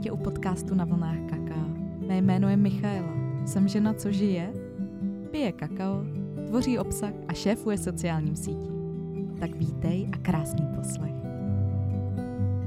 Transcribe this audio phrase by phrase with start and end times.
[0.00, 1.66] Tě u podcastu na vlnách kaká.
[2.06, 3.12] Mé jméno je Michaela.
[3.46, 4.52] Jsem žena, co žije,
[5.30, 6.04] pije kakao,
[6.46, 9.36] tvoří obsah a šéfuje sociálním sítím.
[9.40, 11.14] Tak vítej a krásný poslech.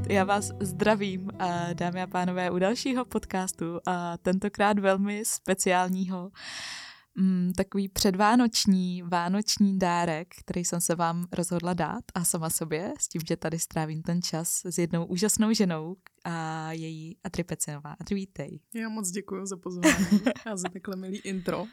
[0.10, 1.30] Já vás zdravím,
[1.74, 6.32] dámy a pánové, u dalšího podcastu a tentokrát velmi speciálního
[7.16, 13.08] mm, takový předvánoční, vánoční dárek, který jsem se vám rozhodla dát a sama sobě, s
[13.08, 17.96] tím, že tady strávím ten čas s jednou úžasnou ženou a její Adri Pecinová.
[18.00, 18.60] Adri, vítej.
[18.76, 21.66] Já moc děkuji za pozvání a za takhle milý intro.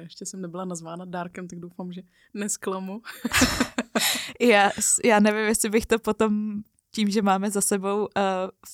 [0.00, 2.02] Ještě jsem nebyla nazvána dárkem, tak doufám, že
[2.34, 3.00] nesklamu.
[4.40, 4.70] já,
[5.04, 6.62] já nevím, jestli bych to potom
[6.94, 8.06] tím, že máme za sebou uh,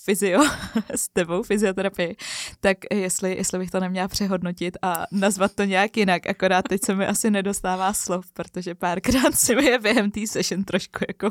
[0.05, 0.43] fyzio,
[0.95, 2.17] s tebou fyzioterapii,
[2.61, 6.95] tak jestli, jestli bych to neměla přehodnotit a nazvat to nějak jinak, akorát teď se
[6.95, 11.31] mi asi nedostává slov, protože párkrát si mi je během té session trošku jako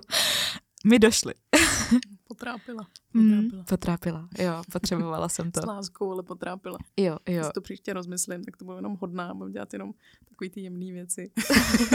[0.86, 1.34] mi došly.
[2.28, 2.88] Potrápila.
[2.88, 2.88] Potrápila.
[3.14, 5.62] Mm, potrápila, jo, potřebovala jsem to.
[5.62, 6.78] S láskou, ale potrápila.
[6.98, 7.42] Jo, jo.
[7.42, 9.94] Když to příště rozmyslím, tak to bylo jenom hodná, budu dělat jenom
[10.30, 11.32] takový ty jemné věci.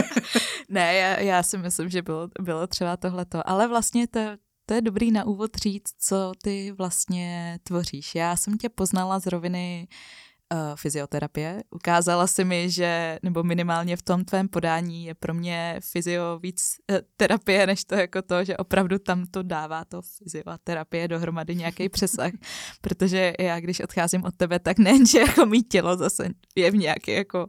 [0.69, 4.19] ne, já, já si myslím, že bylo, bylo třeba tohleto, ale vlastně to,
[4.65, 8.15] to je dobrý na úvod říct, co ty vlastně tvoříš.
[8.15, 9.87] Já jsem tě poznala z roviny
[10.53, 11.63] uh, fyzioterapie.
[11.71, 16.75] Ukázala si mi, že, nebo minimálně v tom tvém podání je pro mě fyzio víc
[16.91, 21.89] uh, terapie, než to jako to, že opravdu tam to dává to fyzioterapie dohromady nějaký
[21.89, 22.31] přesah.
[22.81, 26.75] Protože já, když odcházím od tebe, tak nejen, že jako mý tělo zase je v
[26.75, 27.47] nějaké jako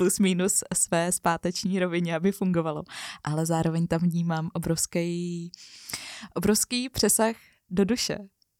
[0.00, 2.82] plus minus své zpáteční rovině, aby fungovalo.
[3.24, 5.52] Ale zároveň tam vnímám obrovský,
[6.34, 7.36] obrovský přesah
[7.70, 8.18] do duše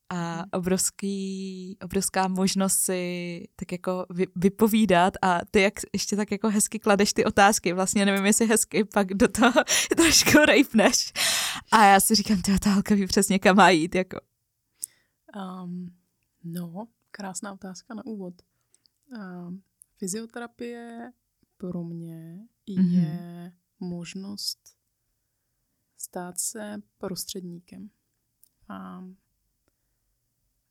[0.08, 0.44] a hmm.
[0.52, 6.78] obrovský, obrovská možnost si tak jako vy, vypovídat a ty jak ještě tak jako hezky
[6.78, 9.52] kladeš ty otázky, vlastně nevím, jestli hezky pak do toho
[9.96, 11.12] trošku rejpneš.
[11.72, 14.20] A já si říkám, ty otálka ví přesně kam má jít, jako.
[15.36, 15.94] Um,
[16.44, 18.34] no, krásná otázka na úvod.
[19.16, 19.62] Um,
[19.98, 21.12] fyzioterapie
[21.60, 22.90] pro mě mm-hmm.
[22.90, 24.76] je možnost
[25.96, 27.90] stát se prostředníkem.
[28.68, 29.04] A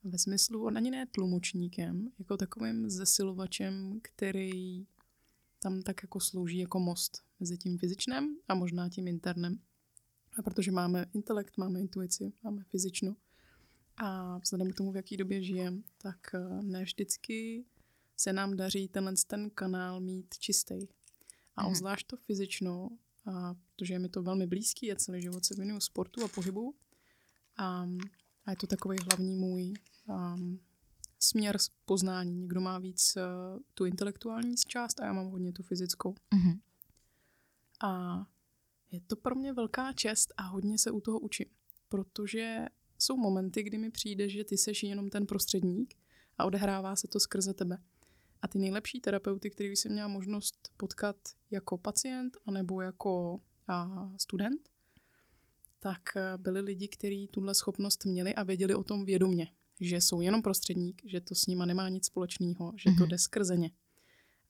[0.03, 4.85] ve smyslu, on ani ne tlumočníkem, jako takovým zesilovačem, který
[5.59, 9.59] tam tak jako slouží jako most mezi tím fyzičnem a možná tím internem.
[10.37, 13.17] A protože máme intelekt, máme intuici, máme fyzičnu
[13.97, 17.65] a vzhledem k tomu, v jaký době žijeme, tak eh, ne vždycky
[18.19, 20.87] se nám daří tenhle ten kanál mít čistý.
[21.55, 21.69] A mm.
[21.69, 22.89] obzvlášť to fyzično,
[23.25, 26.75] a, protože je mi to velmi blízký, a celý život se věnuju sportu a pohybu.
[27.57, 27.87] A,
[28.45, 29.73] a je to takový hlavní můj
[30.07, 30.59] um,
[31.19, 32.35] směr poznání.
[32.35, 36.11] Někdo má víc uh, tu intelektuální část a já mám hodně tu fyzickou.
[36.13, 36.59] Mm-hmm.
[37.81, 38.25] A
[38.91, 41.47] je to pro mě velká čest a hodně se u toho učím.
[41.89, 42.65] Protože
[42.97, 45.95] jsou momenty, kdy mi přijde, že ty seš jenom ten prostředník
[46.37, 47.77] a odehrává se to skrze tebe.
[48.41, 51.15] A ty nejlepší terapeuty, který jsem měla možnost potkat
[51.51, 54.69] jako pacient anebo jako a, student,
[55.79, 59.47] tak eh, byli lidi, kteří tuhle schopnost měli a věděli o tom vědomě,
[59.79, 62.97] že jsou jenom prostředník, že to s nima nemá nic společného, že mm-hmm.
[62.97, 63.09] to mhm.
[63.09, 63.71] jde skrze ně.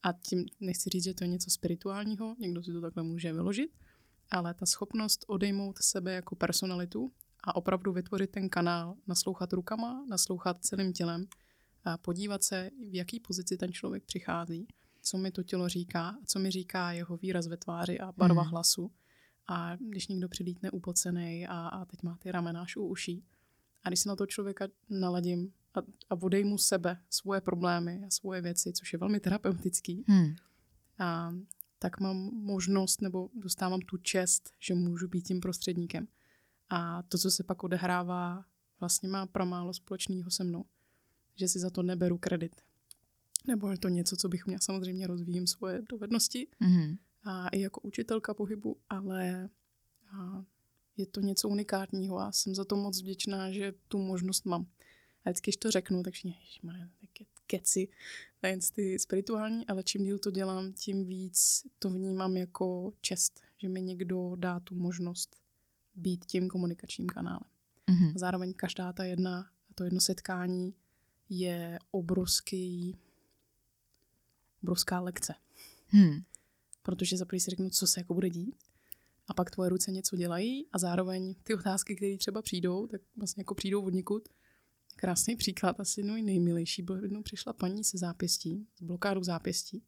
[0.03, 3.71] A tím nechci říct, že to je něco spirituálního, někdo si to takhle může vyložit,
[4.31, 7.11] ale ta schopnost odejmout sebe jako personalitu
[7.43, 11.25] a opravdu vytvořit ten kanál, naslouchat rukama, naslouchat celým tělem,
[11.83, 14.67] a podívat se, v jaký pozici ten člověk přichází,
[15.01, 18.49] co mi to tělo říká, co mi říká jeho výraz ve tváři a barva mm.
[18.49, 18.91] hlasu.
[19.47, 23.23] A když někdo přilítne upocený a, a teď má ty ramena až u uší,
[23.83, 25.79] a když se na to člověka naladím a,
[26.09, 30.35] a odejmu sebe, svoje problémy a svoje věci, což je velmi terapeutický, mm.
[30.99, 31.33] a,
[31.79, 36.07] tak mám možnost nebo dostávám tu čest, že můžu být tím prostředníkem.
[36.69, 38.45] A to, co se pak odehrává,
[38.79, 40.65] vlastně má pramálo společného se mnou
[41.39, 42.61] že si za to neberu kredit.
[43.47, 46.97] Nebo je to něco, co bych měla samozřejmě rozvíjím svoje dovednosti mm-hmm.
[47.23, 49.49] a i jako učitelka pohybu, ale
[50.11, 50.43] a
[50.97, 54.67] je to něco unikátního a jsem za to moc vděčná, že tu možnost mám.
[55.25, 56.35] A vždycky, když to řeknu, tak všichni,
[57.13, 57.87] ke, keci,
[58.43, 63.69] nejen ty spirituální, ale čím díl to dělám, tím víc to vnímám jako čest, že
[63.69, 65.35] mi někdo dá tu možnost
[65.95, 67.49] být tím komunikačním kanálem.
[67.87, 68.13] Mm-hmm.
[68.15, 70.73] Zároveň každá ta jedna, to jedno setkání
[71.29, 72.95] je obrovský,
[74.63, 75.33] obrovská lekce.
[75.87, 76.23] Hmm.
[76.81, 78.55] Protože za si řeknu, co se jako bude dít,
[79.29, 83.41] a pak tvoje ruce něco dělají a zároveň ty otázky, které třeba přijdou, tak vlastně
[83.41, 84.29] jako přijdou od nikud.
[84.95, 89.83] Krásný příklad, asi no nejmilejší, byl jednou přišla paní se zápěstí, s blokádou zápěstí.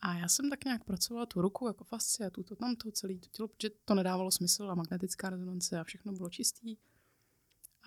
[0.00, 3.28] A já jsem tak nějak pracovala tu ruku jako fascia, tu, to, tamto, celý to
[3.28, 6.76] tělo, protože to nedávalo smysl a magnetická rezonance a všechno bylo čistý.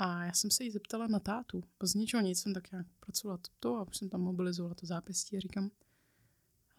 [0.03, 1.63] A já jsem se jí zeptala na tátu.
[1.83, 5.38] Z ničeho nic jsem tak nějak pracovala to, a už jsem tam mobilizovala to zápěstí
[5.38, 5.71] a říkám,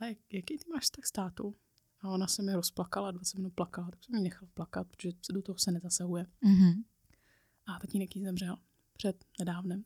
[0.01, 1.55] ale jaký ty máš tak s tátou?
[2.01, 5.33] A ona se mi rozplakala, 20 minut plakala, tak jsem jí nechala plakat, protože se
[5.33, 6.27] do toho se nezasahuje.
[6.45, 6.85] Mm-hmm.
[7.67, 8.57] A tatínek jí zemřel
[8.93, 9.85] před nedávnem.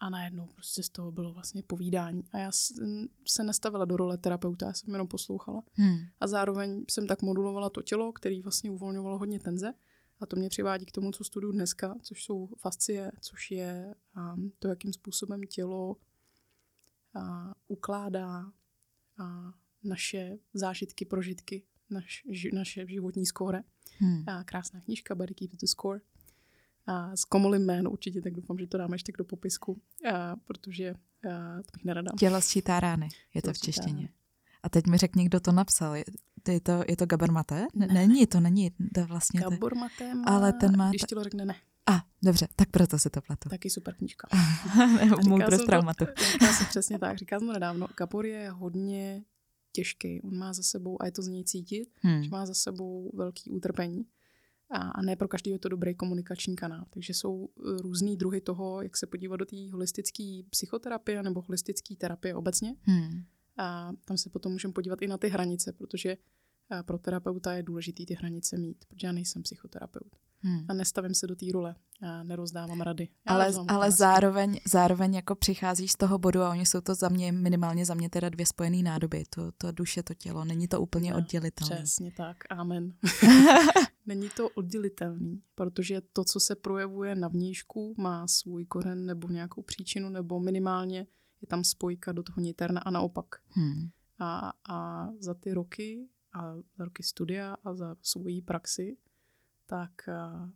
[0.00, 2.24] A najednou prostě z toho bylo vlastně povídání.
[2.32, 5.62] A já jsem se nestavila do role terapeuta, já jsem jenom poslouchala.
[5.72, 5.98] Hmm.
[6.20, 9.74] A zároveň jsem tak modulovala to tělo, který vlastně uvolňovalo hodně tenze.
[10.22, 14.52] A to mě přivádí k tomu, co studuju dneska, což jsou fascie, což je um,
[14.58, 15.96] to, jakým způsobem tělo
[17.16, 18.46] uh, ukládá uh,
[19.84, 22.22] naše zážitky, prožitky, naš,
[22.52, 23.62] naše životní skóre.
[23.98, 24.24] Hmm.
[24.28, 26.00] A krásná knížka, Better Keep the Score.
[26.86, 29.82] A s komolím jméno určitě, tak doufám, že to dáme ještě do popisku,
[30.12, 32.12] a, protože a, to bych nerada.
[32.18, 34.08] Tělo sčítá rány, je to Tělo v sčítá češtině.
[34.62, 35.94] A teď mi řekni, kdo to napsal.
[36.48, 37.66] Je, to, je, to, je to Gabor Mate?
[37.74, 37.86] Ne.
[37.86, 38.70] Není, to není.
[38.94, 39.40] To vlastně.
[39.40, 41.54] Gabor Maté má, Ale ten má když tělo řekne ne,
[41.90, 43.48] A, dobře, tak proto si to pletu.
[43.48, 44.28] taky super knížka.
[45.22, 46.04] Jsem to- traumatu.
[46.32, 47.86] Říkala jsem přesně tak, říkala jsem nedávno.
[47.98, 49.24] Gabor je hodně
[49.72, 52.22] těžký, on má za sebou, a je to z něj cítit, Hmm.
[52.22, 54.04] že má za sebou velký utrpení.
[54.70, 56.84] A, a ne pro každý je to dobrý komunikační kanál.
[56.90, 61.94] Takže jsou eh, různý druhy toho, jak se podívat do té holistické psychoterapie nebo holistické
[61.96, 62.74] terapie obecně.
[62.82, 63.24] Hmm.
[63.56, 66.16] A tam se potom můžeme podívat i na ty hranice, protože
[66.70, 70.16] a, pro terapeuta je důležité ty hranice mít, protože já nejsem psychoterapeut.
[70.44, 70.66] Hmm.
[70.68, 73.08] A nestavím se do té role, a nerozdávám rady.
[73.26, 77.08] Já Ale, ale zároveň, zároveň jako přicházíš z toho bodu a oni jsou to za
[77.08, 79.24] mě, minimálně za mě teda dvě spojené nádoby.
[79.30, 80.44] To, to duše, to tělo.
[80.44, 81.76] Není to úplně No, oddělitelné.
[81.76, 82.94] Přesně tak, amen.
[84.06, 89.62] Není to oddělitelný, protože to, co se projevuje na vnějšku, má svůj kořen nebo nějakou
[89.62, 91.06] příčinu, nebo minimálně
[91.42, 93.26] je tam spojka do toho niterna a naopak.
[93.48, 93.90] Hmm.
[94.18, 98.96] A, a za ty roky, a za roky studia a za svoji praxi,
[99.66, 100.50] tak a,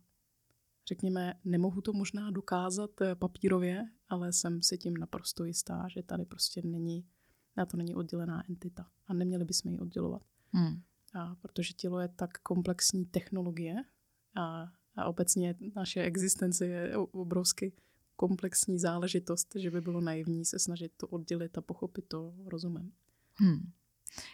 [0.87, 6.25] řekněme, nemohu to možná dokázat eh, papírově, ale jsem si tím naprosto jistá, že tady
[6.25, 7.05] prostě není,
[7.57, 10.21] na to není oddělená entita a neměli bychom ji oddělovat.
[10.51, 10.81] Hmm.
[11.13, 13.75] A protože tělo je tak komplexní technologie
[14.35, 17.73] a, a obecně naše existence je obrovsky
[18.17, 22.91] komplexní záležitost, že by bylo naivní se snažit to oddělit a pochopit to rozumem.
[23.33, 23.71] Hmm.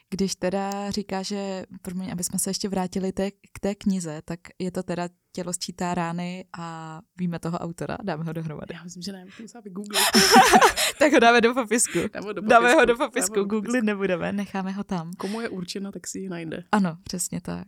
[0.09, 4.39] Když teda říká, že, promiň, aby jsme se ještě vrátili té, k té knize, tak
[4.59, 8.73] je to teda tělo sčítá rány a víme toho autora, dáme ho dohromady.
[8.73, 10.01] Já myslím, že ne, musím se vygooglit.
[10.99, 11.99] Tak ho dáme do popisku.
[12.13, 15.13] Dáme, do Dáme ho do popisku, do googlit nebudeme, necháme ho tam.
[15.13, 16.63] Komu je určena, tak si ji najde.
[16.71, 17.67] Ano, přesně tak.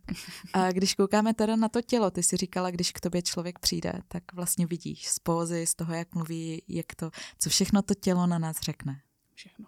[0.53, 3.93] A když koukáme teda na to tělo, ty si říkala, když k tobě člověk přijde,
[4.07, 8.27] tak vlastně vidíš z pózy, z toho, jak mluví, jak to, co všechno to tělo
[8.27, 9.01] na nás řekne.
[9.33, 9.65] Všechno.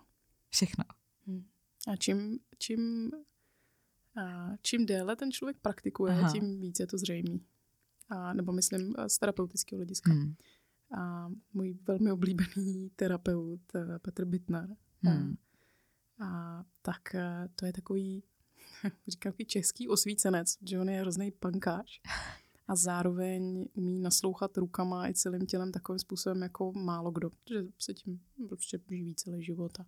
[0.50, 0.84] Všechno.
[1.88, 3.12] A čím, čím,
[4.24, 6.22] a čím déle ten člověk praktikuje, Aha.
[6.22, 6.32] Aha.
[6.32, 7.42] tím víc je to zřejmý.
[8.10, 10.12] A, nebo myslím eh, z terapeutického hlediska.
[10.12, 10.36] Hmm.
[10.98, 14.76] A můj velmi oblíbený terapeut eh, Petr Bittner.
[15.02, 15.36] Hmm.
[16.20, 18.24] A tak eh, to je takový,
[19.08, 22.00] říkám, takový český osvícenec, že on je hrozný pankáč.
[22.68, 27.94] A zároveň umí naslouchat rukama i celým tělem takovým způsobem jako málo kdo, že se
[27.94, 29.86] tím prostě živí celý život a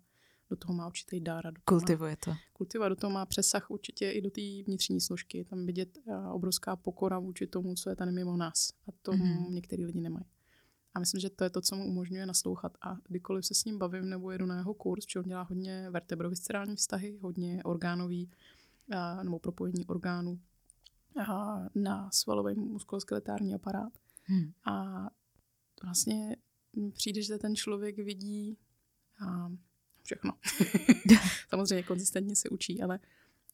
[0.50, 1.46] do toho má určitý dár.
[1.46, 2.34] a do toho má- Kultivuje to.
[2.52, 5.38] kultiva do toho má přesah určitě i do té vnitřní složky.
[5.38, 8.70] Je tam vidět eh, obrovská pokora vůči tomu, co je tady mimo nás.
[8.88, 9.22] A to Mhm.
[9.22, 9.50] mm-hmm.
[9.50, 10.24] některý lidi nemají.
[10.94, 12.72] A myslím, že to je to, co mu umožňuje naslouchat.
[12.82, 15.90] A kdykoliv se s ním bavím nebo jedu na jeho kurz, že on dělá hodně
[15.90, 18.30] vertebroviscerální vztahy, hodně orgánový
[18.96, 20.40] a, nebo propojení orgánů
[21.26, 23.92] a, na svalový muskuloskeletární aparát.
[24.24, 24.52] Hmm.
[24.64, 25.06] A
[25.82, 26.36] vlastně
[26.76, 28.58] mi přijde, že ten člověk vidí
[29.26, 29.52] a
[30.14, 30.32] všechno.
[31.48, 32.98] Samozřejmě konzistentně se učí, ale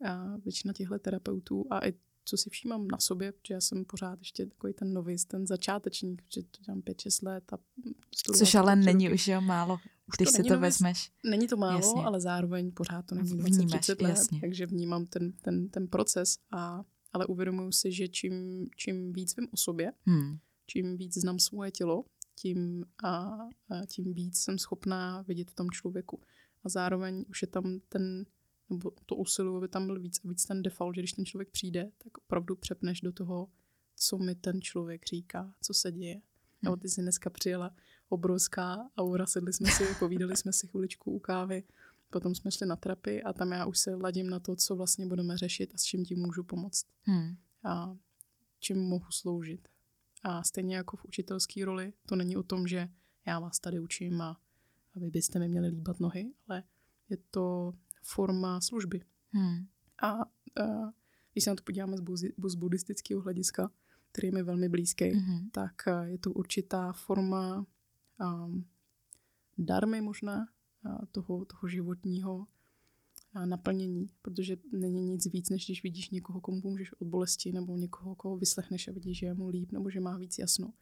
[0.04, 1.94] a většina těchto terapeutů a i
[2.24, 6.22] co si všímám na sobě, protože já jsem pořád ještě takový ten novice, ten začátečník,
[6.22, 7.56] protože to dělám 5-6 let a
[8.36, 9.14] Což ale není roky.
[9.14, 9.74] už jo málo,
[10.08, 10.60] Už když to si to novice.
[10.60, 11.10] vezmeš.
[11.24, 12.04] Není to málo, Jasně.
[12.04, 14.40] ale zároveň pořád to není Vnímáš, 20-30 let, jasně.
[14.40, 16.82] takže vnímám ten, ten, ten proces, a,
[17.12, 20.38] ale uvědomuji si, že čím, čím víc vím o sobě, Hmm.
[20.66, 23.08] čím víc znám svoje tělo, tím, a,
[23.70, 26.20] a tím víc jsem schopná vidět v tom člověku.
[26.66, 28.26] A zároveň už je tam ten,
[28.70, 31.50] nebo to usiluju, aby tam byl víc a víc ten default, že když ten člověk
[31.50, 33.48] přijde, tak opravdu přepneš do toho,
[33.96, 36.20] co mi ten člověk říká, co se děje.
[36.62, 37.74] Nebo ty jsi dneska přijela
[38.08, 41.64] obrovská aura, sedli jsme si, povídali jsme si chviličku u kávy,
[42.10, 45.06] potom jsme šli na terapii a tam já už se ladím na to, co vlastně
[45.06, 47.36] budeme řešit a s čím ti můžu pomoct Hmm.
[47.64, 47.96] a
[48.60, 49.68] čím mohu sloužit.
[50.22, 52.88] A stejně jako v učitelské roli, to není o tom, že
[53.26, 54.40] já vás tady učím a,
[54.96, 56.62] a vy byste mi měli líbat nohy, ale
[57.08, 59.00] je to forma služby.
[59.30, 59.66] Hmm.
[60.02, 60.24] A, a
[61.32, 63.70] když se na to podíváme z, buzi, z buddhistického hlediska,
[64.12, 65.50] který je mi velmi blízký, mm-hmm.
[65.52, 67.66] tak eh, je to určitá forma
[68.20, 68.66] um,
[69.58, 70.46] darmy možná
[71.12, 72.46] toho, toho životního
[73.44, 78.14] naplnění, protože není nic víc, než když vidíš někoho, komu pomůžeš od bolesti, nebo někoho,
[78.14, 80.72] koho vyslechneš a vidíš, že je mu líp, nebo že má víc jasno.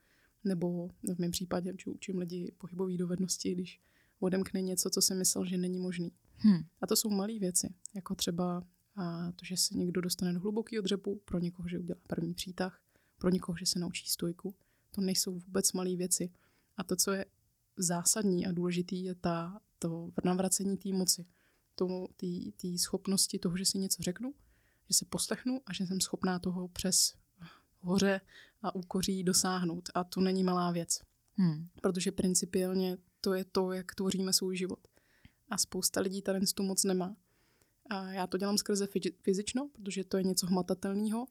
[0.45, 3.81] Nebo v mém případě, že učím lidi pohybové dovednosti, když
[4.21, 6.13] odemkne něco, co si myslel, že není možný.
[6.37, 6.65] Hmm.
[6.81, 8.63] A to jsou malé věci, jako třeba
[8.97, 12.81] a to, že se někdo dostane do hlubokého dřepu, pro někoho, že udělá první přítah,
[13.19, 14.55] pro někoho, že se naučí stojku.
[14.91, 16.31] To nejsou vůbec malé věci.
[16.77, 17.25] A to, co je
[17.77, 21.27] zásadní a důležitý, je ta, to navracení té moci
[22.57, 24.35] té schopnosti toho, že si něco řeknu,
[24.89, 27.15] že se poslechnu a že jsem schopná toho přes
[27.81, 28.21] hoře
[28.63, 29.91] a úkoří dosáhnout.
[29.95, 31.01] A to není malá věc.
[31.37, 31.69] Hmm.
[31.83, 34.79] Protože principiálně to je to, jak tvoříme svůj život.
[35.49, 37.17] A spousta lidí tady tu moc nemá.
[37.91, 38.89] A já to dělám skrze
[39.23, 41.27] fyzično, protože to je něco hmatatelného,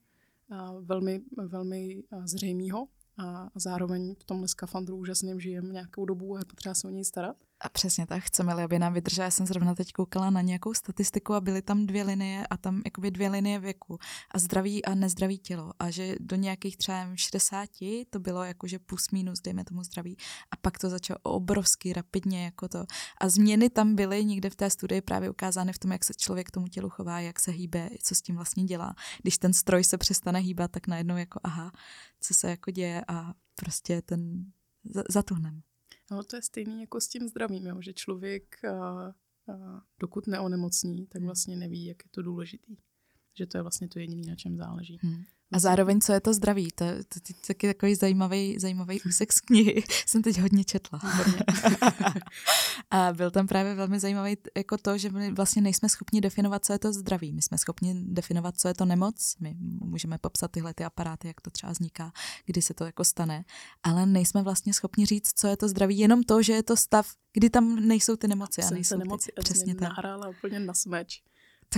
[0.82, 6.76] velmi, velmi zřejmého a zároveň v tomhle skafandru úžasným žijem nějakou dobu a je potřeba
[6.76, 7.38] se o něj starat.
[7.64, 9.26] A přesně tak, chceme-li, aby nám vydržela.
[9.26, 12.82] Já jsem zrovna teď koukala na nějakou statistiku a byly tam dvě linie a tam
[12.86, 14.00] jakoby dvě linie věku
[14.32, 15.72] a zdraví a nezdravý tělo.
[15.80, 17.70] A že do nějakých třeba 60
[18.10, 20.18] to bylo jakože plus minus, dejme tomu zdraví.
[20.52, 22.86] A pak to začalo obrovsky rapidně jako to.
[23.22, 26.52] A změny tam byly někde v té studii právě ukázány v tom, jak se člověk
[26.52, 28.96] tomu tělu chová, jak se hýbe, co s tím vlastně dělá.
[29.22, 31.72] Když ten stroj se přestane hýbat, tak najednou jako aha,
[32.20, 34.46] co se jako děje a prostě ten
[35.10, 35.73] zatuhneme.
[36.14, 37.82] No to je stejný jako s tím zdravím, jo?
[37.82, 39.14] že člověk, a, a,
[40.00, 41.28] dokud neonemocní, tak hmm.
[41.28, 42.78] vlastně neví, jak je to důležitý.
[43.38, 45.00] Že to je vlastně to jediné, na čem záleží.
[45.02, 45.24] Hmm.
[45.54, 46.72] A zároveň, co je to zdraví?
[46.76, 49.84] To, to, to, to taky takový zajímavý, zajímavý úsek z knihy.
[50.06, 51.00] Jsem teď hodně četla.
[52.92, 56.74] a byl tam právě velmi zajímavý jako to, že my vlastně nejsme schopni definovat, co
[56.74, 57.34] je to zdraví.
[57.34, 59.36] My jsme schopni definovat, co je to nemoc.
[59.40, 62.12] My můžeme popsat tyhle ty aparáty, jak to třeba vzniká,
[62.46, 63.46] kdy se to jako stane.
[63.84, 65.98] Ale nejsme vlastně schopni říct, co je to zdraví.
[65.98, 68.62] Jenom to, že je to stav, kdy tam nejsou ty nemoci.
[68.62, 69.32] A nejsou nemoci.
[69.36, 69.90] Ty, přesně tak.
[69.90, 71.24] nahrála úplně na smeč.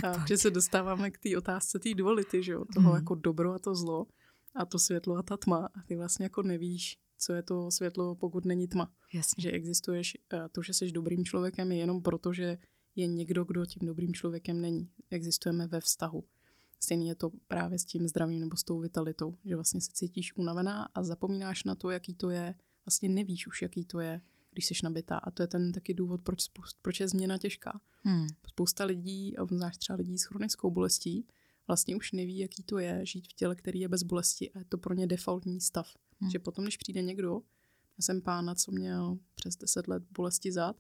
[0.02, 2.66] Tak a že se dostáváme k té otázce té duality, že jo?
[2.74, 2.96] toho hmm.
[2.96, 4.08] jako dobro a to zlo
[4.56, 8.16] a to světlo a ta tma a ty vlastně jako nevíš, co je to světlo,
[8.16, 8.92] pokud není tma.
[9.14, 9.42] Jasně.
[9.42, 10.18] Že existuješ,
[10.52, 12.58] to, že jsi dobrým člověkem je jenom proto, že
[12.96, 14.90] je někdo, kdo tím dobrým člověkem není.
[15.10, 16.24] Existujeme ve vztahu.
[16.80, 20.36] Stejně je to právě s tím zdravím nebo s tou vitalitou, že vlastně se cítíš
[20.36, 22.56] unavená a zapomínáš na to, jaký to je.
[22.86, 24.22] Vlastně nevíš už, jaký to je
[24.56, 25.18] když jsi nabitá.
[25.18, 26.44] A to je ten taky důvod, proč,
[26.82, 27.82] proč je změna těžká.
[28.04, 28.28] Hmm.
[28.48, 31.28] Spousta lidí, a znáš třeba lidí s chronickou bolestí,
[31.68, 34.66] vlastně už neví, jaký to je žít v těle, který je bez bolesti a je
[34.66, 35.88] to pro ně defaultní stav.
[36.20, 36.32] Hmm.
[36.32, 37.42] Že potom, když přijde někdo,
[37.98, 40.76] já jsem pána, co měl přes 10 let bolesti zad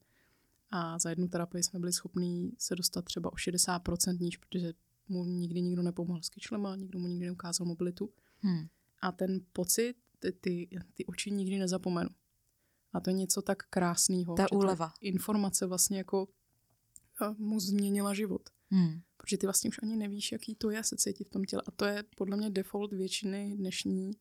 [0.72, 4.74] a za jednu terapii jsme byli schopní se dostat třeba o 60% níž, protože
[5.08, 8.10] mu nikdy nikdo nepomohl s kyčlema, nikdo mu nikdy neukázal mobilitu.
[8.39, 8.67] Hmm.
[9.01, 12.10] A ten pocit, ty, ty, ty oči nikdy nezapomenu.
[12.95, 14.35] A to je něco tak krásného.
[14.35, 14.93] Ta úleva.
[15.01, 16.27] informace vlastně jako
[17.37, 18.49] mu změnila život.
[18.69, 19.01] Hmm.
[19.17, 21.63] Protože ty vlastně už ani nevíš, jaký to je se cítit v tom těle.
[21.67, 24.11] A to je podle mě default většiny dnešní,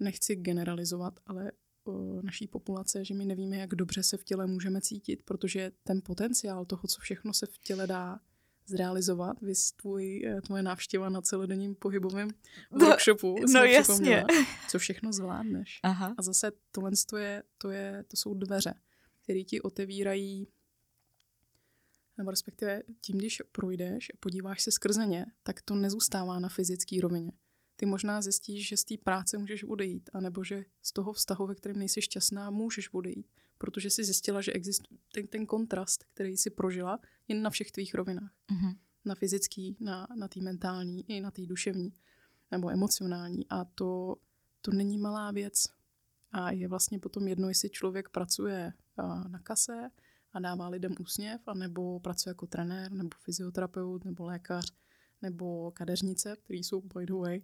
[0.00, 1.52] nechci generalizovat, ale
[1.84, 6.02] o, naší populace, že my nevíme, jak dobře se v těle můžeme cítit, protože ten
[6.04, 8.20] potenciál toho, co všechno se v těle dá
[8.68, 12.28] zrealizovat, vys tvůj, eh, tvoje návštěva na celodenním pohybovém
[12.70, 13.36] no, workshopu.
[13.52, 14.24] No jasně.
[14.68, 15.80] Co všechno zvládneš.
[15.82, 16.14] Aha.
[16.18, 18.74] A zase tohle to, je, to, je, to jsou dveře,
[19.22, 20.46] které ti otevírají
[22.18, 27.00] nebo respektive tím, když projdeš a podíváš se skrze ně, tak to nezůstává na fyzické
[27.00, 27.32] rovině.
[27.76, 31.54] Ty možná zjistíš, že z té práce můžeš odejít, anebo že z toho vztahu, ve
[31.54, 33.26] kterém nejsi šťastná, můžeš odejít
[33.58, 36.98] protože si zjistila, že existuje ten, ten kontrast, který si prožila,
[37.28, 38.32] jen na všech tvých rovinách.
[38.52, 38.76] Mm-hmm.
[39.04, 41.92] Na fyzický, na, na té mentální i na té duševní
[42.50, 43.48] nebo emocionální.
[43.48, 44.16] A to,
[44.60, 45.64] to není malá věc.
[46.32, 48.72] A je vlastně potom jedno, jestli člověk pracuje
[49.28, 49.90] na kase
[50.32, 54.72] a dává lidem úsměv, anebo pracuje jako trenér, nebo fyzioterapeut, nebo lékař,
[55.22, 57.42] nebo kadeřnice, který jsou, by the way,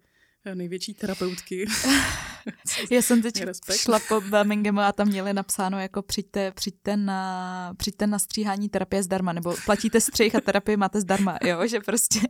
[0.54, 1.66] největší terapeutky.
[2.90, 3.44] Já jsem teď
[3.76, 9.02] šla po Birminghamu a tam měli napsáno jako přijďte, přijďte, na, přijďte na stříhání terapie
[9.02, 12.20] zdarma, nebo platíte střih a terapii máte zdarma, jo, že prostě,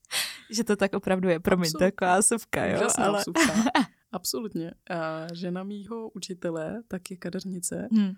[0.50, 1.40] že to tak opravdu je.
[1.40, 2.88] Promiň, je taková suvka, jo.
[2.98, 3.24] ale...
[4.12, 4.70] Absolutně.
[4.90, 8.12] A žena mýho učitele tak je kadeřnice hmm.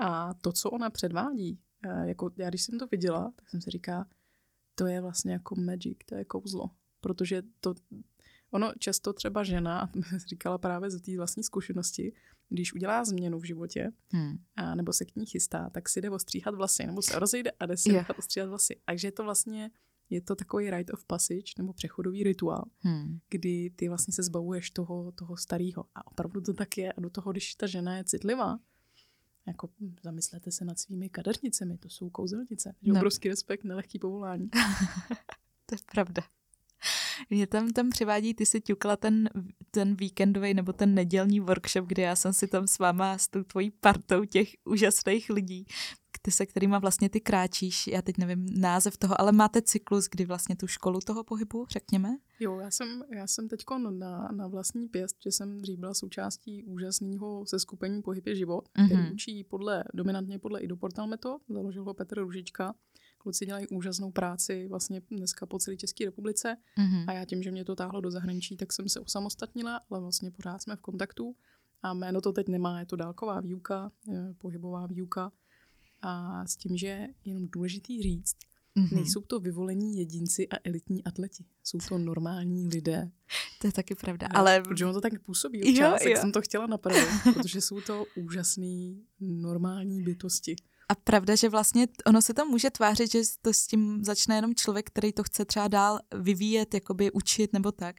[0.00, 1.58] a to, co ona předvádí,
[2.04, 4.06] jako já když jsem to viděla, tak jsem si říká,
[4.74, 6.70] to je vlastně jako magic, to je kouzlo.
[7.00, 7.74] Protože to,
[8.50, 9.88] Ono často třeba žena, a
[10.28, 12.12] říkala právě z té vlastní zkušenosti,
[12.48, 14.38] když udělá změnu v životě, hmm.
[14.56, 17.66] a nebo se k ní chystá, tak si jde ostříhat vlasy, nebo se rozejde a
[17.66, 18.10] jde si yeah.
[18.18, 18.80] ostříhat vlasy.
[18.84, 19.70] Takže je to vlastně
[20.10, 23.18] je to takový rite of passage nebo přechodový rituál, Hmm.
[23.30, 25.84] kdy ty vlastně se zbavuješ toho, toho starého.
[25.94, 26.92] A opravdu to tak je.
[26.92, 28.58] A do toho, když ta žena je citlivá,
[29.46, 29.68] jako
[30.02, 32.74] zamyslete se nad svými kadeřnicemi, to jsou kouzelnice.
[32.82, 32.94] No.
[32.94, 34.50] obrovský respekt, nelehký povolání.
[35.66, 36.22] To je pravda.
[37.30, 39.30] Mě tam, tam přivádí, ty si ťukla ten,
[39.70, 43.42] ten víkendový nebo ten nedělní workshop, kde já jsem si tam s váma, s tou
[43.42, 45.66] tvojí partou těch úžasných lidí,
[46.22, 50.24] ty se kterýma vlastně ty kráčíš, já teď nevím název toho, ale máte cyklus, kdy
[50.24, 52.08] vlastně tu školu toho pohybu, řekněme?
[52.40, 53.60] Jo, já jsem, já jsem teď
[53.90, 59.00] na, na vlastní pěst, že jsem dřív byla součástí úžasného seskupení Pohyb je život, který
[59.02, 59.12] Mhm.
[59.12, 62.74] učí podle, dominantně podle Idoportal Metod, založil ho Petr Ružička.
[63.18, 67.04] Kluci dělají úžasnou práci vlastně dneska po celé České republice Mhm.
[67.08, 70.30] a já tím, že mě to táhlo do zahraničí, tak jsem se osamostatnila, ale vlastně
[70.30, 71.36] pořád jsme v kontaktu
[71.82, 73.92] a jméno to teď nemá, je to dálková výuka,
[74.38, 75.32] pohybová výuka
[76.02, 78.36] a s tím, že je jenom důležitý říct,
[78.74, 78.88] Mhm.
[78.94, 83.10] nejsou to vyvolení jedinci a elitní atleti, jsou to normální lidé.
[83.60, 86.16] To je taky pravda, Jo, ale Protože on to tak působí Jo, občas, tak jo.
[86.20, 90.56] jsem to chtěla napravit, protože jsou to úžasný normální bytosti.
[90.88, 94.54] A pravda, že vlastně ono se to může tvářit, že to s tím začne jenom
[94.54, 97.96] člověk, který to chce třeba dál vyvíjet, jakoby učit nebo tak.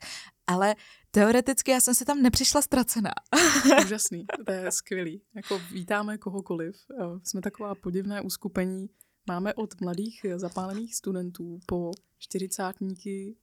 [0.47, 0.75] Ale
[1.11, 3.11] teoreticky já jsem se tam nepřišla ztracená.
[3.85, 5.21] Úžasný, to je skvělý.
[5.35, 6.75] Jako vítáme kohokoliv.
[7.01, 8.89] Eh, Jsme taková podivné uskupení.
[9.27, 13.35] Máme od mladých eh, zapálených studentů po čtyřicátníky,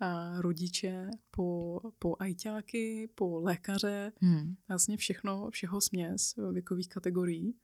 [0.00, 4.54] a rodiče, po, po ajťáky, po lékaře, Hmm.
[4.68, 7.54] vlastně všechno, všeho směs eh, věkových kategorií.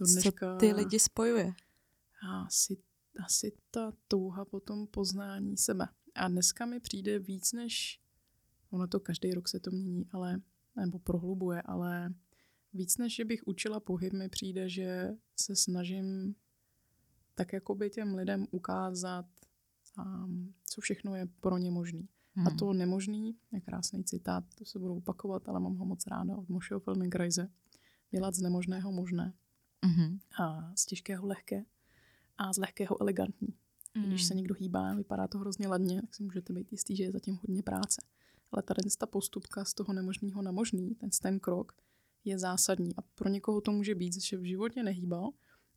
[0.00, 1.52] To Co dneška ty lidi spojuje?
[2.46, 2.76] asi,
[3.24, 5.88] asi ta touha po tom poznání sebe.
[6.14, 8.00] A dneska mi přijde víc než,
[8.70, 10.40] ono to každý rok se to mění, ale,
[10.76, 12.14] nebo prohlubuje, ale
[12.74, 15.08] víc než, že bych učila pohyb, mi přijde, že
[15.40, 16.34] se snažím
[17.34, 19.26] tak jakoby těm lidem ukázat,
[19.98, 22.08] um, co všechno je pro ně možný.
[22.34, 22.46] Hmm.
[22.46, 26.36] A to nemožný, je krásný citát, to se budu opakovat, ale mám ho moc ráda
[26.36, 27.50] od Mosheho Feldenkraise.
[28.10, 29.34] Dělat z nemožného možné
[29.84, 30.18] Mhm.
[30.38, 31.64] a z těžkého lehké
[32.38, 33.54] a z lehkého elegantní.
[33.94, 34.06] Hmm.
[34.06, 37.12] Když se někdo hýbá, vypadá to hrozně ladně, tak si můžete být jistý, že je
[37.12, 38.02] zatím hodně práce.
[38.52, 41.72] Ale tady ta postupka z toho nemožného na možný, ten, ten krok,
[42.24, 42.96] je zásadní.
[42.96, 45.30] A pro někoho to může být, že v životě nehýbal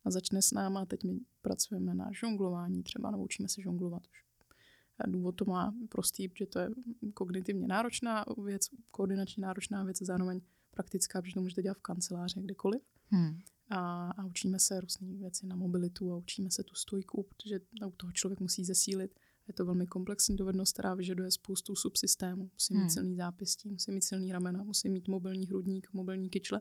[0.04, 4.24] a začne s náma, teď my pracujeme na žonglování třeba, nebo učíme se žonglovat už.
[4.98, 6.70] A důvod to má prostý, že to je
[7.14, 10.40] kognitivně náročná věc, koordinačně náročná věc a zároveň
[10.70, 13.40] praktická, protože to můžete dělat v kanceláři, kdekoliv Hmm.
[13.68, 17.90] A, a učíme se různé věci na mobilitu a učíme se tu stojku, protože u
[17.90, 19.18] toho člověk musí zesílit.
[19.48, 22.50] Je to velmi komplexní dovednost, která vyžaduje spoustu subsystémů.
[22.52, 22.90] Musí mít Hmm.
[22.90, 26.60] silný zápěstí, musí mít silný ramena, musí mít mobilní hrudník, mobilní kyčle.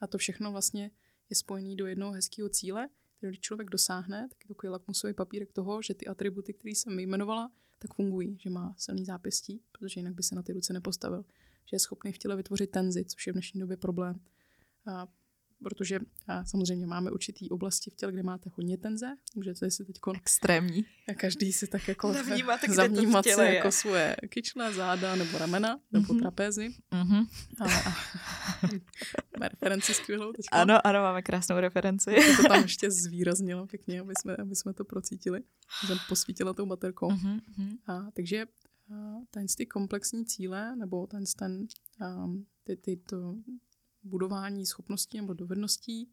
[0.00, 0.90] A to všechno vlastně
[1.30, 5.52] je spojené do jednoho hezkého cíle, který když člověk dosáhne, tak je takový lakmusový papírek
[5.52, 10.14] toho, že ty atributy, které jsem vyjmenovala, tak fungují, že má silný zápěstí, protože jinak
[10.14, 11.24] by se na ty ruce nepostavil.
[11.66, 14.20] Že je schopný v těle vytvořit tenzi, což je v dnešní době problém.
[14.86, 15.08] A
[15.62, 16.00] protože
[16.44, 20.84] samozřejmě máme určitý oblasti v těle, kde máte hodně tenze, můžete si teď Extrémní.
[21.08, 23.54] a každý si tak jako Zavnímat, kde to v zavnímat si je.
[23.54, 26.22] jako svoje kyčle, záda nebo ramena, nebo Mhm.
[26.22, 26.74] trapézy.
[26.90, 27.24] Mhm.
[27.60, 27.94] A, a
[29.36, 30.46] máme referenci skvělou teď.
[30.52, 32.14] Ano, ano, máme krásnou referenci.
[32.36, 35.40] To tam ještě zvýraznilo pěkně, aby jsme, aby jsme to procítili.
[35.86, 37.10] Jsem posvítila tou baterkou.
[37.10, 37.78] Mhm, mhm.
[37.86, 38.46] A, takže
[39.30, 41.66] ten ty komplexní cíle, nebo ten, ten
[42.24, 43.34] um, ty, ty to
[44.04, 46.10] budování schopností nebo dovedností,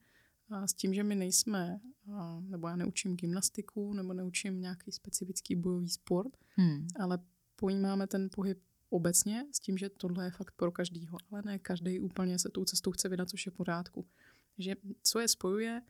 [0.50, 1.80] a s tím, že my nejsme,
[2.14, 6.88] a, nebo já neučím gymnastiku, nebo neučím nějaký specifický bojový sport, Hmm.
[7.00, 7.20] ale
[7.56, 12.00] pojímáme ten pohyb obecně s tím, že tohle je fakt pro každýho, ale ne každý
[12.00, 14.06] úplně se tou cestou chce vydat, což je v pořádku.
[14.56, 15.82] Takže co je spojuje,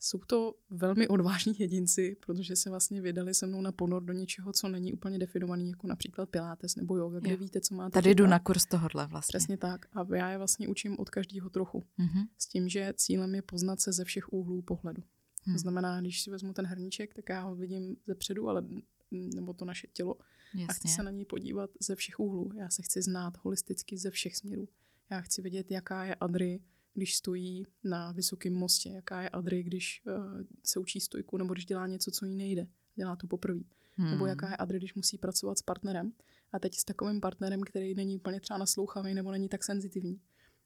[0.00, 4.52] jsou to velmi odvážní jedinci, protože se vlastně vydali se mnou na ponor do něčeho,
[4.52, 7.36] co není úplně definovaný, jako například pilates nebo yoga, kde Jo.
[7.36, 9.38] víte, co máte Tady jdu na kurz tohodle vlastně.
[9.38, 9.86] Přesně tak.
[9.92, 11.84] A já je vlastně učím od každého trochu.
[11.98, 12.22] Mhm.
[12.38, 15.02] S tím, že cílem je poznat se ze všech úhlů pohledu.
[15.44, 15.54] Hmm.
[15.54, 18.64] To znamená, když si vezmu ten hrníček, tak já ho vidím ze předu, ale
[19.10, 20.90] nebo to naše tělo, a chci Jasně.
[20.90, 22.50] se na něj podívat ze všech úhlů.
[22.54, 24.68] Já se chci znát holisticky ze všech směrů.
[25.10, 26.60] Já chci vědět, jaká je Adry,
[26.94, 31.66] když stojí na vysokém mostě, jaká je Adry, když uh, se učí stojku, nebo když
[31.66, 32.66] dělá něco, co jí nejde.
[32.94, 33.60] Dělá to poprvé.
[33.94, 34.10] Hmm.
[34.10, 36.12] Nebo jaká je Adry, když musí pracovat s partnerem.
[36.52, 40.20] A teď s takovým partnerem, který není úplně třeba naslouchavý nebo není tak senzitivní.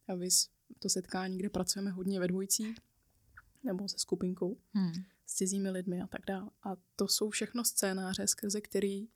[0.08, 2.76] A vys to setkání, kde pracujeme hodně ve dvojicích,
[3.62, 4.92] nebo se skupinkou, Hmm.
[5.26, 6.50] s cizími lidmi a tak dále.
[6.62, 9.08] A to jsou všechno scénáře, skrze který,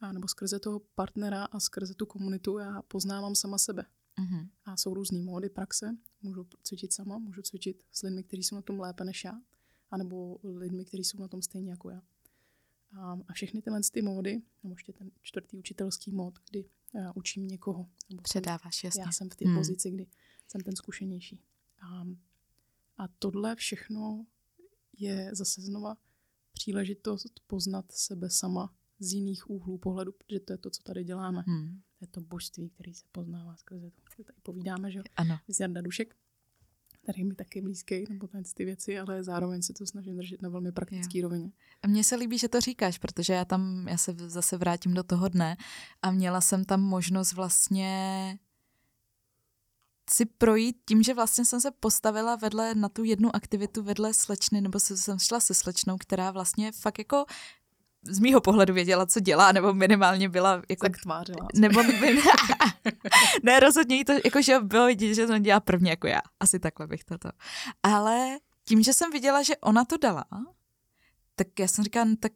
[0.00, 3.84] a nebo skrze toho partnera a skrze tu komunitu já poznávám sama sebe.
[4.20, 4.50] Mhm.
[4.64, 5.96] A jsou různý módy praxe.
[6.22, 9.40] Můžu cvičit sama, můžu cvičit s lidmi, kteří jsou na tom lépe než já,
[9.90, 12.02] anebo lidmi, kteří jsou na tom stejně jako já.
[12.98, 17.48] A, a všechny tyhle ty módy, nebo ještě ten čtvrtý učitelský mód, kdy já učím
[17.48, 17.88] někoho.
[18.10, 19.02] Nebo Předáváš, jasně.
[19.02, 19.56] Já jsem v té hmm.
[19.56, 20.06] pozici, kdy
[20.48, 21.40] jsem ten zkušenější.
[21.80, 22.06] A,
[22.96, 24.26] a tohle všechno
[24.98, 25.96] je zase znova
[26.52, 31.44] příležitost poznat sebe sama z jiných úhlů pohledu, protože to je to, co tady děláme.
[31.46, 31.82] Hmm.
[32.02, 34.02] Je to božství, který se poznává skrze to.
[34.24, 35.38] Tady povídáme, že ano.
[35.48, 36.16] z Jarda Dušek,
[37.02, 40.72] který mi taky blízký, nebo ty věci, ale zároveň se to snažím držet na velmi
[40.72, 41.28] praktický jo.
[41.28, 41.52] rovině.
[41.82, 45.02] A mně se líbí, že to říkáš, protože já tam, já se zase vrátím do
[45.02, 45.56] toho dne
[46.02, 48.38] a měla jsem tam možnost vlastně
[50.10, 54.60] si projít tím, že vlastně jsem se postavila vedle na tu jednu aktivitu vedle slečny,
[54.60, 57.24] nebo jsem šla se slečnou, která vlastně fakt jako
[58.02, 60.88] z mýho pohledu věděla, co dělá, nebo minimálně byla jako...
[60.88, 61.48] Tak tvářila.
[61.54, 62.22] Nebo by,
[63.42, 66.20] ne, rozhodně jí to, jako že bylo vidět, že to dělá prvně jako já.
[66.40, 67.28] Asi takhle bych toto.
[67.82, 70.24] Ale tím, že jsem viděla, že ona to dala,
[71.36, 72.32] tak já jsem říkala, no, tak,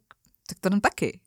[0.47, 1.19] tak to dám taky.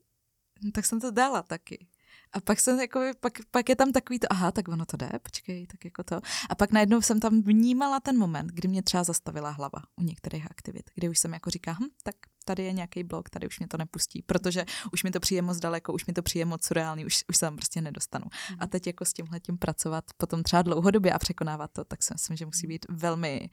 [0.63, 1.87] No, tak jsem to dala taky.
[2.33, 5.11] A pak jsem jako, pak, pak je tam takový to, aha, tak ono to jde,
[5.23, 6.21] počkej, tak jako to.
[6.51, 10.51] A pak najednou jsem tam vnímala ten moment, kdy mě třeba zastavila hlava u některých
[10.51, 12.15] aktivit, kdy už jsem jako říká, hm, tak
[12.45, 15.59] tady je nějaký blok, tady už mě to nepustí, protože už mi to přijde moc
[15.59, 18.25] daleko, už mi to přijde moc surreálný, už, už se tam prostě nedostanu.
[18.51, 18.57] Mm.
[18.61, 22.15] A teď jako s tímhle tím pracovat potom třeba dlouhodobě a překonávat to, tak si
[22.15, 23.51] myslím, že musí být velmi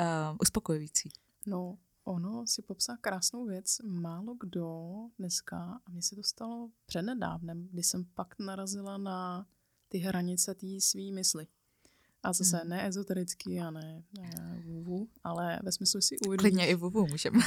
[0.00, 1.10] uh, uspokojující.
[1.46, 1.76] No,
[2.08, 3.78] ono si popsá krásnou věc.
[3.84, 9.46] Málo kdo dneska, a mně se to stalo přednedávnem, kdy jsem pak narazila na
[9.88, 11.46] ty hranice té svý mysli.
[12.22, 12.68] A zase hmm.
[12.68, 16.40] ne ezoterický a ne, ne vuvu, ale ve smyslu si uvědomíš...
[16.40, 17.38] Klidně i vuvu můžeme.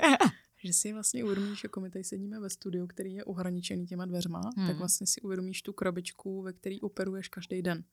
[0.64, 4.40] že si vlastně uvědomíš, jako my tady sedíme ve studiu, který je ohraničený těma dveřma,
[4.56, 4.66] hmm.
[4.66, 7.84] tak vlastně si uvědomíš tu krabičku, ve který operuješ každý den.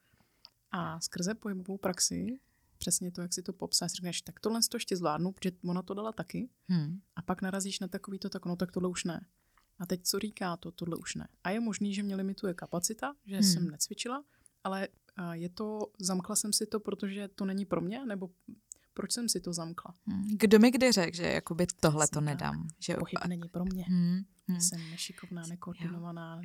[0.71, 2.39] A skrze pohybovou praxi
[2.83, 5.81] přesně to, jak si to popsal, si řekneš, tak tohle to ještě zvládnu, protože ona
[5.81, 6.49] to dala taky.
[6.67, 6.99] Hmm.
[7.15, 9.25] A pak narazíš na takový to, tak no, tak tohle už ne.
[9.79, 11.27] A teď co říká to, tohle už ne.
[11.43, 13.43] A je možný, že mě limituje kapacita, že hmm.
[13.43, 14.23] jsem necvičila,
[14.63, 14.87] ale
[15.31, 18.29] je to, zamkla jsem si to, protože to není pro mě, nebo
[18.93, 19.93] proč jsem si to zamkla.
[20.05, 20.23] Hmm.
[20.39, 22.67] Kdo mi kdy řekl, že jakoby tohle to nedám?
[22.79, 23.83] Že Pochyb není pro mě.
[23.83, 24.21] Hmm.
[24.47, 24.61] Hmm.
[24.61, 26.41] Jsem nešikovná, nekoordinovaná.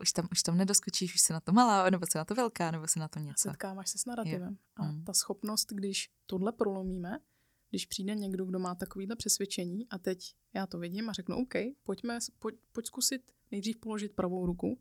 [0.00, 2.70] Už tam, už tam nedoskočíš, už jsi na to malá, nebo jsi na to velká,
[2.70, 3.48] nebo jsi na to něco.
[3.48, 4.58] Setkáváš se s narrativem.
[4.76, 5.04] A hmm.
[5.04, 7.18] ta schopnost, když tohle prolomíme,
[7.70, 11.54] když přijde někdo, kdo má takovýhle přesvědčení a teď já to vidím a řeknu, OK,
[11.82, 14.78] pojďme, pojď, pojď zkusit nejdřív položit pravou ruku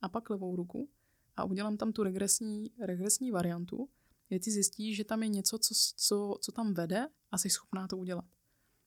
[0.00, 0.88] a pak levou ruku
[1.36, 3.88] a udělám tam tu regresní, regresní variantu,
[4.34, 7.88] kde ty zjistíš, že tam je něco, co, co, co tam vede a jsi schopná
[7.88, 8.24] to udělat.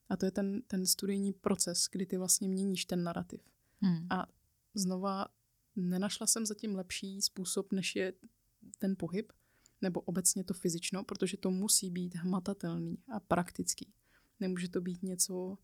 [0.08, 3.40] A to je ten, ten studijní proces, kdy ty vlastně měníš ten narrativ.
[3.80, 4.06] Hmm.
[4.10, 4.26] A
[4.74, 5.26] znova
[5.76, 8.12] nenašla jsem zatím lepší způsob, než je
[8.78, 9.32] ten pohyb,
[9.80, 13.92] nebo obecně to fyzično, protože to musí být hmatatelný a praktický.
[14.40, 15.58] Nemůže to být něco,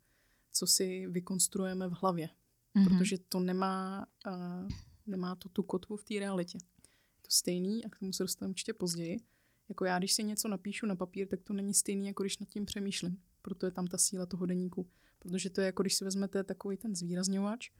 [0.53, 2.85] co si vykonstruujeme v hlavě, mm-hmm.
[2.85, 4.69] protože to nemá, uh,
[5.07, 6.59] nemá to tu kotvu v té realitě.
[7.23, 9.21] To stejný, a k tomu se dostanu určitě později,
[9.69, 12.49] jako já, když si něco napíšu na papír, tak to není stejný, jako když nad
[12.49, 13.19] tím přemýšlím.
[13.43, 14.89] Proto je tam ta síla toho deníku.
[15.19, 17.71] Protože to je jako když si vezmete takový ten zvýrazňovač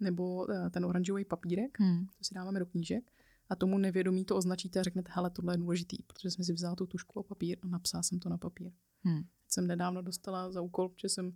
[0.00, 2.06] nebo uh, ten oranžový papírek, hmm.
[2.06, 3.12] to si dáváme do knížek,
[3.48, 6.76] a tomu nevědomí to označíte a řeknete, hele, tohle je důležitý, protože jsem si vzala
[6.76, 8.72] tu tušku a papír a napsala jsem to na papír.
[9.02, 9.22] Hmm.
[9.48, 11.32] Jsem nedávno dostala za úkol, že jsem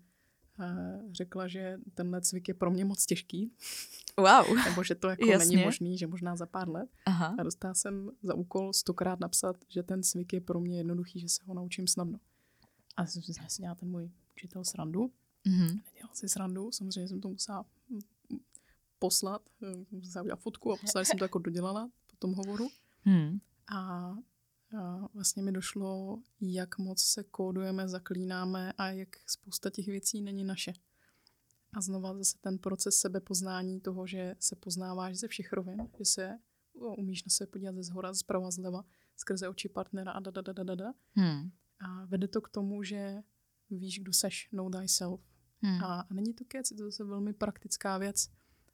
[1.13, 3.53] řekla, že tenhle cvik je pro mě moc těžký.
[4.17, 4.57] Wow.
[4.65, 5.47] Nebo že to jako Jasně.
[5.47, 6.91] není možný, že možná za pár let.
[7.07, 7.37] Aha.
[7.39, 11.29] A dostala jsem za úkol stokrát napsat, že ten cvik je pro mě jednoduchý, že
[11.29, 12.19] se ho naučím snadno.
[12.97, 15.11] A jsem si dělala ten můj učitel srandu.
[15.47, 15.81] Mm-hmm.
[15.93, 17.65] Nedělal si srandu, samozřejmě jsem to musela
[18.99, 22.69] poslat, eh, musela udělat fotku a poslala jsem to jako dodělala po tom hovoru.
[23.03, 23.39] Hmm.
[23.75, 24.15] A
[25.15, 30.73] vlastně mi došlo, jak moc se kódujeme, zaklínáme a jak spousta těch věcí není naše.
[31.73, 36.39] A znova zase ten proces sebepoznání toho, že se poznáváš ze všech rovin, že se
[36.75, 38.85] umíš na sebe podívat ze zhora, zprava, zleva,
[39.17, 40.95] skrze oči partnera a da, da, da, da, da.
[41.13, 41.51] Hmm.
[41.81, 43.23] A vede to k tomu, že
[43.71, 45.21] víš, kdo seš, know thyself.
[45.63, 45.85] Hmm.
[45.85, 48.31] A, a není to kec, je to zase velmi praktická věc,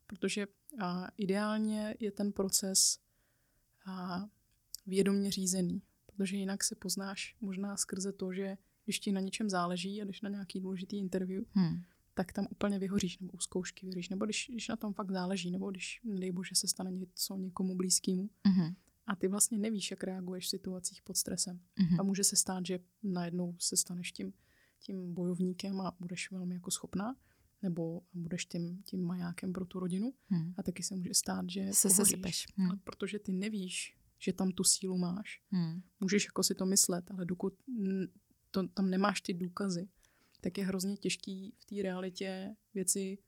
[0.06, 0.46] protože
[0.80, 2.98] a, ideálně je ten proces
[3.86, 4.24] a,
[4.86, 10.02] vědomě řízený, protože jinak se poznáš možná skrze to, že když ti na něčem záleží
[10.02, 11.82] a když na nějaký důležitý interview, hmm.
[12.14, 15.50] tak tam úplně vyhoříš, nebo u zkoušky vyhoříš, nebo když, když na tom fakt záleží,
[15.50, 18.30] nebo když, nedej bože, se stane něco někomu blízkému.
[18.46, 18.74] Hmm.
[19.06, 21.60] A ty vlastně nevíš, jak reaguješ v situacích pod stresem.
[21.76, 22.00] Hmm.
[22.00, 24.32] A může se stát, že najednou se staneš tím,
[24.80, 27.16] tím bojovníkem a budeš velmi jako schopná,
[27.62, 30.14] nebo budeš tím, tím majákem pro tu rodinu.
[30.26, 30.54] Hmm.
[30.56, 32.46] A taky se může stát, že se sesypeš.
[32.56, 32.70] Hmm.
[32.70, 35.42] Ale protože ty nevíš, že tam tu sílu máš.
[35.50, 35.82] Hmm.
[36.00, 37.54] Můžeš jako si to myslet, ale dokud
[38.50, 39.88] to, tam nemáš ty důkazy,
[40.40, 43.18] tak je hrozně těžký v té realitě věci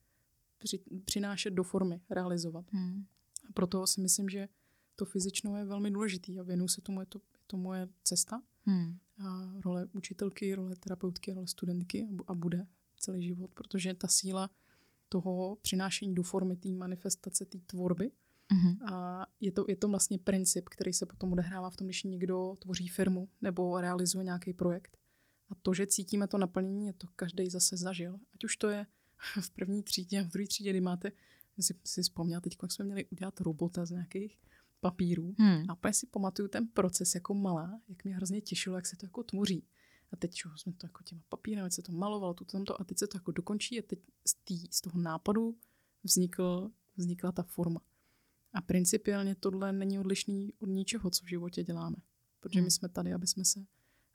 [0.58, 2.64] při, přinášet do formy, realizovat.
[2.72, 3.06] Hmm.
[3.48, 4.48] A proto si myslím, že
[4.96, 8.42] to fyzično je velmi důležitý a věnuju se tomu, je to, je to moje cesta.
[8.62, 8.98] Hmm.
[9.18, 12.66] A role učitelky, role terapeutky, role studentky a, a bude
[12.98, 14.50] celý život, protože ta síla
[15.08, 18.10] toho přinášení do formy té manifestace, té tvorby,
[18.52, 18.92] Mhm.
[18.92, 22.56] a je to, je to vlastně princip, který se potom odehrává v tom, když někdo
[22.58, 24.98] tvoří firmu nebo realizuje nějaký projekt.
[25.50, 28.18] A to, že cítíme to naplnění, je to každý zase zažil.
[28.34, 28.86] Ať už to je
[29.40, 31.12] v první třídě, v druhé třídě, kdy máte,
[31.60, 34.38] si, si vzpomněla teď, jak jsme měli udělat robota z nějakých
[34.80, 35.34] papírů.
[35.38, 35.70] Hmm.
[35.70, 39.06] A úplně si pamatuju ten proces jako malá, jak mě hrozně těšilo, jak se to
[39.06, 39.64] jako tvoří.
[40.12, 42.98] A teď čo, jsme to jako těma papírem, se to malovalo, tu tamto, a teď
[42.98, 45.56] se to jako dokončí a teď z, tý, z toho nápadu
[46.02, 47.80] vznikl, vznikla ta forma.
[48.56, 51.96] A principiálně tohle není odlišný od ničeho, co v životě děláme.
[52.40, 52.70] Protože my Hmm.
[52.70, 53.64] jsme tady, aby jsme se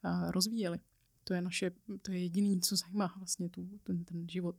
[0.04, 0.80] a, rozvíjeli.
[1.24, 4.56] To je naše, to je jediný, co zajímá vlastně tu, ten, ten život.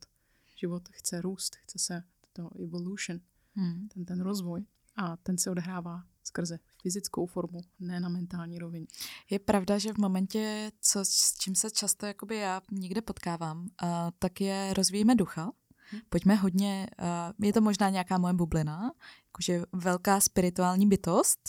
[0.56, 3.20] Život chce růst, chce se to evolution,
[3.54, 3.88] Hmm.
[3.88, 4.64] ten, ten rozvoj.
[4.96, 8.86] A ten se odehrává skrze fyzickou formu, ne na mentální rovině.
[9.30, 13.88] Je pravda, že v momentě, co, s čím se často jakoby já někde potkávám, uh,
[14.18, 15.52] tak je rozvíjíme ducha.
[15.92, 15.98] Hm.
[16.08, 18.92] Pojďme hodně, uh, je to možná nějaká moje bublina,
[19.26, 21.40] jakože velká spirituální bytost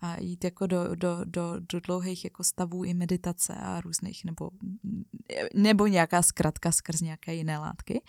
[0.00, 4.50] a jít jako do, do, do, do dlouhých jako stavů i meditace a různých, nebo,
[5.54, 8.02] nebo nějaká zkratka skrz nějaké jiné látky.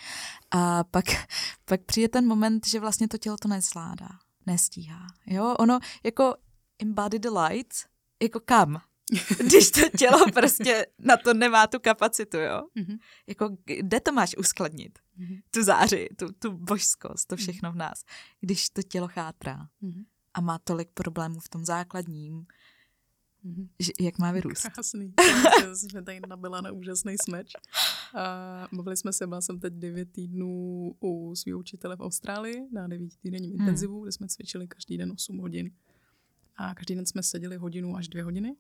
[0.52, 1.06] A pak,
[1.66, 4.10] pak přijde ten moment, že vlastně to tělo to nezvládá,
[4.46, 5.08] nestíhá.
[5.26, 6.36] Jo, ono jako
[6.80, 7.74] embody the light,
[8.22, 8.82] jako kam?
[9.46, 12.62] Když to tělo prostě na to nemá tu kapacitu, jo?
[12.76, 12.98] Mhm.
[13.28, 15.00] Jako kde to máš uskladnit?
[15.18, 15.36] Mhm.
[15.52, 18.04] Tu záři, tu, tu božskost, to všechno v nás.
[18.42, 20.04] Když to tělo chátrá Mhm.
[20.34, 22.46] a má tolik problémů v tom základním,
[23.44, 23.70] Mhm.
[23.80, 24.70] že, jak má vyrůst.
[24.70, 25.14] Krásný.
[25.74, 27.52] Jsme- tady nabila na úžasný smeč.
[28.18, 32.88] A bavili jsme se, byla jsem teď 9 týdnů u svého učitele v Austrálii na
[32.88, 33.60] 9 týdenním Hmm.
[33.62, 35.72] intenzivu, kde jsme cvičili každý den 8 hodin.
[36.56, 38.56] A každý den jsme seděli hodinu až dvě hodiny,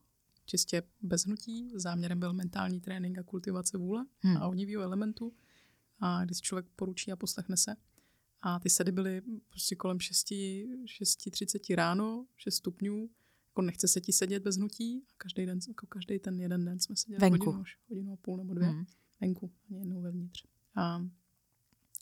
[0.52, 1.72] čistě bez hnutí.
[1.76, 4.38] Záměrem byl mentální trénink a kultivace vůle Hmm.
[4.38, 5.34] a ohnivého elementu.
[6.00, 7.76] A když člověk poručí a poslechne se.
[8.42, 13.10] A ty sedy byly prostě kolem 6, 6.30 ráno, 6 stupňů.
[13.50, 15.04] Jako nechce se ti sedět bez hnutí.
[15.10, 17.46] A každý den, jako každý ten jeden den jsme seděli Venku.
[17.46, 18.68] hodinu, až hodinu a půl nebo dvě.
[18.68, 18.86] Hmm.
[19.22, 20.44] Venku, ani jednou vevnitř.
[20.76, 21.06] A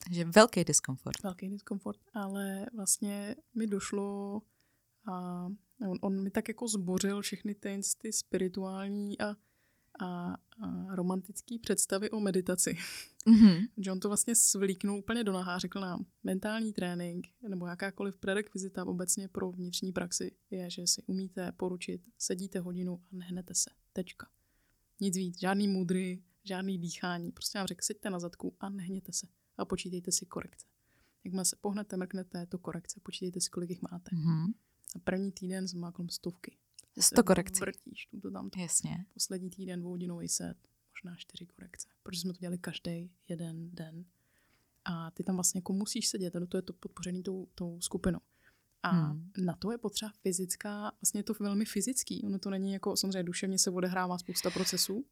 [0.04, 1.24] Takže velký diskomfort.
[1.24, 4.42] velký diskomfort, ale vlastně mi došlo
[5.06, 5.48] a
[5.88, 9.36] on, on mi tak jako zbořil všechny ty, ty spirituální a,
[10.00, 12.78] a, a romantické představy o meditaci.
[13.26, 13.66] Mhm.
[13.78, 18.88] Že on to vlastně svlíknul úplně do nahá, řekl nám, mentální trénink nebo jakákoliv prerekvizita
[18.88, 23.70] obecně pro vnitřní praxi je, že si umíte poručit, sedíte hodinu a nehnete se.
[23.94, 24.28] Tečka.
[25.00, 27.32] Nic víc, žádný můdry, žádný dýchání.
[27.32, 30.66] Prostě vám řekl, seďte na zadku a nehněte se a počítejte si korekce.
[31.24, 33.00] Jakmile se pohnete, mrknete, je to korekce.
[33.04, 34.16] Počítejte si, kolik jich máte.
[34.16, 34.54] Mhm.
[34.96, 36.58] A první týden jsem má kolem stovky.
[37.00, 37.60] Sto korekcí.
[37.60, 38.50] Vrtíš, tu to tam.
[38.58, 39.06] Jasně.
[39.14, 40.58] Poslední týden dvouhodinový set,
[40.92, 41.88] možná čtyři korekce.
[42.04, 44.06] Protože jsme to dělali každý jeden den.
[44.86, 48.20] A ty tam vlastně jako musíš sedět, a toho je to podpořený tou, tou skupinou.
[48.84, 49.32] A Hmm.
[49.38, 52.24] na to je potřeba fyzická, vlastně je to velmi fyzický.
[52.24, 55.06] Ono to není jako, samozřejmě duševně se odehrává spousta procesů.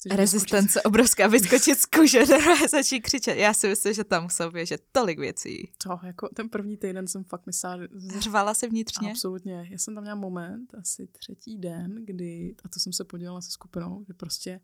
[0.00, 1.86] Chceš Rezistence obrovská, vyskočit z
[2.30, 3.36] normálně začít křičet.
[3.38, 5.72] Já si myslím, že tam musel běžet tolik věcí.
[5.78, 9.10] To, jako ten první týden jsem fakt myslela, že- Řvala se vnitřně?
[9.10, 9.68] Absolutně.
[9.70, 13.50] Já jsem tam měla moment, asi třetí den, kdy, a to jsem se podělala se
[13.50, 14.60] skupinou, že prostě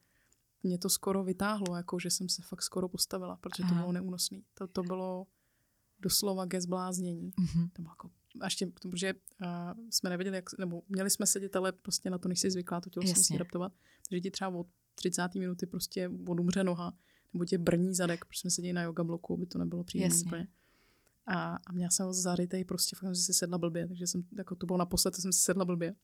[0.63, 3.81] mě to skoro vytáhlo, jako že jsem se fakt skoro postavila, protože to Aha.
[3.81, 4.45] bylo neúnosný.
[4.55, 5.27] To, to bylo
[5.99, 7.33] doslova ke zbláznění.
[7.41, 7.69] Mhm.
[7.73, 9.49] To bylo jako, a ještě, protože uh,
[9.91, 13.07] jsme nevěděli, jak, nebo měli jsme sedět, ale prostě na to nejsi zvyklá, to tělo
[13.07, 13.73] se musí adaptovat.
[14.09, 15.35] Takže ti třeba od 30.
[15.35, 16.99] minuty prostě odumře noha,
[17.33, 20.49] nebo tě brní zadek, protože jsme seděli na yoga bloku, aby to nebylo příjemné úplně.
[21.27, 24.55] A, a měla jsem ho zarytej, prostě fakt jsem si sedla blbě, takže jsem, jako
[24.55, 25.95] to bylo naposled, co jsem si sedla blbě.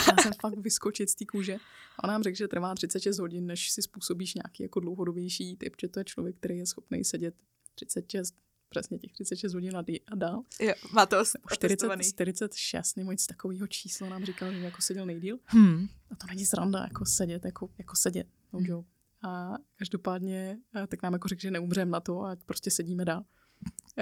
[0.00, 1.56] Chtěla jsem fakt vyskočit z té kůže.
[1.98, 5.74] A on nám řekl, že trvá 36 hodin, než si způsobíš nějaký jako dlouhodobější typ,
[5.80, 7.34] že to je člověk, který je schopný sedět
[7.74, 8.34] 36,
[8.68, 10.42] přesně těch 36 hodin a, a dál.
[10.60, 15.06] Jo, má to Nebo 40, 46 nebo nic takového číslo nám říkal, že jako seděl
[15.06, 15.38] nejdíl.
[15.44, 15.88] Hmm.
[16.10, 18.26] A to není sranda, jako sedět, jako, jako sedět.
[18.52, 18.66] No Hmm.
[18.68, 18.88] joke.
[19.22, 23.24] A každopádně, a tak nám jako řekl, že neumřeme na to a prostě sedíme dál.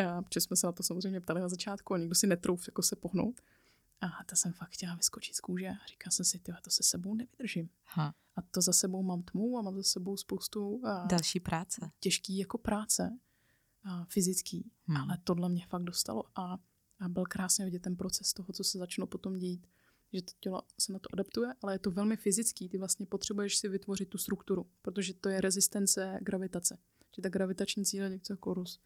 [0.09, 2.83] A protože jsme se na to samozřejmě ptali na začátku a nikdo si netrouf jako
[2.83, 3.41] se pohnout.
[4.01, 6.83] A to jsem fakt chtěla vyskočit z kůže a říkal jsem si, tyhle, to se
[6.83, 7.69] sebou nevydržím.
[7.85, 8.15] Ha.
[8.37, 11.91] A to za sebou mám tmu a mám za sebou spoustu a Další práce.
[12.01, 13.19] těžký jako práce,
[14.09, 14.97] fyzický, Hmm.
[14.97, 16.59] ale tohle mě fakt dostalo a,
[17.01, 19.67] a byl krásně vidět ten proces toho, co se začalo potom dít
[20.13, 22.69] že to tělo se na to adaptuje, ale je to velmi fyzický.
[22.69, 26.79] Ty vlastně potřebuješ si vytvořit tu strukturu, protože to je rezistence gravitace.
[27.17, 28.81] Že ta gravitační síla něco jako roz,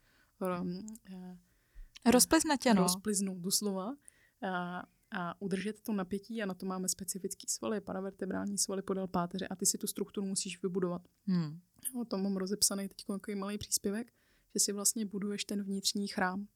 [2.07, 2.83] Rozplizne tě, no.
[2.83, 3.97] Rozpliznout doslova.
[4.43, 9.49] A, a udržet to napětí a na to máme specifický svaly, paravertebrální svaly podél páteře
[9.49, 11.09] a ty si tu strukturu musíš vybudovat.
[11.27, 11.61] Hmm.
[12.01, 14.13] O tom mám rozepsaný teď takový malý příspěvek,
[14.55, 16.49] že si vlastně buduješ ten vnitřní chrám.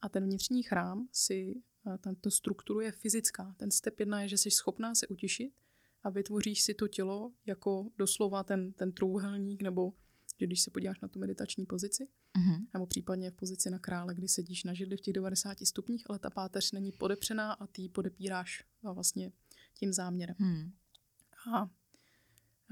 [0.00, 1.54] A ten vnitřní chrám si,
[2.00, 3.54] tento strukturu je fyzická.
[3.56, 5.52] Ten step jedna je, že jsi schopná se utišit
[6.02, 9.92] a vytvoříš si to tělo jako doslova ten, ten trůhelník nebo
[10.40, 12.66] že když se podíváš na tu meditační pozici, mm-hmm.
[12.74, 16.18] nebo případně v pozici na krále, kdy sedíš na židli v těch 90 stupních, ale
[16.18, 19.32] ta páteř není podepřená a ty ji podepíráš vlastně
[19.74, 20.36] tím záměrem.
[20.38, 20.72] Mm.
[21.54, 21.60] A,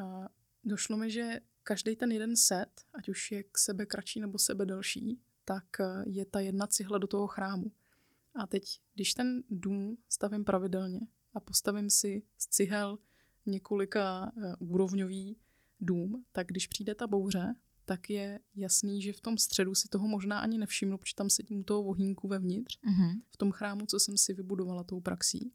[0.04, 0.28] a
[0.64, 4.66] došlo mi, že každý ten jeden set, ať už je k sebe kratší nebo sebe
[4.66, 7.72] delší, tak e, je ta jedna cihla do toho chrámu.
[8.34, 11.00] A teď, když ten dům stavím pravidelně
[11.34, 12.98] a postavím si z cihel
[13.46, 15.36] několika uh, úrovňový
[15.80, 20.08] dům, tak když přijde ta bouře, tak je jasný, že v tom středu si toho
[20.08, 23.20] možná ani nevšimnu, protože tam sedím u toho vohínku vevnitř, mm-hmm.
[23.30, 25.52] v tom chrámu, co jsem si vybudovala tou praxí.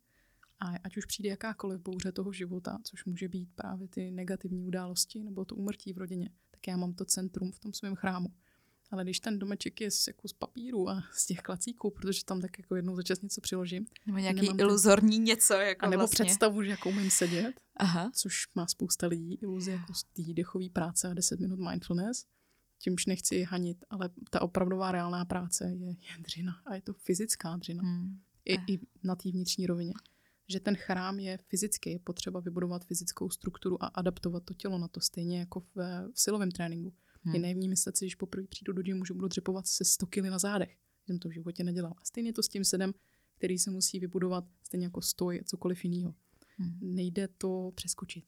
[0.60, 5.24] A ať už přijde jakákoliv bouře toho života, což může být právě ty negativní události
[5.24, 8.30] nebo to umrtí v rodině, tak já mám to centrum v tom svém chrámu.
[8.92, 12.42] Ale když ten domeček je z, jako z papíru a z těch klacíků, protože tam
[12.42, 13.86] tak jako jednou za čas něco přiložím.
[14.06, 15.24] Nebo nějaký iluzorní ten...
[15.24, 15.54] něco.
[15.54, 16.26] Jako a nebo vlastně.
[16.26, 18.12] představu, že jako umím sedět, Aha.
[18.14, 22.26] což má spousta lidí, iluze jako z té dechové práce a 10 minut mindfulness.
[22.80, 26.62] Tímž nechci hanit, ale ta opravdová reálná práce je, je dřina.
[26.66, 27.84] A je to fyzická dřina.
[27.84, 28.20] Hmm.
[28.46, 28.64] I, eh.
[28.68, 29.94] I na té vnitřní rovině.
[30.50, 34.88] Že ten chrám je fyzický, je potřeba vybudovat fyzickou strukturu a adaptovat to tělo na
[34.88, 35.76] to, stejně jako v,
[36.14, 37.36] v silovém tréninku Hmm.
[37.36, 40.18] Je naivní myslet si, když poprvé přijdu do gymu, že budu dřepovat se 100 kg
[40.18, 40.78] na zádech.
[41.06, 41.94] Jsem to v životě nedělal.
[41.98, 42.94] A stejně to s tím sedem,
[43.38, 46.16] který se musí vybudovat stejně jako stoj a cokoliv jiného.
[46.58, 46.78] Hmm.
[46.82, 48.26] Nejde to přeskočit.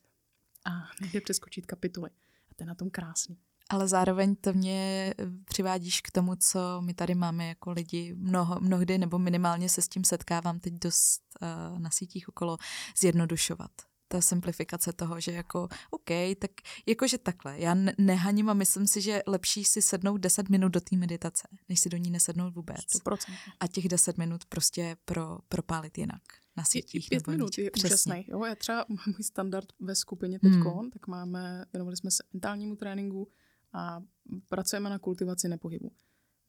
[0.66, 2.10] A nejde přeskočit kapitoly.
[2.50, 3.38] A to je na tom krásný.
[3.72, 5.14] Ale zároveň to mě
[5.46, 9.88] přivádíš k tomu, co my tady máme jako lidi mnoho, mnohdy, nebo minimálně se s
[9.88, 12.58] tím setkávám teď dost uh, na sítích okolo,
[12.98, 13.72] zjednodušovat
[14.12, 16.52] ta simplifikace toho, že jako OK, tak
[16.86, 20.96] jakože takhle, já nehaním a myslím si, že lepší si sednout 10 minut do té
[20.96, 22.78] meditace, než si do ní nesednout vůbec.
[22.78, 23.34] 100%.
[23.60, 26.22] A těch 10 minut prostě pro, propálit jinak
[26.58, 27.06] na sítích.
[27.06, 27.90] I, pět nebo minut je Přesně.
[27.90, 28.26] úžasný.
[28.28, 30.90] Jo, já třeba můj standard ve skupině teď, hmm.
[30.92, 33.28] tak máme, věnovali jsme se mentálnímu tréninku
[33.74, 34.04] a
[34.50, 35.92] pracujeme na kultivaci nepohybu.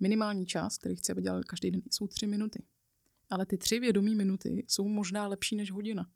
[0.01, 2.63] Minimální čas, který chci, aby dělal každý den, jsou tři minuty.
[3.31, 6.11] Ale ty tři vědomí minuty jsou možná lepší než hodina.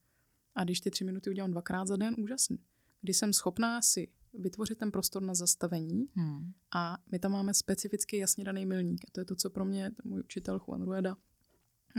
[0.55, 2.59] A když ty tři minuty udělám dvakrát za den, úžasný.
[3.01, 6.53] Kdy jsem schopná si vytvořit ten prostor na zastavení hmm.
[6.75, 9.05] a my tam máme specificky jasně daný milník.
[9.05, 11.16] A to je to, co pro mě můj učitel Juan Rueda,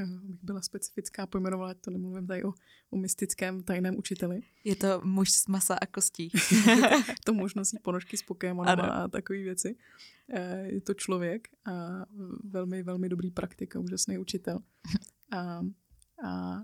[0.05, 2.53] bych byla specifická, pojmenovala, to nemluvím tady o,
[2.89, 4.41] o mystickém tajném učiteli.
[4.63, 6.31] Je to muž z masa a kostí.
[7.25, 9.75] to možnost jí ponožky s Pokémonem a takové věci.
[10.29, 12.05] Eh, je to člověk a
[12.43, 14.60] velmi, velmi dobrý praktik a úžasný učitel.
[15.31, 15.62] A,
[16.23, 16.63] a, a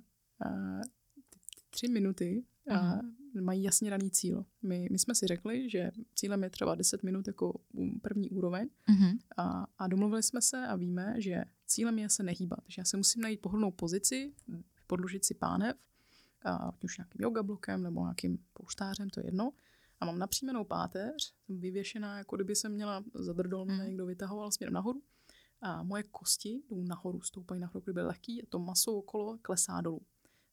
[1.70, 3.00] tři minuty a
[3.42, 4.46] mají jasně daný cíl.
[4.62, 7.60] My, my jsme si řekli, že cílem je třeba 10 minut jako
[8.02, 9.18] první úroveň uh-huh.
[9.38, 12.60] a, a domluvili jsme se a víme, že cílem je se nehýbat.
[12.68, 14.34] že já se musím najít pohodlnou pozici,
[14.88, 15.78] podložit si pánev,
[16.46, 19.52] a už nějakým yoga blokem nebo nějakým pouštářem, to je jedno.
[20.00, 24.74] A mám napřímenou páteř, jsem vyvěšená, jako kdyby se měla zadrdol, mě někdo vytahoval směrem
[24.74, 25.02] nahoru.
[25.62, 30.02] A moje kosti jdou nahoru, stoupají nahoru, kdyby lehký a to maso okolo klesá dolů.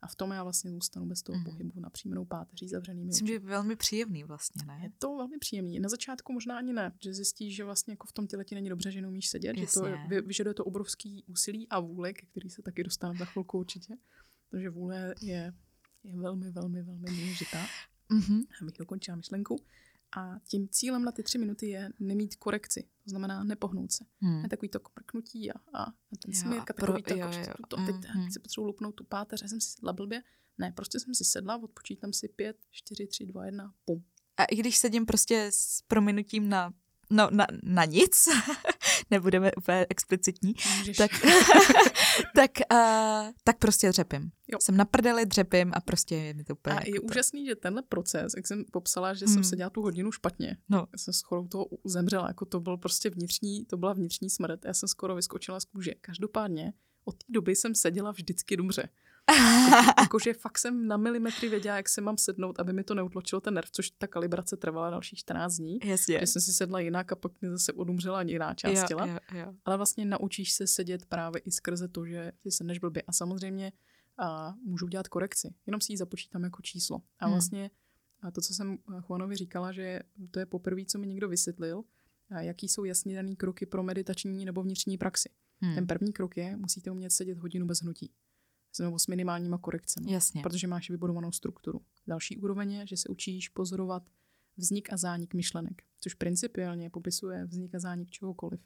[0.02, 1.44] A v tom já vlastně zůstanu bez toho mm.
[1.44, 4.80] pohybu na příjemnou páteří zavřenými Myslím, že je velmi příjemný vlastně, ne?
[4.82, 5.80] Je to velmi příjemný.
[5.80, 8.68] Na začátku možná ani ne, že zjistíš, že vlastně jako v tom těle ti není
[8.68, 9.90] dobře, že neumíš sedět, Jasně.
[9.90, 13.96] že to vyžaduje to obrovský úsilí a vůle, který se taky dostane za chvilku určitě.
[14.50, 15.52] Takže vůle je,
[16.04, 17.66] je velmi, velmi, velmi důležitá.
[18.10, 18.46] Mm-hmm.
[18.62, 19.56] Abych dokončila myšlenku.
[20.16, 24.04] A tím cílem na ty tři minuty je nemít korekci, to znamená nepohnout se.
[24.20, 24.42] Hmm.
[24.42, 27.66] Ne takový to prknutí a, a, a ten smírka, takový to, jo, jako, jo.
[27.68, 30.22] to teď mm, si potřebuji lupnout tu páteř, já jsem si sedla blbě.
[30.58, 34.04] Ne, prostě jsem si sedla, odpočítám si pět, čtyři, tři, dva, jedna, pum.
[34.36, 36.72] A i když sedím prostě s prominutím na
[37.10, 38.28] no, na, na nic,
[39.10, 40.96] nebudeme úplně explicitní, Můžeš.
[40.96, 41.10] tak,
[42.34, 44.30] tak, uh, tak prostě dřepím.
[44.52, 44.58] Jo.
[44.60, 46.76] Jsem na prdeli, dřepím a prostě je mi to úplně...
[46.76, 47.06] A jako je to...
[47.06, 49.34] úžasný, že tenhle proces, jak jsem popsala, že hmm.
[49.34, 50.78] jsem se dělala tu hodinu špatně, no.
[50.78, 54.74] já jsem skoro toho zemřela, jako to byl prostě vnitřní, to byla vnitřní smrt, já
[54.74, 55.94] jsem skoro vyskočila z kůže.
[56.00, 56.72] Každopádně
[57.04, 58.88] od té doby jsem seděla vždycky dobře.
[60.00, 63.54] Jakože fakt jsem na milimetry věděla, jak se mám sednout, aby mi to neutločilo ten
[63.54, 65.78] nerv, což ta kalibrace trvala dalších 14 dní.
[65.84, 66.20] Jasně.
[66.20, 69.06] Že jsem si sedla jinak a pak mi zase odumřela jiná část jo, těla.
[69.06, 69.54] Jo, jo.
[69.64, 73.02] Ale vlastně naučíš se sedět právě i skrze to, že ty se než blbě.
[73.02, 73.72] A samozřejmě
[74.18, 75.54] a můžu dělat korekci.
[75.66, 77.02] Jenom si ji započítám jako číslo.
[77.18, 77.34] A Hmm.
[77.34, 77.70] vlastně
[78.22, 78.78] a to, co jsem
[79.08, 80.00] Juanovi říkala, že
[80.30, 81.82] to je poprvé, co mi někdo vysvětlil,
[82.30, 85.28] a jaký jsou jasně daný kroky pro meditační nebo vnitřní praxi.
[85.60, 85.74] Hmm.
[85.74, 88.10] Ten první krok je, musíte umět sedět hodinu bez hnutí.
[88.78, 90.12] Nebo s minimálníma korekcemi.
[90.12, 90.42] Jasně.
[90.42, 91.80] Protože máš vybudovanou strukturu.
[92.06, 94.02] Další úroveň je, že se učíš pozorovat
[94.56, 98.60] vznik a zánik myšlenek, což principiálně popisuje vznik a zánik čehokoliv.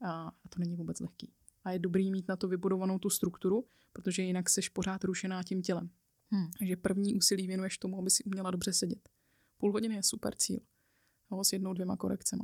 [0.00, 1.32] A, a to není vůbec lehký.
[1.64, 5.62] A je dobrý mít na to vybudovanou tu strukturu, protože jinak seš pořád rušená tím
[5.62, 5.90] tělem.
[6.30, 6.50] Hmm.
[6.58, 9.08] Takže první úsilí věnuješ tomu, aby si uměla dobře sedět.
[9.58, 10.60] Půl hodiny je super cíl.
[11.30, 12.42] No, s jednou, dvěma korekcemi.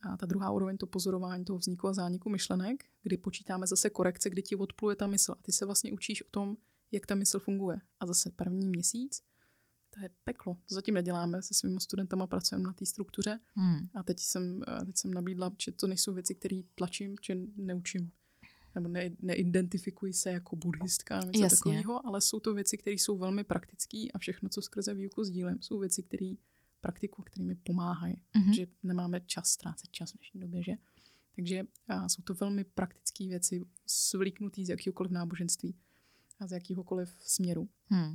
[0.00, 4.30] A ta druhá úroveň, to pozorování toho vzniku a zániku myšlenek, kdy počítáme zase korekce,
[4.30, 5.32] kdy ti odpluje ta mysl.
[5.32, 6.56] A ty se vlastně učíš o tom,
[6.92, 7.80] jak ta mysl funguje.
[8.00, 9.22] A zase první měsíc,
[9.90, 10.54] to je peklo.
[10.54, 13.40] To zatím neděláme, se svými studentama pracujeme na té struktuře.
[13.54, 13.88] Hmm.
[13.94, 18.10] A teď jsem, a teď jsem nabídla, že to nejsou věci, které tlačím, či neučím.
[18.74, 23.18] Nebo ne, neidentifikuji se jako buddhistka nebo něco takového, ale jsou to věci, které jsou
[23.18, 26.34] velmi praktické a všechno, co skrze výuku sdílím, jsou věci, které
[26.80, 28.22] praktiku, které mi pomáhají.
[28.36, 28.52] Mhm.
[28.52, 30.72] Že nemáme čas ztrácet čas v dnešní době, že?
[31.36, 35.76] Takže a jsou to velmi praktické věci, svlíknutý z jakéhokoliv náboženství
[36.38, 37.68] a z jakéhokoliv směru.
[37.86, 38.14] Hmm.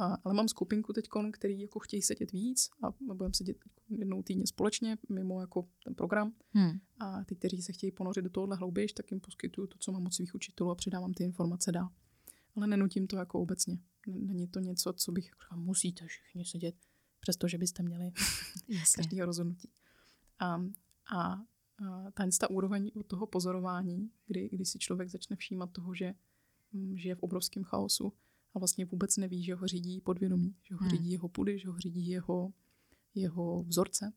[0.00, 3.56] A, ale mám skupinku teď, který jako chtějí sedět víc a budeme sedět
[3.88, 6.32] jednou týdně společně, mimo jako ten program.
[6.50, 6.80] Hmm.
[7.00, 10.06] A ty, kteří se chtějí ponořit do tohohle hlouběji, tak jim poskytuju to, co mám
[10.06, 11.88] od svých učitelů a předávám ty informace dál.
[12.56, 13.78] Ale nenutím to jako obecně.
[14.06, 16.74] Není to něco, co bych říkal, musíte všichni sedět,
[17.24, 18.12] přestože byste měli
[18.68, 18.96] Jasně.
[19.02, 19.70] každého rozhodnutí.
[20.38, 20.62] A, a,
[21.16, 21.40] a
[22.14, 26.14] ta, ta úroveň od toho pozorování, kdy, kdy si člověk začne všímat toho, že
[26.72, 28.12] mm, žije v obrovském chaosu
[28.54, 30.90] a vlastně vůbec neví, že ho řídí podvědomí, že ho Hmm.
[30.90, 32.52] řídí jeho pudy, že ho řídí jeho,
[33.14, 34.12] jeho vzorce.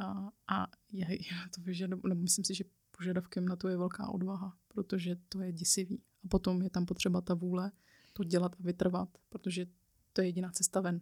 [0.00, 2.64] A, a je, je to vyžadu, nebo myslím si, že
[2.98, 6.02] požadavkem na to je velká odvaha, protože to je děsivý.
[6.24, 7.72] A potom je tam potřeba ta vůle
[8.12, 9.66] to dělat a vytrvat, protože
[10.12, 11.00] to je jediná cesta ven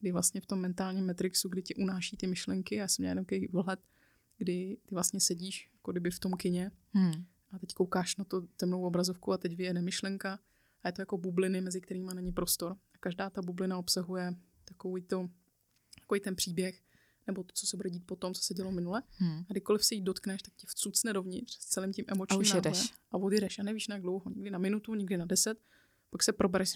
[0.00, 3.24] kdy vlastně v tom mentálním metrixu, kdy ti unáší ty myšlenky, já jsem měla jenom
[3.24, 3.80] takový vhled,
[4.38, 7.24] kdy ty vlastně sedíš jako kdyby v tom kině Hmm.
[7.50, 10.38] a teď koukáš na to temnou obrazovku a teď vyjede myšlenka
[10.82, 12.72] a je to jako bubliny, mezi kterými není prostor.
[12.72, 14.34] A každá ta bublina obsahuje
[14.64, 15.28] takový, to,
[16.00, 16.82] takový ten příběh,
[17.26, 19.02] nebo to, co se bude dít potom, co se dělo minule.
[19.16, 19.38] Hmm.
[19.38, 22.54] A kdykoliv se jí dotkneš, tak ti vcucne dovnitř s celým tím emočním A už
[22.54, 22.92] jedeš.
[23.10, 25.58] A odjedeš a nevíš na jak dlouho, někdy na minutu, někdy na deset,
[26.10, 26.72] pak se probereš.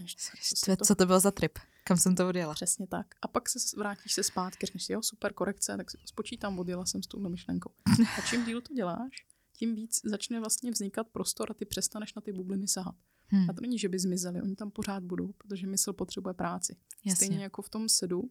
[0.65, 1.59] To, co to bylo za trip?
[1.85, 2.55] Kam jsem to odjela?
[2.55, 3.07] Přesně tak.
[3.23, 6.59] A pak se vrátíš se zpátky, řekneš si, jo, super korekce, tak si to spočítám,
[6.59, 7.71] odjela jsem s touhle myšlenkou.
[8.19, 12.23] A čím díl to děláš, tím víc začne vlastně vznikat prostor a ty přestaneš na
[12.23, 12.95] ty bubliny sahat.
[13.27, 13.51] Hmm.
[13.51, 16.77] A to není, že by zmizely, oni tam pořád budou, protože mysl potřebuje práci.
[17.05, 17.27] Jasně.
[17.27, 18.31] Stejně jako v tom sedu,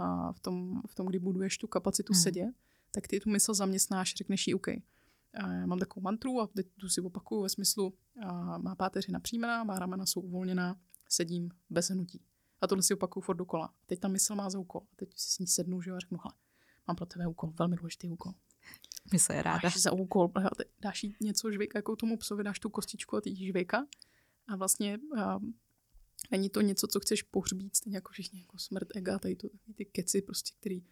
[0.00, 2.22] a v tom, v tom, kdy buduješ tu kapacitu hmm.
[2.22, 2.54] sedět,
[2.90, 4.66] tak ty tu mysl zaměstnáš, řekneš jí OK.
[5.66, 7.94] Mám takovou mantru a teď tu si opakuju ve smyslu,
[8.58, 12.24] má páteřina příjmená, má ramena jsou uvolněná, sedím bez hnutí.
[12.60, 13.74] A tohle si opakuju furt dokola.
[13.86, 14.82] Teď ta mysl má za úkol.
[14.92, 16.32] A teď si s ní sednu, že jo, a řeknu, hele,
[16.88, 18.32] mám pro tebe úkol, velmi důležitý úkol.
[19.12, 19.60] My se je ráda.
[19.62, 20.32] Máš za úkol,
[20.80, 23.86] dáš jí něco žvejka, jako tomu psovi dáš tu kostičku a ty jí žvejka.
[24.48, 25.40] A vlastně a,
[26.30, 29.84] není to něco, co chceš pohřbít, stejně jako všichni, jako smrt ega, tady to, ty
[29.84, 30.82] keci, prostě, který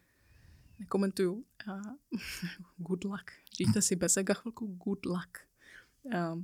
[0.79, 1.45] nekomentuju.
[2.77, 3.31] Good luck.
[3.57, 5.37] Žijte si bez ega chvilku, good luck.
[6.13, 6.35] A,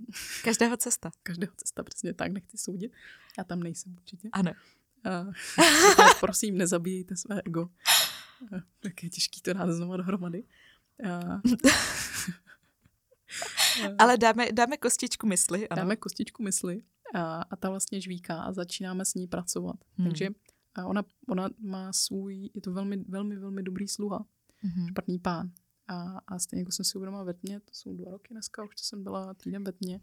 [0.43, 1.11] Každého cesta.
[1.23, 2.91] každého cesta přesně tak, nechci soudit.
[3.37, 4.29] Já tam nejsem určitě.
[4.31, 4.51] Ano.
[6.19, 7.69] Prosím, nezabíjejte své ego.
[8.79, 10.43] Tak je těžký to dát znova dohromady.
[13.97, 15.69] Ale dáme, dáme kostičku mysli.
[15.69, 15.81] Ano.
[15.81, 19.75] dáme kostičku mysli a, a ta vlastně žvíká a začínáme s ní pracovat.
[19.97, 20.07] Hmm.
[20.07, 20.29] Takže
[20.75, 24.25] a ona, ona má svůj, je to velmi, velmi, velmi dobrý sluha,
[24.63, 24.87] Mhm.
[24.87, 25.51] špatný pán.
[25.87, 28.75] A, a stejně jako jsem si uvědomila ve tmě, to jsou dva roky dneska, už
[28.75, 30.01] to jsem byla týden ve tmě,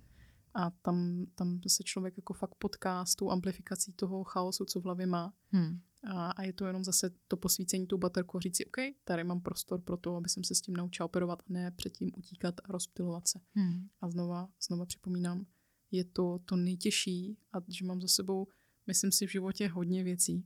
[0.55, 4.85] a tam, tam se člověk jako fakt potká s tou amplifikací toho chaosu, co v
[4.85, 5.35] hlavě má.
[5.49, 5.81] Hmm.
[6.07, 9.25] A, a je to jenom zase to posvícení tou baterku a říct si, OK, tady
[9.25, 12.55] mám prostor pro to, aby jsem se s tím naučila operovat, a ne předtím utíkat
[12.65, 13.41] a rozptilovat se.
[13.55, 13.89] Hmm.
[14.01, 15.47] A znova, znova připomínám,
[15.91, 18.47] je to to nejtěžší a že mám za sebou,
[18.87, 20.45] myslím si, v životě hodně věcí.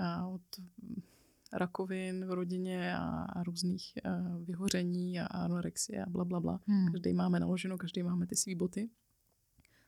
[0.00, 0.42] A od
[0.82, 1.02] mm,
[1.52, 6.60] rakovin v rodině a, a různých uh, vyhoření a anorexie a bla, bla, bla.
[6.66, 6.92] Hmm.
[6.92, 8.90] Každý máme naloženo, každý máme ty svý boty.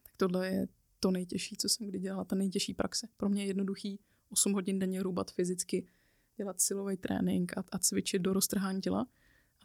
[0.03, 0.69] Tak tohle je
[1.01, 3.09] to nejtěžší, co jsem kdy dělala, ta nejtěžší praxe.
[3.17, 5.87] Pro mě je jednoduchý 8 hodin denně hrubat fyzicky,
[6.37, 9.07] dělat silový trénink a, a cvičit do roztrhání těla,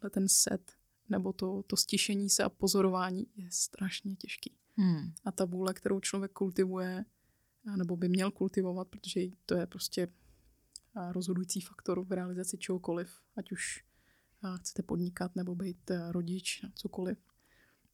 [0.02, 0.72] ale ten set
[1.10, 4.56] nebo to, to stišení se a pozorování je strašně těžký.
[4.76, 5.14] Hmm.
[5.26, 7.06] A ta vůle, kterou člověk kultivuje,
[7.76, 10.08] nebo by měl kultivovat, protože to je prostě
[11.12, 13.84] rozhodující faktor v realizaci čehokoliv, ať už
[14.42, 17.18] a, chcete podnikat nebo být a, rodič, cokoliv,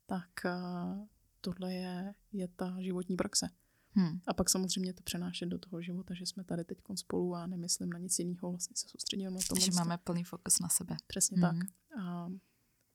[0.05, 1.07] tak a,
[1.41, 3.49] tohle je, je ta životní praxe.
[3.95, 4.19] Hmm.
[4.27, 7.89] A pak samozřejmě to přenášet do toho života, že jsme tady teď spolu a nemyslím
[7.89, 9.59] na nic jiného, vlastně se soustředím na to.
[9.59, 10.97] Že máme plný fokus na sebe.
[11.07, 11.59] Přesně hmm.
[11.59, 11.69] tak.
[11.99, 12.29] A,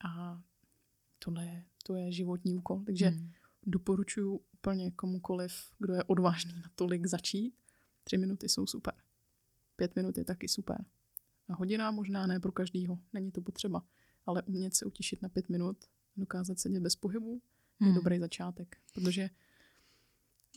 [0.04, 0.42] a
[1.18, 2.82] tohle je, to je životní úkol.
[2.86, 3.32] Takže hmm.
[3.66, 7.54] doporučuji úplně komukoliv, kdo je odvážný na tolik začít.
[8.04, 8.94] Tři minuty jsou super.
[9.78, 10.84] Pět minut je taky super.
[11.48, 13.82] A hodina možná ne pro každýho, není to potřeba.
[14.26, 15.84] Ale umět se utišit na pět minut,
[16.16, 17.42] dokázat sedět bez pohybu,
[17.80, 17.94] je hmm.
[17.94, 18.76] dobrý začátek.
[18.94, 19.30] Protože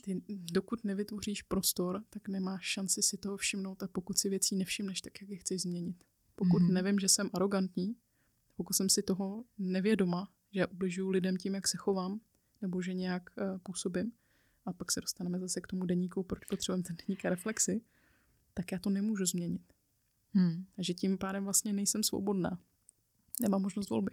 [0.04, 5.00] ty, dokud nevytvoříš prostor, tak nemáš šanci si toho všimnout a pokud si věcí nevšimneš,
[5.00, 6.04] tak jak je chceš změnit.
[6.34, 6.74] Pokud hmm.
[6.74, 7.96] nevím, že jsem arrogantní,
[8.56, 12.20] pokud jsem si toho nevědoma, že ubližuju lidem tím, jak se chovám,
[12.62, 14.12] nebo že nějak uh, působím,
[14.64, 17.80] a pak se dostaneme zase k tomu deníku, proč potřebujeme ten deník a reflexy,
[18.54, 19.72] tak já to nemůžu změnit.
[20.32, 20.64] Hmm.
[20.78, 22.58] A že tím pádem vlastně nejsem svobodná.
[23.40, 24.10] Nemám možnost volby.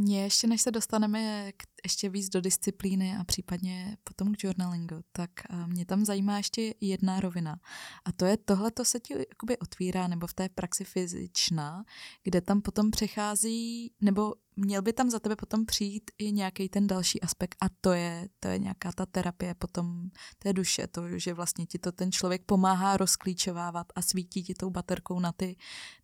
[0.00, 4.96] Mě ještě, než se dostaneme k, ještě víc do disciplíny a případně potom k journalingu,
[5.12, 5.30] tak
[5.66, 7.60] mě tam zajímá ještě jedna rovina.
[8.04, 11.84] A to je tohle, to se ti jakoby otvírá, nebo v té praxi fyzičná,
[12.22, 16.86] kde tam potom přechází, nebo měl by tam za tebe potom přijít i nějaký ten
[16.86, 21.34] další aspekt a to je, to je nějaká ta terapie potom té duše, to, že
[21.34, 25.56] vlastně ti to ten člověk pomáhá rozklíčovávat a svítí ti tou baterkou na ty,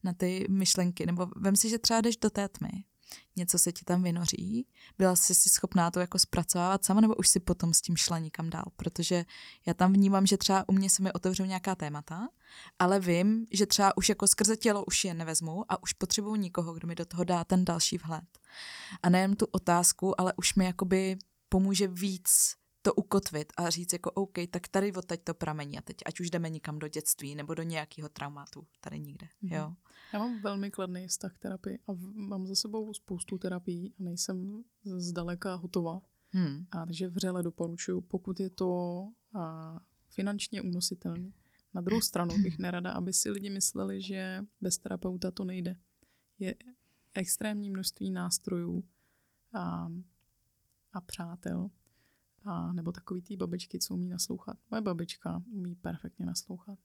[0.05, 1.07] na ty myšlenky.
[1.07, 2.85] Nebo vem si, že třeba jdeš do té tmy
[3.37, 4.67] něco se ti tam vynoří,
[4.99, 8.19] byla jsi si schopná to jako zpracovávat sama, nebo už si potom s tím šla
[8.19, 8.65] nikam dál?
[8.77, 9.25] Protože
[9.67, 12.29] já tam vnímám, že třeba u mě se mi otevřou nějaká témata,
[12.79, 16.75] ale vím, že třeba už jako skrze tělo už je nevezmu a už potřebuju nikoho,
[16.75, 18.39] kdo mi do toho dá ten další vhled.
[19.03, 21.17] A nejen tu otázku, ale už mi jakoby
[21.49, 25.97] pomůže víc to ukotvit a říct jako OK, tak tady odtaď to pramení a teď
[26.07, 29.57] ať už jdeme někam do dětství nebo do nějakého traumatu, tady nikde, mm-hmm.
[29.57, 29.75] jo.
[30.15, 34.65] Já mám velmi kladný vztah k terapii a mám za sebou spoustu terapií a nejsem
[34.85, 36.01] zdaleka hotová.
[36.31, 36.67] Hmm.
[36.71, 39.03] A takže vřele doporučuji, pokud je to
[39.35, 41.33] a, finančně unositelné.
[41.75, 45.77] Na druhou stranu bych nerada, aby si lidi mysleli, že bez terapeuta to nejde.
[46.39, 46.55] Je
[47.15, 48.85] extrémní množství nástrojů
[49.53, 49.89] a,
[50.93, 51.71] a přátel,
[52.45, 54.59] a nebo takový ty babičky, co umí naslouchat.
[54.71, 56.79] Moje babička umí perfektně naslouchat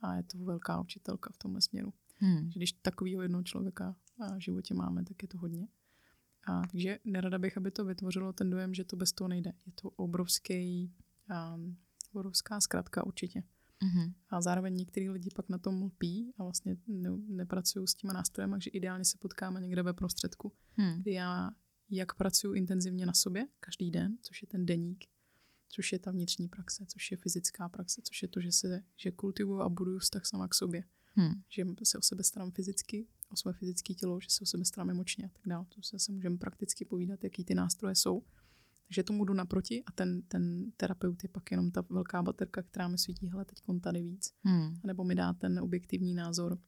[0.00, 1.92] a je to velká učitelka v tomhle směru.
[2.16, 2.50] Hmm.
[2.54, 3.96] Když takového jednoho člověka
[4.36, 5.68] v životě máme, tak je to hodně.
[6.46, 9.52] A, takže nerada bych, aby to vytvořilo ten dojem, že to bez toho nejde.
[9.66, 10.92] Je to obrovský,
[11.54, 11.76] um,
[12.12, 13.42] obrovská zkratka určitě.
[13.82, 14.12] Mm-hmm.
[14.30, 18.50] A zároveň některý lidi pak na tom lpí a vlastně ne, nepracují s těma nástrojem,
[18.50, 20.52] takže ideálně se potkáme někde ve prostředku.
[20.76, 21.02] Hmm.
[21.02, 21.50] Kdy já
[21.90, 25.04] jak pracuji intenzivně na sobě každý den, což je ten deník,
[25.68, 29.10] což je ta vnitřní praxe, což je fyzická praxe, což je to, že se že
[29.10, 30.84] kultivuju a buduju vztah sama k sobě.
[31.16, 31.32] Hmm.
[31.48, 34.90] Že se o sebe starám fyzicky, o své fyzické tělo, že se o sebe starám
[34.90, 35.66] emočně a tak dále.
[35.74, 38.22] To se, se můžeme prakticky povídat, jaký ty nástroje jsou.
[38.88, 42.88] Takže tomu jdu naproti a ten, ten terapeut je pak jenom ta velká baterka, která
[42.88, 44.32] mi svítí, hele, teď tady víc.
[44.42, 44.80] Hmm.
[44.84, 46.58] Nebo mi dá ten objektivní názor,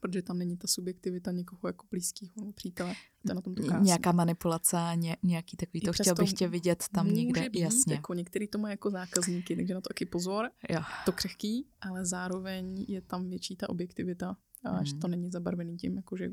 [0.00, 2.94] protože tam není ta subjektivita někoho jako blízkého přítele.
[3.26, 3.62] To na tom to.
[3.62, 7.94] Nějaká manipulace, ně, nějaký takový, to chtěl bych tě vidět tam někde, být, jasně.
[7.94, 10.50] Jako některý to má jako zákazníky, takže na to taky pozor.
[10.70, 10.80] Jo.
[11.04, 15.96] To křehký, ale zároveň je tam větší ta objektivita a že to není zabarvený tím,
[15.96, 16.30] jako že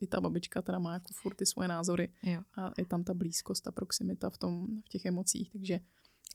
[0.00, 2.42] i ta babička teda má jako furt ty svoje názory jo.
[2.56, 5.80] a je tam ta blízkost, ta proximita v, tom, v těch emocích, takže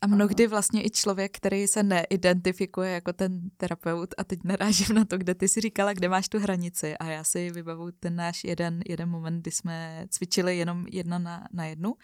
[0.02, 5.06] a mnohdy vlastně i člověk, který se neidentifikuje jako ten terapeut a teď narážím na
[5.06, 8.43] to, kde ty si říkala, kde máš tu hranici a já si vybavu ten náš
[8.43, 11.96] jeden, jeden moment, kdy jsme cvičili jenom jedna na, na jednu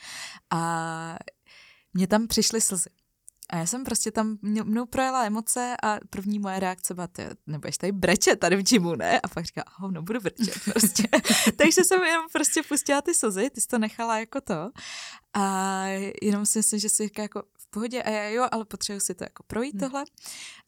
[0.49, 1.17] a
[1.93, 2.89] mně tam přišly slzy.
[3.51, 7.77] A já jsem prostě tam, mnou projela emoce a první moje reakce byla, ty nebudeš
[7.77, 9.19] tady brečet tady v gymu, ne?
[9.19, 11.03] A pak říká, oh, no budu brečet prostě.
[11.55, 14.71] Takže jsem jenom prostě pustila ty slzy, ty jsi to nechala jako to.
[15.33, 15.85] A
[16.21, 19.23] jenom si myslím, že si říká jako pohodě a já jo, ale potřebuji si to
[19.23, 19.79] jako projít hmm.
[19.79, 20.03] tohle.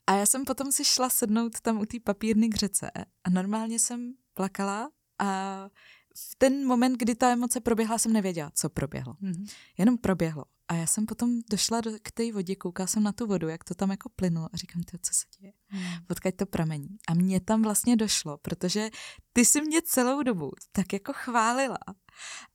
[0.07, 2.91] A já jsem potom si šla sednout tam u té papírny k řece
[3.23, 5.69] a normálně jsem plakala a
[6.17, 9.13] v ten moment, kdy ta emoce proběhla, jsem nevěděla, co proběhlo.
[9.13, 9.51] Mm-hmm.
[9.77, 10.45] Jenom proběhlo.
[10.67, 13.63] A já jsem potom došla do, k té vodě, koukala jsem na tu vodu, jak
[13.63, 15.53] to tam jako plynulo a říkám, ty, co se děje?
[15.71, 15.81] Mm.
[16.09, 16.97] Odkaď to pramení.
[17.07, 18.89] A mně tam vlastně došlo, protože
[19.33, 21.77] ty si mě celou dobu tak jako chválila.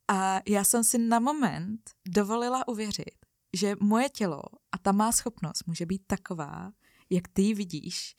[0.09, 3.15] A já jsem si na moment dovolila uvěřit,
[3.53, 4.43] že moje tělo
[4.73, 6.71] a ta má schopnost může být taková,
[7.11, 8.17] jak ty ji vidíš.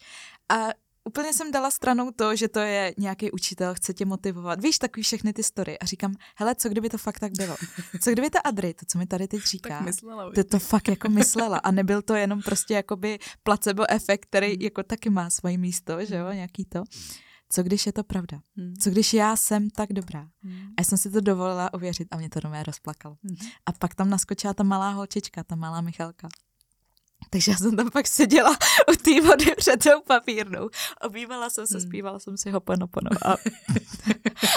[0.50, 0.68] A
[1.04, 4.62] úplně jsem dala stranou to, že to je nějaký učitel, chce tě motivovat.
[4.62, 5.80] Víš, takový všechny ty story.
[5.80, 7.56] A říkám, hele, co kdyby to fakt tak bylo?
[8.02, 11.10] Co kdyby ta Adry, to, co mi tady teď říká, myslela, to, to fakt jako
[11.10, 11.58] myslela.
[11.58, 14.62] A nebyl to jenom prostě jakoby placebo efekt, který mm.
[14.62, 16.84] jako taky má svoje místo, že jo, nějaký to.
[17.52, 18.42] Co když je to pravda?
[18.58, 18.74] Hmm.
[18.80, 20.28] Co když já jsem tak dobrá?
[20.44, 20.54] Hmm.
[20.54, 23.18] A já jsem si to dovolila uvěřit a mě to doma rozplakalo.
[23.24, 23.36] Hmm.
[23.66, 26.28] A pak tam naskočila ta malá holčička, ta malá Michalka.
[27.30, 28.58] Takže já jsem tam pak seděla
[28.92, 30.70] u té vody před tou papírnou.
[31.02, 31.88] Obývala jsem se, hmm.
[31.88, 33.10] zpívala jsem si ho ponopono.
[33.26, 33.36] A,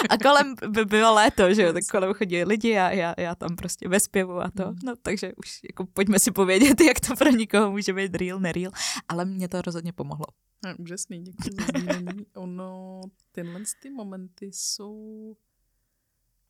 [0.09, 3.55] a kolem by bylo léto, že jo, tak kolem chodí lidi a já, já tam
[3.55, 4.63] prostě ve zpěvu a to.
[4.63, 4.75] Hmm.
[4.83, 8.71] No takže už jako pojďme si povědět, jak to pro někoho může být real, nereal.
[9.09, 10.25] Ale mě to rozhodně pomohlo.
[10.65, 12.25] No, úžasný, děkuji za sdílení.
[12.33, 13.01] Ono,
[13.31, 15.37] tyhle ty momenty jsou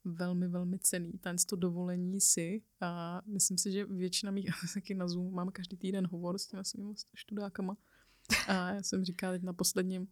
[0.05, 1.11] velmi, velmi cený.
[1.11, 5.77] Ten to dovolení si a myslím si, že většina mých, taky na Zoom máme každý
[5.77, 7.77] týden hovor s těmi svými študákama
[8.47, 10.07] a já jsem říkala teď na posledním,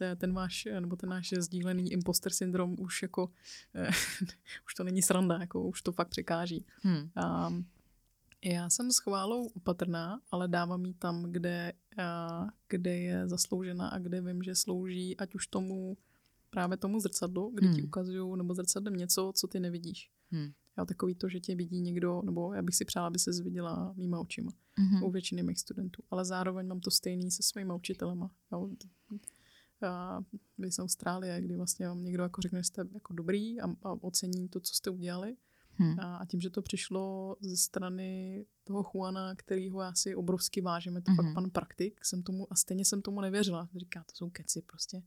[0.00, 3.30] eh, ten váš, nebo ten náš sdílený imposter syndrom už jako,
[3.74, 3.88] eh,
[4.66, 6.66] už to není sranda, jako už to fakt překáží.
[6.82, 7.10] Hmm.
[7.16, 7.52] A
[8.44, 11.72] já jsem s chválou opatrná, ale dávám jí tam, kde,
[12.68, 15.96] kde je zasloužena a kde vím, že slouží, ať už tomu
[16.50, 17.76] právě tomu zrcadlu, kdy hmm.
[17.76, 20.10] ti ukazují, nebo zrcadlem něco, co ty nevidíš.
[20.30, 20.52] Hmm.
[20.78, 23.92] Já takový to, že tě vidí někdo, nebo já bych si přála, aby se zviděla
[23.96, 25.06] mýma očima mm-hmm.
[25.06, 26.02] u většiny mých studentů.
[26.10, 28.30] Ale zároveň mám to stejný se svými učitelema.
[28.52, 28.70] Jo.
[29.88, 30.20] A
[30.58, 33.92] vy z Austrálie, kdy vlastně vám někdo jako řekne, že jste jako dobrý a, a
[33.92, 35.36] ocení to, co jste udělali.
[35.76, 36.00] Hmm.
[36.00, 41.02] A, tím, že to přišlo ze strany toho Juana, kterýho já si obrovsky vážím, je
[41.02, 41.16] to mm-hmm.
[41.16, 43.68] fakt pan praktik, jsem tomu, a stejně jsem tomu nevěřila.
[43.76, 45.02] Říká, to jsou keci prostě.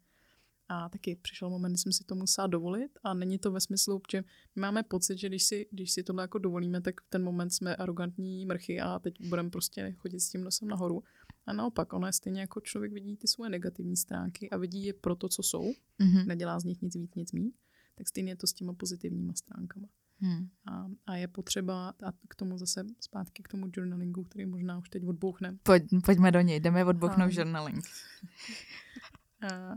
[0.69, 4.01] A taky přišel moment, kdy jsem si to musela dovolit a není to ve smyslu,
[4.11, 4.23] že
[4.55, 7.49] my máme pocit, že když si, když si tohle jako dovolíme, tak v ten moment
[7.49, 11.03] jsme arrogantní mrchy a teď budeme prostě chodit s tím nosem nahoru.
[11.45, 14.93] A naopak, ono je stejně jako člověk vidí ty svoje negativní stránky a vidí je
[14.93, 15.63] pro to, co jsou,
[15.99, 16.25] mm-hmm.
[16.25, 17.51] nedělá z nich nic víc, nic míň,
[17.95, 19.87] tak stejně je to s těma pozitivníma stránkama.
[20.19, 20.49] Hmm.
[20.65, 24.89] A, a je potřeba, a k tomu zase zpátky k tomu journalingu, který možná už
[24.89, 25.57] teď odbouchne.
[25.63, 27.85] Pojď, pojďme do něj, jdeme odbouchnout a, journaling.
[29.51, 29.75] A,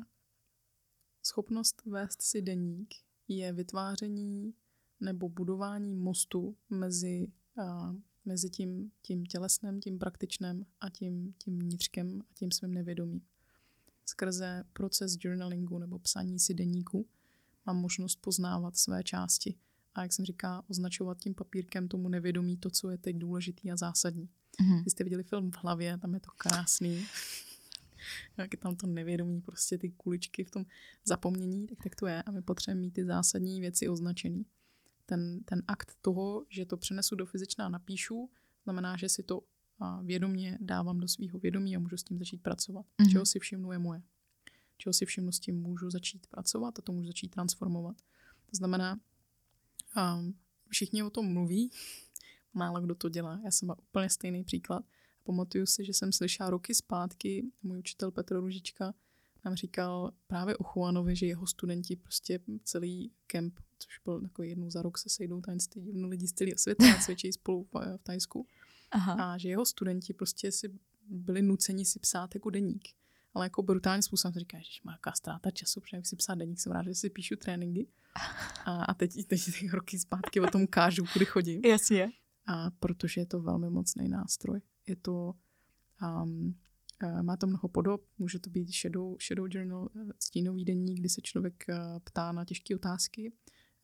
[1.22, 2.94] schopnost vést si deník
[3.28, 4.54] je vytváření
[5.00, 7.32] nebo budování mostu mezi,
[7.62, 13.22] a, mezi tím, tím tělesným, tím praktičným a tím, tím vnitřkem a tím svým nevědomím.
[14.06, 17.06] Skrze proces journalingu nebo psaní si deníku
[17.66, 19.54] mám možnost poznávat své části
[19.94, 23.76] a jak jsem říká, označovat tím papírkem tomu nevědomí to, co je teď důležitý a
[23.76, 24.28] zásadní.
[24.62, 24.84] Mm-hmm.
[24.84, 27.06] Vy jste viděli film v hlavě, tam je to krásný
[28.36, 30.64] jak je tam to nevědomí, prostě ty kuličky v tom
[31.04, 32.22] zapomnění, tak, tak to je.
[32.22, 34.46] A my potřebujeme mít ty zásadní věci označený.
[35.06, 38.30] Ten, ten akt toho, že to přenesu do fyzičná napíšu,
[38.64, 39.42] znamená, že si to
[40.02, 42.86] vědomě dávám do svého vědomí a můžu s tím začít pracovat.
[42.86, 43.10] Mm-hmm.
[43.12, 44.02] Čeho si všimnu je moje.
[44.78, 47.96] Čeho si všimnu s tím můžu začít pracovat a to můžu začít transformovat.
[48.50, 49.00] To znamená,
[49.96, 50.34] um,
[50.68, 51.70] všichni o tom mluví,
[52.54, 53.40] málo kdo to dělá.
[53.44, 54.84] Já jsem má úplně stejný příklad.
[55.24, 58.94] Pamatuju si, že jsem slyšela roky zpátky, můj učitel Petr Ružička
[59.44, 64.70] nám říkal právě o Juanovi, že jeho studenti prostě celý kemp, což byl jako jednou
[64.70, 68.02] za rok se sejdou tajemství divno lidi z celého světa a cvičí spolu v, v
[68.02, 68.46] Tajsku.
[68.90, 69.32] Aha.
[69.32, 70.78] A že jeho studenti prostě si
[71.08, 72.88] byli nuceni si psát jako deník.
[73.34, 76.60] Ale jako brutální způsobem říká, že má jaká ztráta času, protože jak si psát deník,
[76.60, 77.88] jsem rád, že si píšu tréninky.
[78.64, 81.60] A, a teď, teď ty roky zpátky o tom kážu, kudy chodím.
[81.64, 82.08] Jasně.
[82.46, 84.60] A protože je to velmi mocný nástroj
[84.90, 85.34] je to,
[86.02, 86.54] um,
[87.02, 91.08] uh, má to mnoho podob, může to být shadow, shadow journal, uh, stínový denní, kdy
[91.08, 93.32] se člověk uh, ptá na těžké otázky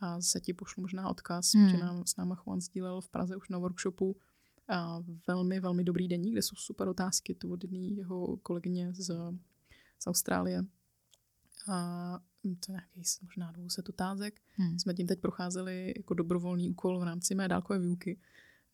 [0.00, 1.68] a zase ti pošlu možná odkaz, hmm.
[1.68, 4.16] že nám s náma Juan sdílel v Praze už na workshopu
[4.68, 9.14] a velmi, velmi dobrý denní, kde jsou super otázky, to od jedný jeho kolegyně z,
[9.98, 10.64] z Austrálie.
[11.68, 14.40] A to je nějaký možná 200 otázek.
[14.56, 14.78] Hmm.
[14.78, 18.18] Jsme tím teď procházeli jako dobrovolný úkol v rámci mé dálkové výuky.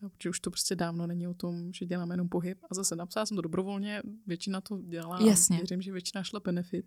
[0.01, 2.59] Protože už to prostě dávno není o tom, že děláme jenom pohyb.
[2.71, 5.23] A zase napsala jsem to dobrovolně, většina to dělá.
[5.23, 5.57] Jasně.
[5.57, 6.87] Věřím, že většina šla benefit,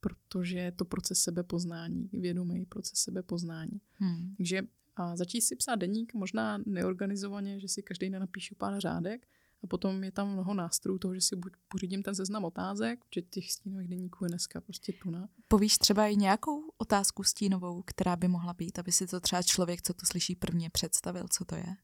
[0.00, 3.80] protože je to proces sebepoznání, vědomý proces sebepoznání.
[3.98, 4.34] Hmm.
[4.36, 4.62] Takže
[4.96, 9.26] a začít si psát deník, možná neorganizovaně, že si každý den napíšu pár řádek,
[9.62, 13.22] a potom je tam mnoho nástrojů toho, že si buď pořídím ten seznam otázek, že
[13.22, 15.28] těch stínových deníků je dneska prostě tuna.
[15.48, 19.82] Povíš třeba i nějakou otázku stínovou, která by mohla být, aby si to třeba člověk,
[19.82, 21.76] co to slyší prvně, představil, co to je?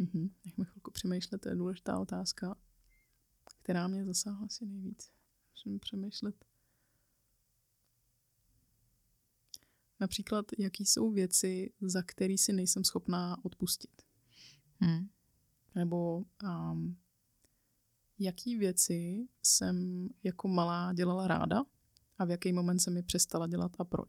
[0.00, 0.30] Mm-hmm.
[0.44, 2.56] Nechme chvilku přemýšlet, to je důležitá otázka,
[3.62, 5.10] která mě zasáhla asi nejvíc.
[5.50, 6.34] Musím přemýšlet.
[10.04, 14.02] Například, jaký jsou věci, za které si nejsem schopná odpustit.
[14.80, 15.08] Hmm.
[15.74, 16.96] Nebo um,
[18.18, 21.64] jaký věci jsem jako malá dělala ráda
[22.18, 24.08] a v jaký moment jsem mi přestala dělat a proč.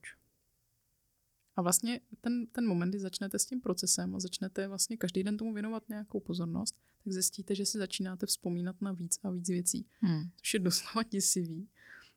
[1.55, 5.37] A vlastně ten, ten moment, kdy začnete s tím procesem a začnete vlastně každý den
[5.37, 9.87] tomu věnovat nějakou pozornost, tak zjistíte, že si začínáte vzpomínat na víc a víc věcí.
[9.99, 10.23] Hmm.
[10.35, 11.69] Což je doslova děsivý,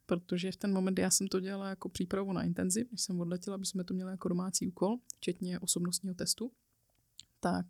[0.08, 3.54] protože v ten moment, já jsem to dělala jako přípravu na intenziv, když jsem odletěla,
[3.54, 6.52] aby jsme to měli jako domácí úkol, včetně osobnostního testu,
[7.40, 7.66] tak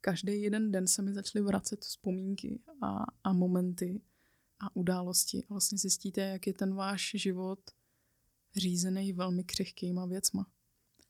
[0.00, 4.00] každý jeden den se mi začaly vracet vzpomínky a, a momenty
[4.60, 5.44] a události.
[5.44, 7.60] A vlastně zjistíte, jak je ten váš život
[8.56, 10.46] řízený velmi křehkýma věcma.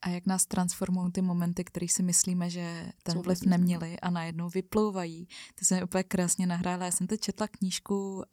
[0.01, 4.49] A jak nás transformují ty momenty, které si myslíme, že ten vliv neměli a najednou
[4.49, 5.27] vyplouvají.
[5.59, 6.85] To se mi úplně krásně nahrála.
[6.85, 8.23] Já jsem teď četla knížku uh,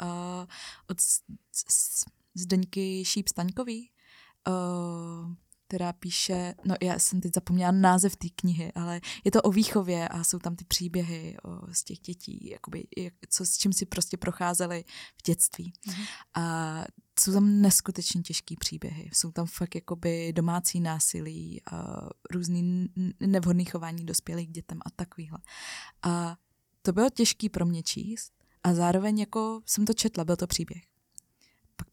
[0.86, 0.98] od
[2.34, 3.90] Zdeňky Šíp-Staňkový,
[4.48, 5.34] uh,
[5.66, 10.08] která píše, no já jsem teď zapomněla název té knihy, ale je to o výchově
[10.08, 13.86] a jsou tam ty příběhy o, z těch dětí, jakoby, jak, co, s čím si
[13.86, 14.84] prostě procházeli
[15.16, 15.72] v dětství.
[15.86, 16.06] Mm-hmm.
[16.34, 16.84] A
[17.20, 19.10] jsou tam neskutečně těžký příběhy.
[19.12, 22.88] Jsou tam fakt jakoby domácí násilí, a různý
[23.20, 25.38] nevhodný chování dospělých dětem a takovýhle.
[26.02, 26.36] A
[26.82, 30.93] to bylo těžký pro mě číst a zároveň jako jsem to četla, byl to příběh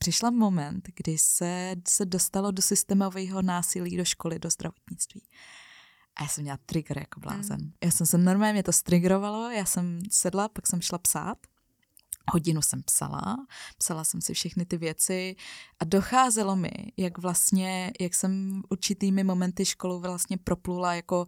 [0.01, 5.21] přišla moment, kdy se, se dostalo do systémového násilí do školy, do zdravotnictví.
[6.15, 7.61] A já jsem měla trigger jako blázen.
[7.61, 7.71] Mm.
[7.83, 11.37] Já jsem se normálně, mě to striggerovalo, já jsem sedla, pak jsem šla psát.
[12.31, 13.37] Hodinu jsem psala,
[13.77, 15.35] psala jsem si všechny ty věci
[15.79, 21.27] a docházelo mi, jak vlastně, jak jsem určitými momenty školu vlastně proplula jako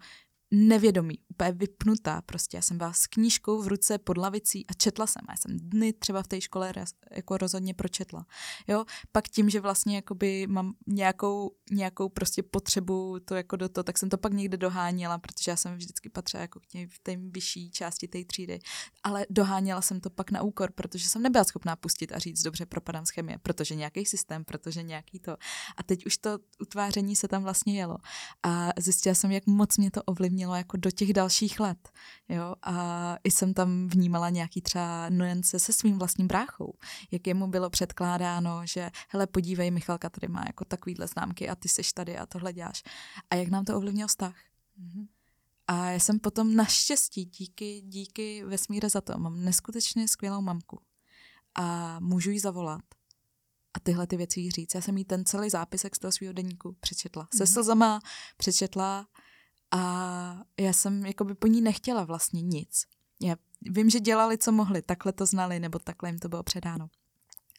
[0.53, 2.57] nevědomí, úplně vypnutá prostě.
[2.57, 5.21] Já jsem byla s knížkou v ruce pod lavicí a četla jsem.
[5.29, 6.73] Já jsem dny třeba v té škole
[7.11, 8.25] jako rozhodně pročetla.
[8.67, 8.85] Jo?
[9.11, 13.97] Pak tím, že vlastně jakoby mám nějakou, nějakou prostě potřebu to jako do toho, tak
[13.97, 17.17] jsem to pak někde doháněla, protože já jsem vždycky patřila jako k těm, v té
[17.17, 18.59] vyšší části té třídy.
[19.03, 22.65] Ale doháněla jsem to pak na úkor, protože jsem nebyla schopná pustit a říct, dobře,
[22.65, 25.31] propadám z chemie, protože nějaký systém, protože nějaký to.
[25.77, 27.97] A teď už to utváření se tam vlastně jelo.
[28.43, 31.89] A zjistila jsem, jak moc mě to ovlivnilo jako do těch dalších let.
[32.29, 32.55] Jo?
[32.61, 36.73] A i jsem tam vnímala nějaký třeba nuance se svým vlastním bráchou,
[37.11, 41.69] jak jemu bylo předkládáno, že hele, podívej, Michalka tady má jako takovýhle známky a ty
[41.69, 42.83] seš tady a tohle děláš.
[43.29, 44.35] A jak nám to ovlivnilo vztah.
[44.79, 45.07] Mm-hmm.
[45.67, 50.81] A já jsem potom naštěstí, díky, díky vesmíre za to, mám neskutečně skvělou mamku.
[51.55, 52.81] A můžu jí zavolat
[53.73, 54.75] a tyhle ty věci jí říct.
[54.75, 57.27] Já jsem jí ten celý zápisek z toho svého deníku přečetla.
[57.35, 57.99] Se slzama
[58.37, 59.07] přečetla
[59.73, 62.83] a já jsem jakoby po ní nechtěla vlastně nic.
[63.21, 66.87] Já vím, že dělali, co mohli, takhle to znali, nebo takhle jim to bylo předáno.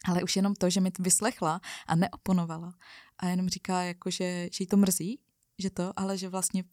[0.05, 2.73] Ale už jenom to, že mi to vyslechla a neoponovala
[3.17, 5.19] a jenom říká, jako, že, že jí to mrzí,
[5.59, 6.63] že to, ale že vlastně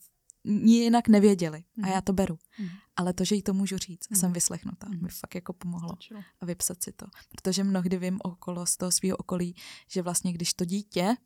[0.45, 2.03] ní jinak nevěděli a já mhm.
[2.03, 2.39] to beru.
[2.59, 2.69] Mm.
[2.97, 5.03] Ale to, že jí to můžu říct a jsem vyslechnuta, mm.
[5.03, 5.97] mi fakt jako pomohlo
[6.41, 7.07] a vypsat si to.
[7.29, 9.55] Protože mnohdy vím okolo z toho svého okolí,
[9.89, 11.17] že vlastně když to dítě,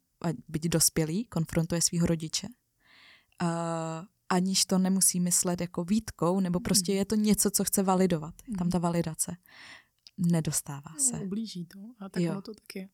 [0.48, 2.48] byť dospělý, konfrontuje svého rodiče,
[3.42, 3.48] uh,
[4.28, 6.98] aniž to nemusí myslet jako výtkou, nebo prostě mhm.
[6.98, 8.34] je to něco, co chce validovat.
[8.48, 9.36] Je tam ta validace.
[10.18, 11.16] Nedostává no, se.
[11.16, 11.78] No, ublíží to.
[11.98, 12.32] A tak jo.
[12.32, 12.88] ono to tak je.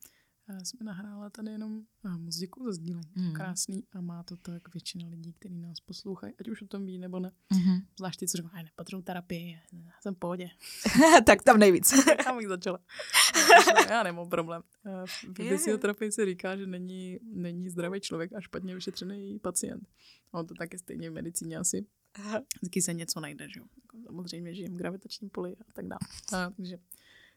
[0.49, 1.83] Já jsme nahrála tady jenom
[2.17, 3.13] muziku za sdílení.
[3.15, 3.33] Mm.
[3.33, 6.99] Krásný a má to tak většina lidí, kteří nás poslouchají, ať už o tom ví
[6.99, 7.33] nebo ne.
[7.55, 7.83] Mm-hmm.
[7.99, 9.59] Zvlášť ty, co říkají, nepotřebuji terapii,
[10.01, 10.51] jsem v pohodě.
[11.27, 11.93] tak tam nejvíc.
[12.25, 12.79] tam bych začala.
[13.91, 14.63] Já nemám problém.
[15.05, 19.89] V fyzioterapii se říká, že není, není zdravý člověk a špatně vyšetřený pacient.
[20.35, 21.87] No to také stejně v medicíně asi.
[22.57, 23.67] Vždycky se něco najde, že jo.
[23.83, 25.99] Jako samozřejmě žijem v gravitačním poli a tak dále.
[26.33, 26.79] A, takže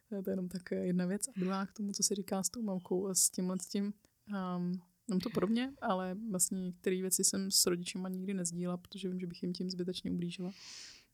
[0.09, 1.27] to je jenom tak jedna věc.
[1.27, 3.93] A druhá k tomu, co se říká s tou mamkou a s tímhle s tím,
[4.57, 9.19] um, Mám to podobně, ale vlastně některé věci jsem s rodičima nikdy nezdílela, protože vím,
[9.19, 10.51] že bych jim tím zbytečně ublížila.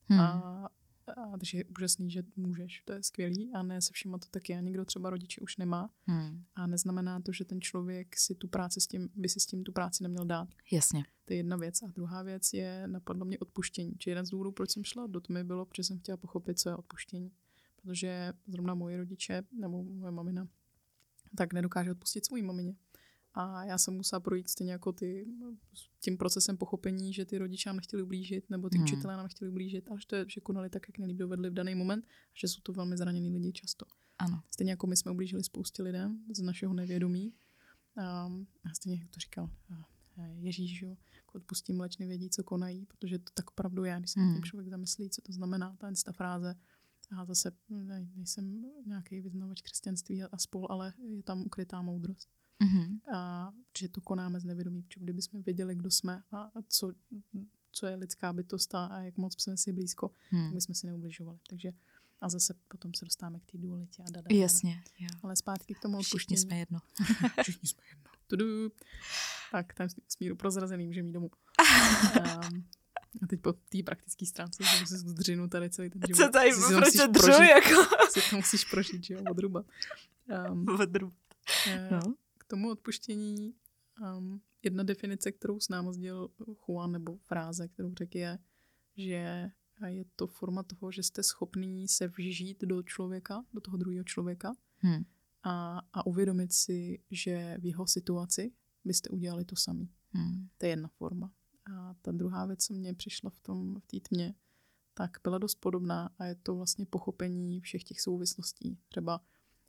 [0.05, 0.19] Hmm.
[0.19, 0.69] A,
[1.17, 4.55] a takže je úžasný, že můžeš, to je skvělý a ne se všima to taky.
[4.55, 6.43] A někdo třeba rodiče už nemá hmm.
[6.55, 9.63] a neznamená to, že ten člověk si tu práci s tím, by si s tím
[9.63, 10.49] tu práci neměl dát.
[10.71, 11.03] Jasně.
[11.25, 11.81] To je jedna věc.
[11.81, 13.93] A druhá věc je napadlo mě odpuštění.
[13.97, 16.69] Či jeden z důvodů, proč jsem šla do tmy, bylo, protože jsem chtěla pochopit, co
[16.69, 17.31] je odpuštění
[17.81, 20.47] protože zrovna moje rodiče nebo moje mamina
[21.35, 22.75] tak nedokáže odpustit svůj mamině.
[23.33, 25.27] A já jsem musela projít stejně jako ty,
[25.99, 28.83] tím procesem pochopení, že ty rodiče nám nechtěli ublížit, nebo ty hmm.
[28.83, 31.53] učitelé nám nechtěli ublížit, ale že to je, že konali tak, jak nelíp dovedli v
[31.53, 33.85] daný moment, a že jsou to velmi zranění lidi často.
[34.17, 34.43] Ano.
[34.51, 37.33] Stejně jako my jsme ublížili spoustě lidem z našeho nevědomí.
[37.97, 38.29] A
[38.73, 39.49] stejně jak to říkal
[40.39, 44.19] Ježíš, jo, jako odpustím mlečny vědí, co konají, protože to tak opravdu je, když se
[44.19, 44.33] hmm.
[44.33, 46.55] tím člověk zamyslí, co to znamená, ta, ta fráze,
[47.11, 52.29] já zase ne, nejsem nějaký vyznavač křesťanství a spol, ale je tam ukrytá moudrost.
[52.61, 53.15] Mm-hmm.
[53.15, 56.91] A že to konáme z nevědomí, protože kdyby jsme věděli, kdo jsme a, co,
[57.71, 60.43] co je lidská bytost a, jak moc jsme si blízko, hmm.
[60.43, 61.39] tak bychom si neubližovali.
[61.49, 61.71] Takže
[62.21, 64.27] a zase potom se dostáváme k té dualitě a dada.
[64.31, 64.83] Jasně.
[64.99, 65.09] Jo.
[65.23, 66.17] Ale zpátky k tomu odpuštění.
[66.37, 66.79] Všichni jsme jedno.
[67.41, 68.11] Všichni jsme jedno.
[68.27, 68.71] Tudu.
[69.51, 71.29] Tak, tam smíru prozrazený můžeme jít domů.
[72.19, 72.65] Um,
[73.21, 76.25] A teď po té praktické stránce že se zdřinu tady celý ten život.
[76.25, 77.95] Co tady, proč dřu, prožít, jako?
[78.11, 79.63] Si to musíš prožít, že jo, odruba.
[80.51, 81.15] Um, Odruba.
[81.67, 82.15] Uh, no.
[82.51, 83.53] Tomu odpuštění
[84.17, 86.29] um, jedna definice, kterou s námi sdělil
[86.67, 88.39] Juan, nebo fráze, kterou řekl, je,
[88.97, 93.77] že a je to forma toho, že jste schopný se vžít do člověka, do toho
[93.77, 95.05] druhého člověka Hmm.
[95.43, 98.51] a, a uvědomit si, že v jeho situaci
[98.85, 99.89] byste udělali to samý.
[100.09, 100.49] Hmm.
[100.57, 101.31] To je jedna forma.
[101.73, 104.35] A ta druhá věc, co mě přišla v tom v té tmě,
[104.93, 108.77] tak byla dost podobná a je to vlastně pochopení všech těch souvislostí.
[108.89, 109.21] Třeba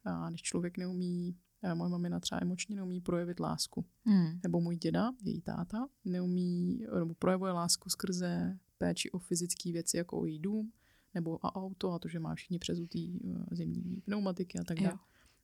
[0.04, 1.36] a když člověk neumí,
[1.74, 4.40] moje mamina třeba emočně neumí projevit lásku, Hmm.
[4.42, 10.20] nebo můj děda, její táta, neumí, nebo projevuje lásku skrze péči o fyzické věci, jako
[10.20, 10.72] o její dům,
[11.14, 14.98] nebo o auto a to, že má všichni přezutý eh, zimní pneumatiky a tak dále.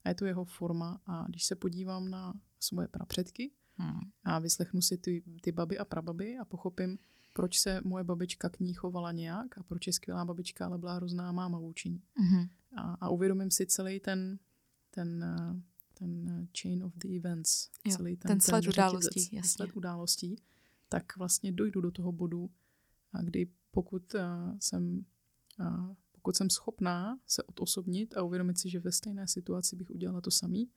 [0.04, 3.50] A je to jeho forma a když se podívám na svoje prapředky
[3.80, 4.00] Hmm.
[4.24, 6.98] a vyslechnu si ty, ty baby a prababy a pochopím,
[7.32, 10.94] proč se moje babička k ní chovala nějak a proč je skvělá babička, ale byla
[10.94, 12.02] hrozná máma vůči ní.
[12.18, 12.48] Mhm.
[12.76, 14.38] A, a uvědomím si celý ten,
[14.90, 15.62] ten, eh,
[15.98, 19.50] ten eh, chain of the events, Jo, celý ten, ten sled řetězec, událostí, ten jasně.
[19.50, 20.36] sled událostí,
[20.88, 22.50] tak vlastně dojdu do toho bodu,
[23.12, 24.20] a kdy pokud uh,
[24.60, 25.04] jsem,
[25.60, 30.20] uh, pokud jsem schopná se odosobnit a uvědomit si, že ve stejné situaci bych udělala
[30.20, 30.70] to samý,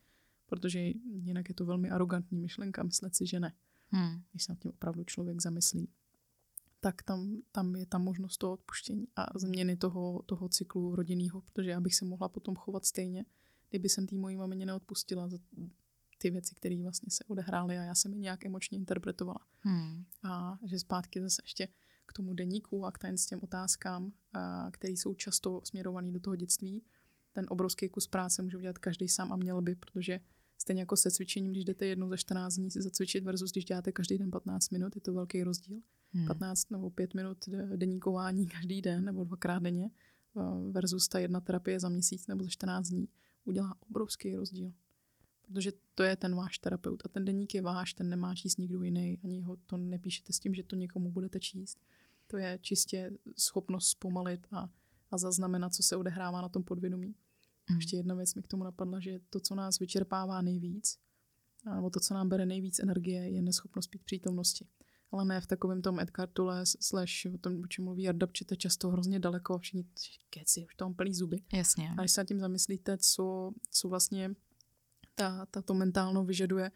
[0.45, 3.53] protože jinak je to velmi arrogantní myšlenka myslet si, že ne,
[3.93, 4.21] Hmm.
[4.31, 5.89] když se nad tím opravdu člověk zamyslí,
[6.79, 11.69] tak tam, tam je ta možnost toho odpuštění a změny toho, toho cyklu rodinného, protože
[11.69, 13.25] já bych se mohla potom chovat stejně,
[13.71, 15.37] kdyby jsem tý mojí mamině neodpustila za
[16.17, 19.39] ty věci, které vlastně se odehrály a já jsem je nějak emočně interpretovala.
[19.59, 20.05] Hmm.
[20.23, 21.67] A že zpátky zase ještě
[22.05, 24.11] k tomu deníku a k s těm otázkám,
[24.71, 26.83] které jsou často směrované do toho dětství.
[27.33, 30.19] Ten obrovský kus práce může udělat každý sám a měl by, protože
[30.57, 33.91] stejně jako se cvičením, když jdete jednou za 14 dní si zacvičit versus když děláte
[33.91, 35.81] každý den 15 minut, je to velký rozdíl.
[36.13, 36.27] Hmm.
[36.27, 39.89] 15 nebo 5 minut de- deníkování každý den nebo dvakrát denně
[40.71, 43.07] versus ta jedna terapie za měsíc nebo za 14 dní
[43.45, 44.73] udělá obrovský rozdíl.
[45.41, 48.83] Protože to je ten váš terapeut a ten deník je váš, ten nemá číst nikdo
[48.83, 51.79] jiný, ani ho to nepíšete s tím, že to někomu budete číst.
[52.27, 54.69] To je čistě schopnost zpomalit a,
[55.11, 57.15] a zaznamenat, co se odehrává na tom podvědomí.
[57.65, 57.77] Hmm.
[57.77, 60.99] Ještě jedna věc mi k tomu napadla, že to, co nás vyčerpává nejvíc,
[61.75, 64.67] nebo to, co nám bere nejvíc energie, je neschopnost být přítomnosti.
[65.11, 68.55] Ale ne v takovém tom Edgar Tolle slash o tom, o čem mluví Jarda, čte
[68.55, 69.85] často hrozně daleko a všichni
[70.29, 71.43] keci, už mám plný zuby.
[71.53, 71.89] Jasně.
[71.97, 74.35] A když se nad tím zamyslíte, co, co vlastně
[75.15, 76.71] ta, ta to mentálno vyžaduje,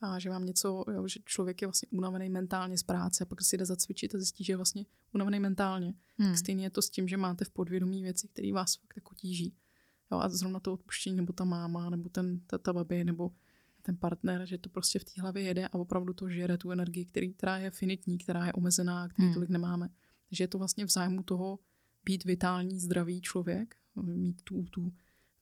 [0.00, 3.42] a že vám něco, jo, že člověk je vlastně unavený mentálně z práce a pak
[3.42, 5.94] si jde zacvičit a zjistí, že je vlastně unavený mentálně.
[6.18, 6.28] Hmm.
[6.28, 9.14] Tak stejně je to s tím, že máte v podvědomí věci, které vás fakt jako
[9.14, 9.54] tíží.
[10.12, 13.30] Jo, a zrovna to odpuštění, nebo ta máma, nebo ten, ta, ta babi, nebo
[13.82, 17.04] ten partner, že to prostě v té hlavě jede a opravdu to žere tu energii,
[17.04, 19.34] který, která je finitní, která je omezená, který Hmm.
[19.34, 19.88] tolik nemáme.
[20.28, 21.58] Takže je to vlastně v zájmu toho
[22.04, 24.92] být vitální, zdravý člověk, mít tu, tu,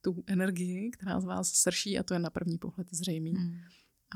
[0.01, 3.35] tu energii, která z vás srší a to je na první pohled zřejmý.
[3.35, 3.57] Hmm.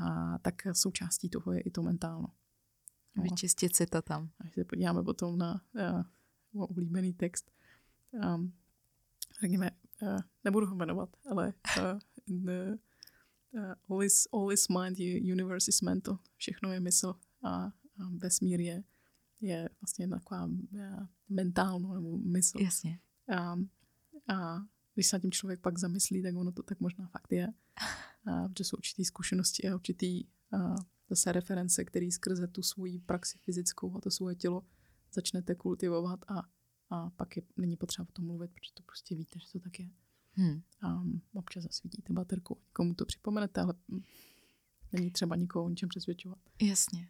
[0.01, 2.27] A tak součástí toho je i to mentálno.
[3.15, 3.23] No.
[3.23, 4.29] Vyčistit si to tam.
[4.39, 5.61] A když se podíváme potom na
[6.53, 7.51] uh, oblíbený text,
[8.35, 8.53] um,
[9.41, 9.71] řekněme,
[10.01, 11.99] uh, nebudu ho jmenovat, ale uh,
[13.53, 16.19] uh, all, is, all is mind, u- universe is mental.
[16.35, 17.71] Všechno je mysl a, a
[18.17, 18.83] vesmír je,
[19.41, 20.59] je vlastně taková uh,
[21.29, 22.61] mentálno nebo mysl.
[22.61, 22.99] Jasně.
[23.37, 23.59] A,
[24.35, 27.53] a když se nad tím člověk pak zamyslí, tak ono to tak možná fakt je.
[28.25, 30.75] A, protože jsou určitý zkušenosti a určitý a,
[31.09, 34.63] zase reference, který skrze tu svoji praxi fyzickou a to svoje tělo
[35.13, 36.43] začnete kultivovat a,
[36.89, 39.79] a pak je, není potřeba o tom mluvit, protože to prostě víte, že to tak
[39.79, 39.89] je.
[40.33, 40.61] Hmm.
[40.81, 41.03] A
[41.33, 44.01] občas zasvítíte baterku, někomu to připomenete, ale mm,
[44.91, 46.37] není třeba nikoho o ničem přesvědčovat.
[46.61, 47.09] Jasně.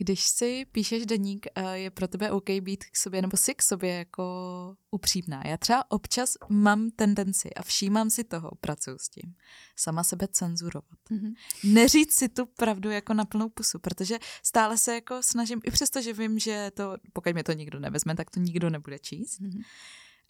[0.00, 3.62] Když si píšeš deník, eh, je pro tebe OK být k sobě, nebo si k
[3.62, 5.42] sobě jako upřímná.
[5.46, 9.34] Já třeba občas mám tendenci a všímám si toho, pracuji s tím,
[9.76, 10.98] sama sebe cenzurovat.
[11.10, 11.34] Mm-hmm.
[11.64, 16.02] Neříct si tu pravdu jako na plnou pusu, protože stále se jako snažím, i přesto,
[16.02, 19.62] že vím, že to, pokud mě to nikdo nevezme, tak to nikdo nebude číst, Mm-hmm.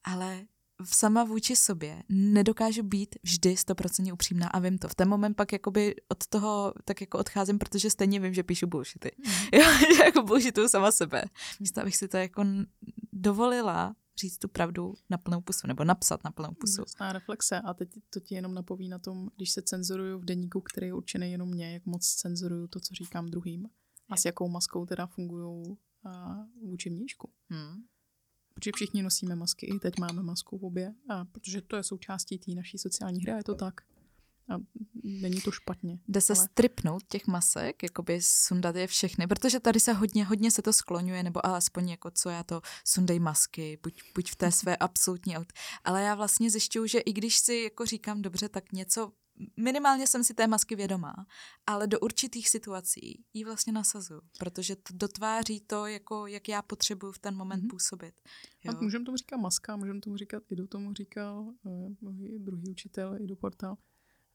[0.05, 0.47] ale
[0.85, 4.89] sama vůči sobě nedokážu být vždy stoprocentně upřímná a vím to.
[4.89, 8.67] V ten moment pak jakoby od toho tak jako odcházím, protože stejně vím, že píšu
[8.67, 9.11] bullshity.
[9.53, 9.65] Jo,
[9.97, 11.25] že jako bullshituju sama sebe.
[11.61, 12.45] Místo, abych si to jako
[13.13, 16.81] dovolila říct tu pravdu na plnou pusu, nebo napsat na plnou pusu.
[16.81, 20.61] Jasná reflexe a teď to ti jenom napoví na tom, když se cenzuruju v deníku,
[20.61, 23.69] který je určený jenom mě, jak moc cenzuruju to, co říkám druhým
[24.09, 25.77] a s jakou maskou teda fungují
[26.63, 27.33] vůči mnížku.
[27.51, 27.83] Hmm.
[28.59, 32.39] Protože všichni nosíme masky, i teď máme masku v obě, a protože to je součástí
[32.39, 33.81] té naší sociální hry a je to tak.
[34.51, 34.55] A
[35.05, 35.99] není to špatně.
[36.09, 40.51] Jde se ale- stripnout těch masek, jakoby sundat je všechny, protože tady se hodně, hodně
[40.51, 44.53] se to skloňuje, nebo alespoň jako co já to sundej masky, buď, buď v té
[44.53, 45.53] své absolutní aut.
[45.85, 49.13] Ale já vlastně zjišťuju, že i když si jako říkám dobře, tak něco
[49.57, 51.15] minimálně jsem si té masky vědomá,
[51.67, 57.13] ale do určitých situací ji vlastně nasazuju, protože to dotváří to, jako, jak já potřebuju
[57.13, 57.71] v ten moment mm-hmm.
[57.71, 58.21] působit.
[58.65, 58.73] Jo.
[58.73, 62.71] A můžeme tomu říkat maska, můžeme tomu říkat, i do tomu říkal uh, můj druhý
[62.71, 63.77] učitel, i do portál,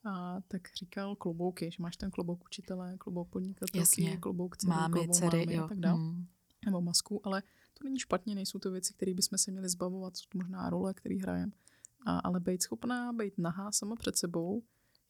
[0.06, 5.16] a tak říkal klobouky, že máš ten klobouk učitele, klobouk podnikatelky, klobouk dcery, mámy, klobouk
[5.16, 5.64] dcery, mámy jo.
[5.64, 6.00] a tak dále.
[6.00, 6.28] Mm.
[6.66, 7.44] Nebo masku, ale
[7.74, 10.94] to není špatně, nejsou to věci, které bychom se měli zbavovat, jsou to možná role,
[10.94, 11.52] které hrajeme.
[12.06, 14.64] A, ale být schopná být nahá sama před sebou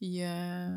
[0.03, 0.69] je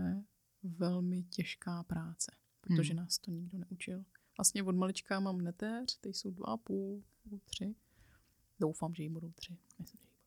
[0.62, 3.02] velmi těžká práce, protože hmm.
[3.02, 4.04] nás to nikdo neučil.
[4.38, 7.02] Vlastně od malička mám netéř, teď jsou dva a půl,
[7.44, 7.74] tři.
[8.60, 9.56] Doufám, že jí budou tři.
[9.78, 10.26] Myslím, že jí budou.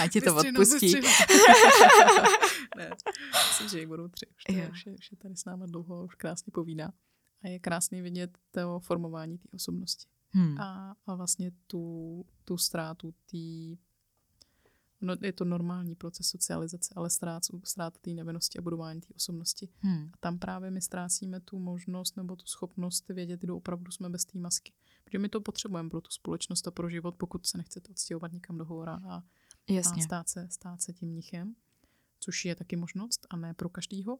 [0.00, 0.94] A ti to odpustí.
[2.76, 2.90] ne,
[3.48, 4.26] myslím, že jí budou tři.
[4.26, 6.92] Už, to, už, je, už je tady s náma dlouho, už krásně povídá.
[7.42, 10.06] A je krásný vidět to formování té osobnosti.
[10.30, 10.60] Hmm.
[10.60, 13.76] A, a vlastně tu, tu ztrátu té
[15.00, 17.10] no, je to normální proces socializace, ale
[17.64, 19.68] ztráta té nevinnosti a budování té osobnosti.
[19.78, 20.10] Hmm.
[20.12, 24.24] A tam právě my ztrácíme tu možnost nebo tu schopnost vědět, kdo opravdu jsme bez
[24.24, 24.72] té masky.
[25.04, 28.58] Protože my to potřebujeme pro tu společnost a pro život, pokud se nechcete odstěhovat někam
[28.58, 29.22] do hora a,
[29.68, 30.02] Jasně.
[30.02, 31.54] a stát, se, stát se tím mnichem,
[32.20, 34.18] což je taky možnost a ne pro každýho.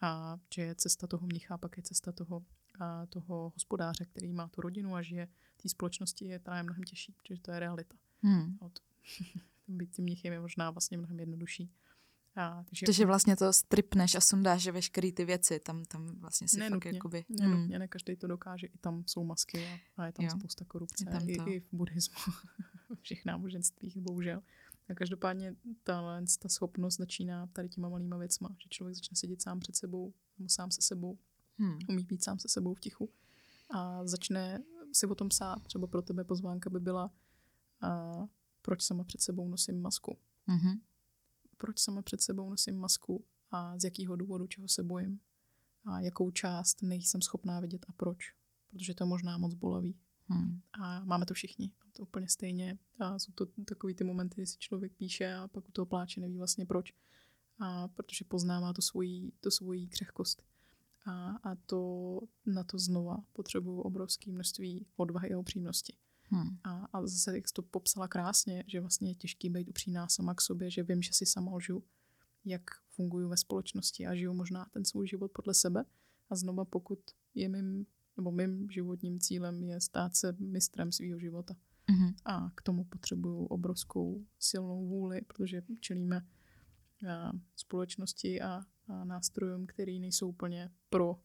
[0.00, 2.44] A že je cesta toho mnicha, pak je cesta toho,
[2.80, 6.82] a toho hospodáře, který má tu rodinu a žije v té společnosti, je právě mnohem
[6.82, 7.96] těžší, protože to je realita.
[8.22, 8.56] Hmm.
[8.60, 8.72] Od
[9.76, 11.70] být tím mnichem je možná vlastně mnohem jednodušší.
[12.36, 16.48] A, takže, takže vlastně to stripneš a sundáš, že veškeré ty věci, tam, tam vlastně
[16.48, 17.24] si nenutně, fakt jakoby...
[17.28, 17.78] Nenutně, hmm.
[17.78, 20.30] ne každý to dokáže, i tam jsou masky a, a je tam jo.
[20.30, 22.32] spousta korupce, tam i, i v buddhismu,
[23.02, 24.42] všech náboženstvích, bohužel.
[24.88, 29.60] A každopádně ta, ta schopnost začíná tady těma malýma věcma, že člověk začne sedět sám
[29.60, 30.12] před sebou,
[30.46, 31.18] sám se sebou,
[31.58, 31.78] hmm.
[31.88, 33.10] umí být sám se sebou v tichu
[33.70, 34.62] a začne
[34.92, 35.62] si o tom psát.
[35.62, 37.10] Třeba pro tebe pozvánka by byla
[37.80, 38.12] a,
[38.62, 40.18] proč sama před sebou nosím masku.
[40.48, 40.80] Mm-hmm.
[41.58, 45.20] Proč sama před sebou nosím masku a z jakého důvodu, čeho se bojím
[45.84, 48.34] a jakou část nejsem schopná vidět a proč.
[48.70, 49.96] Protože to je možná moc bolavý.
[50.26, 50.60] Hmm.
[50.72, 51.72] A máme to všichni.
[51.92, 52.78] To úplně stejně.
[52.98, 56.20] A jsou to takový ty momenty, kdy si člověk píše a pak u toho pláče
[56.20, 56.92] neví vlastně proč.
[57.58, 60.42] A protože poznává to svoji, to svoji křehkost.
[61.06, 65.96] A, a to na to znova potřebuju obrovské množství odvahy a upřímnosti.
[66.32, 66.58] Hmm.
[66.64, 70.34] A, a zase, jak jsi to popsala krásně, že vlastně je těžký být upřímná sama
[70.34, 71.84] k sobě, že vím, že si sama lžu,
[72.44, 75.84] jak funguju ve společnosti a žiju možná ten svůj život podle sebe.
[76.30, 76.98] A znova, pokud
[77.34, 81.54] je mým, nebo mým životním cílem je stát se mistrem svého života.
[81.88, 86.26] hmm A k tomu potřebuju obrovskou silnou vůli, protože čelíme
[87.08, 91.20] a, společnosti a, a nástrojům, které nejsou úplně pro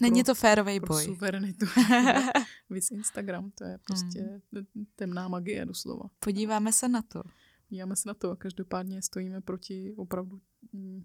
[0.00, 1.04] Není to férový boj.
[1.04, 1.66] suverenitu.
[2.70, 4.86] Vys Instagram, to je prostě hmm.
[4.96, 6.10] temná magie doslova.
[6.18, 7.22] Podíváme se na to.
[7.68, 8.36] Podíváme se na to.
[8.36, 10.40] Každopádně stojíme proti opravdu
[10.72, 11.04] mm,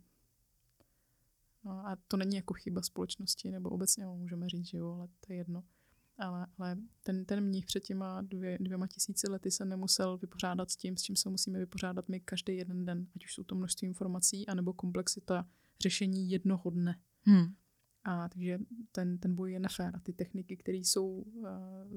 [1.66, 5.34] No, a to není jako chyba společnosti, nebo obecně můžeme říct, že jo, ale to
[5.34, 5.64] je jedno.
[6.18, 10.76] Ale, ale ten, ten mních před těma dvě, dvěma tisíci lety se nemusel vypořádat s
[10.76, 13.88] tím, s čím se musíme vypořádat my každý jeden den, ať už jsou to množství
[13.88, 15.48] informací, anebo komplexita
[15.80, 17.00] řešení jednoho dne.
[17.24, 17.56] Hmm.
[18.06, 18.60] A takže
[18.92, 19.96] ten, ten boj je nefér.
[19.96, 21.48] A ty techniky, které jsou uh,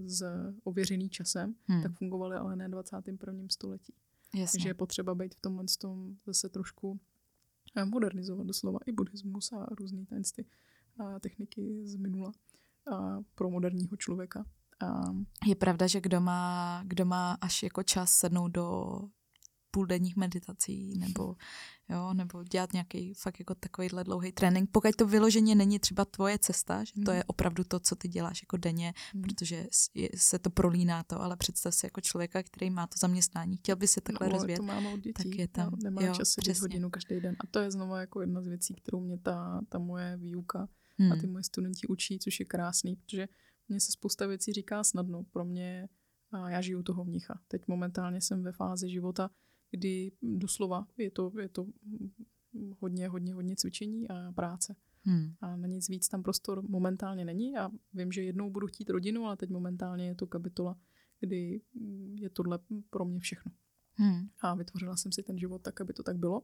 [0.06, 0.26] z
[0.64, 1.82] ověřený časem, hmm.
[1.82, 3.34] tak fungovaly ale ne 21.
[3.50, 3.94] století.
[4.34, 4.58] Jasně.
[4.58, 9.66] Takže je potřeba být v tomhle tom zase trošku uh, modernizovat doslova i buddhismus a
[9.78, 10.44] různé tajemství
[10.98, 12.32] a techniky z minula
[12.90, 14.44] uh, pro moderního člověka.
[14.82, 19.00] Uh, je pravda, že kdo má, kdo má až jako čas sednout do
[19.78, 21.36] půldenních meditací nebo,
[21.88, 26.38] jo, nebo dělat nějaký fakt jako takovýhle dlouhý trénink, pokud to vyloženě není třeba tvoje
[26.38, 27.22] cesta, že to je hmm.
[27.26, 29.22] opravdu to, co ty děláš jako denně, mm.
[29.22, 29.66] protože
[30.14, 33.86] se to prolíná to, ale představ si jako člověka, který má to zaměstnání, chtěl by
[33.88, 34.56] se takhle no, rozvíjet.
[34.56, 37.36] To máme od dětí, tak je tam, no, nemá jo, čas sedět hodinu každý den.
[37.40, 40.68] A to je znovu jako jedna z věcí, kterou mě ta, ta moje výuka
[40.98, 41.12] mm.
[41.12, 41.32] a ty hmm.
[41.32, 43.28] moje studenti učí, což je krásný, protože
[43.68, 45.22] mně se spousta věcí říká snadno.
[45.32, 45.88] Pro mě,
[46.32, 47.40] a já žiju toho mnicha.
[47.48, 49.30] Teď momentálně jsem ve fázi života,
[49.70, 51.66] kdy doslova je to, je to
[52.80, 54.76] hodně, hodně, hodně cvičení a práce.
[55.02, 55.34] Hmm.
[55.40, 59.26] A na nic víc tam prostor momentálně není a vím, že jednou budu chtít rodinu,
[59.26, 60.78] ale teď momentálně je to kapitola,
[61.20, 61.60] kdy
[62.14, 62.58] je tohle
[62.90, 63.52] pro mě všechno.
[63.94, 64.28] Hmm.
[64.40, 66.42] A vytvořila jsem si ten život tak, aby to tak bylo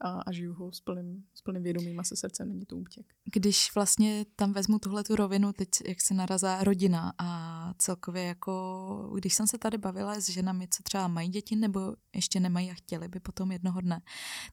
[0.00, 3.14] a, a žiju ho s plným, s plným vědomím a se srdcem, není to útěk.
[3.32, 9.14] Když vlastně tam vezmu tuhle tu rovinu, teď jak se narazá rodina a celkově jako,
[9.18, 12.74] když jsem se tady bavila s ženami, co třeba mají děti nebo ještě nemají a
[12.74, 14.02] chtěli by potom jednoho dne,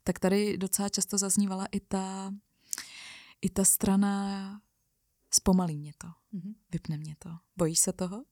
[0.04, 2.34] tak tady docela často zaznívala i ta,
[3.42, 4.62] i ta strana
[5.34, 6.54] zpomalí mě to, mm-hmm.
[6.72, 7.30] vypne mě to.
[7.58, 8.24] Bojíš se toho?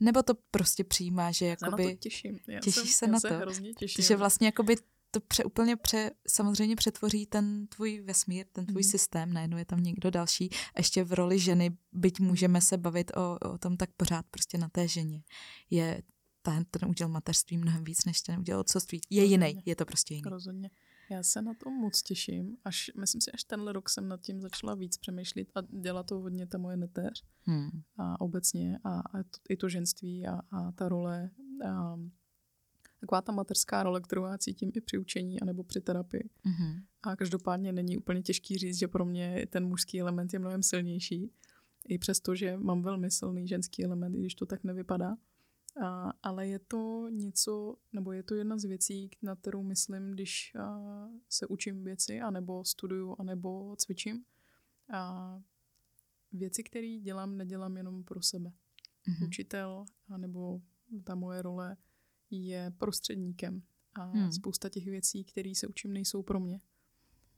[0.00, 1.82] Nebo to prostě přijímá, že jakoby...
[1.82, 2.38] Já na to těším.
[2.48, 3.34] Já těšíš jsem, se já na se to?
[3.34, 4.04] hrozně těším.
[4.04, 4.76] Že vlastně jakoby
[5.14, 8.88] to pře, úplně pře, samozřejmě přetvoří ten tvůj vesmír, ten tvůj mm.
[8.90, 13.38] systém, najednou je tam někdo další ještě v roli ženy, byť můžeme se bavit o,
[13.52, 15.22] o tom, tak pořád prostě na té ženě
[15.70, 16.02] je
[16.42, 19.00] ten, ten úděl mateřství mnohem víc než ten úděl otcovství.
[19.10, 20.30] Je jiný, je to prostě jiný.
[20.30, 20.70] Rozhodně.
[21.10, 22.56] Já se na to moc těším.
[22.64, 26.20] Až, myslím si, až tenhle rok jsem nad tím začala víc přemýšlet a dělá to
[26.20, 27.24] hodně ta moje netéř.
[27.42, 27.82] Hmm.
[27.96, 31.30] A obecně a, a to, i to ženství a, a ta role
[31.68, 31.98] a,
[33.02, 36.30] taková ta mateřská role, kterou já cítím i při učení anebo při terapii.
[36.46, 36.82] Mm-hmm.
[37.02, 41.32] A každopádně není úplně těžký říct, že pro mě ten mužský element je mnohem silnější.
[41.88, 45.16] I přesto, že mám velmi silný ženský element, i když to tak nevypadá.
[45.82, 50.52] A, ale je to něco, nebo je to jedna z věcí, na kterou myslím, když
[50.60, 54.24] a, se učím věci, anebo studuju, anebo cvičím.
[54.92, 55.40] A
[56.32, 58.50] věci, které dělám, nedělám jenom pro sebe.
[58.50, 59.26] Mm-hmm.
[59.26, 60.60] Učitel, anebo
[61.04, 61.76] ta moje role
[62.32, 63.62] je prostředníkem.
[63.94, 64.32] A hmm.
[64.32, 66.60] spousta těch věcí, které se učím, nejsou pro mě.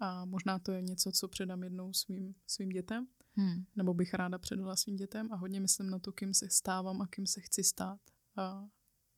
[0.01, 3.65] A možná to je něco, co předám jednou svým, svým dětem, hmm.
[3.77, 7.07] nebo bych ráda předala svým dětem a hodně myslím na to, kým se stávám a
[7.07, 8.01] kým se chci stát.
[8.37, 8.69] A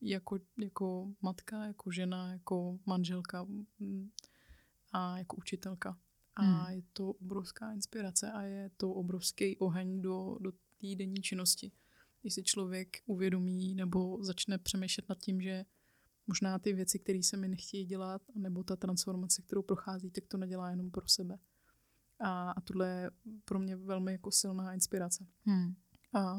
[0.01, 3.43] jako, jako matka, jako žena, jako manželka
[3.79, 4.09] mm,
[4.91, 5.99] a jako učitelka.
[6.35, 6.75] A hmm.
[6.75, 11.71] je to obrovská inspirace a je to obrovský oheň do, do té denní činnosti
[12.21, 15.65] když si člověk uvědomí nebo začne přemýšlet nad tím, že
[16.27, 20.37] možná ty věci, které se mi nechtějí dělat, nebo ta transformace, kterou prochází, tak to
[20.37, 21.39] nedělá jenom pro sebe.
[22.19, 23.11] A, a tohle je
[23.45, 25.27] pro mě velmi jako silná inspirace.
[25.45, 25.75] Hmm.
[26.13, 26.37] A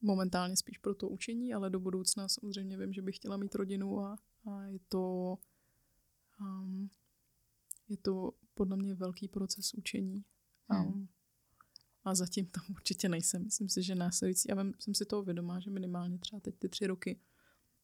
[0.00, 4.00] momentálně spíš pro to učení, ale do budoucna samozřejmě vím, že bych chtěla mít rodinu
[4.00, 5.38] a, a je to
[6.40, 6.90] um,
[7.88, 10.24] je to podle mě velký proces učení.
[10.68, 11.08] Hmm.
[12.08, 13.44] A zatím tam určitě nejsem.
[13.44, 16.86] Myslím si, že následující, já jsem si toho vědomá, že minimálně třeba teď ty tři
[16.86, 17.20] roky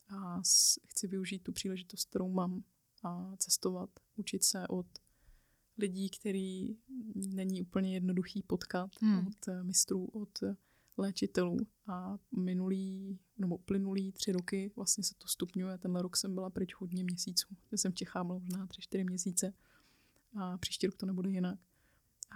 [0.08, 0.42] a
[0.86, 2.64] chci využít tu příležitost, kterou mám
[3.02, 4.86] a cestovat, učit se od
[5.78, 6.76] lidí, který
[7.14, 9.26] není úplně jednoduchý potkat, hmm.
[9.26, 10.56] od eh, mistrů, od eh,
[10.96, 11.56] léčitelů
[11.86, 15.78] a minulý, nebo plynulý tři roky vlastně se to stupňuje.
[15.78, 17.48] Tenhle rok jsem byla pryč hodně měsíců.
[17.72, 19.52] Já jsem v Čechách byla možná tři, čtyři měsíce
[20.36, 21.58] a příští rok to nebude jinak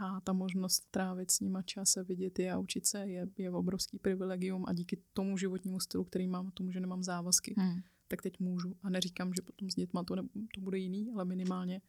[0.01, 3.51] a ta možnost trávit s nima čas a vidět je a učit se je, je
[3.51, 7.81] obrovský privilegium a díky tomu životnímu stylu, který mám, tomu, že nemám závazky, hmm.
[8.09, 8.77] tak teď můžu.
[8.83, 10.23] A neříkám, že potom s dětma to, ne,
[10.55, 11.81] to bude jiný, ale minimálně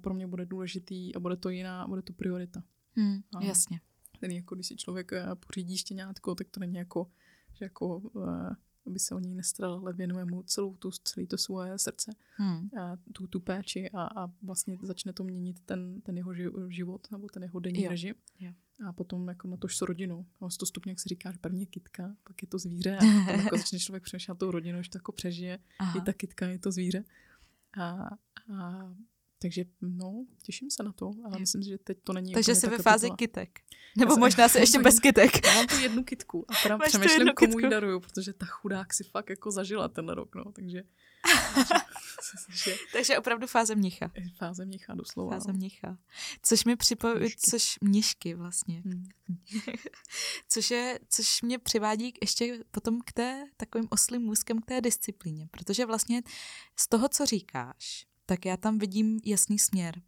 [0.00, 2.62] pro mě bude důležitý a bude to jiná, bude to priorita.
[2.96, 3.80] Hmm, a jasně.
[4.20, 5.12] Ten jako když si člověk
[5.46, 7.10] pořídí štěňátko, tak to není jako,
[7.52, 8.02] že jako
[8.86, 12.68] aby se o něj nestaral, ale věnuje mu celou tu, celý to svoje srdce, hmm.
[12.80, 16.34] a tu, tu péči a, a vlastně začne to měnit ten, ten jeho
[16.68, 17.90] život nebo ten jeho denní jo.
[17.90, 18.14] režim.
[18.40, 18.52] Jo.
[18.88, 20.26] A potom jako na to s rodinou.
[20.40, 23.00] A to stupně, jak se říká, že první je kitka, pak je to zvíře a
[23.26, 25.58] potom jako začne člověk přemýšlet tou rodinu, že to jako přežije.
[25.78, 25.98] Aha.
[25.98, 27.04] I ta kitka, je to zvíře.
[27.80, 28.08] A,
[28.54, 28.94] a
[29.42, 32.66] takže no, těším se na to, ale myslím si, že teď to není Takže jsi
[32.66, 33.16] ve fázi kapitola.
[33.16, 33.60] kytek.
[33.96, 35.46] Nebo já možná se ještě bez kytek.
[35.46, 39.04] Já mám tu jednu kitku a teda přemýšlím, komu ji daruju, protože ta chudák si
[39.04, 40.82] fakt jako zažila ten rok, no, takže...
[42.46, 44.10] takže, takže opravdu fáze mnicha.
[44.38, 45.32] Fáze mnicha, doslova.
[45.32, 45.54] Fáze no.
[45.54, 45.98] mnicha.
[46.42, 48.82] Což mi připojí, což mnišky vlastně.
[48.84, 49.04] Hmm.
[50.48, 55.48] což, je, což mě přivádí ještě potom k té takovým oslým můzkem k té disciplíně,
[55.50, 56.22] protože vlastně
[56.76, 60.02] z toho, co říkáš, tak já tam vidím jasný směr.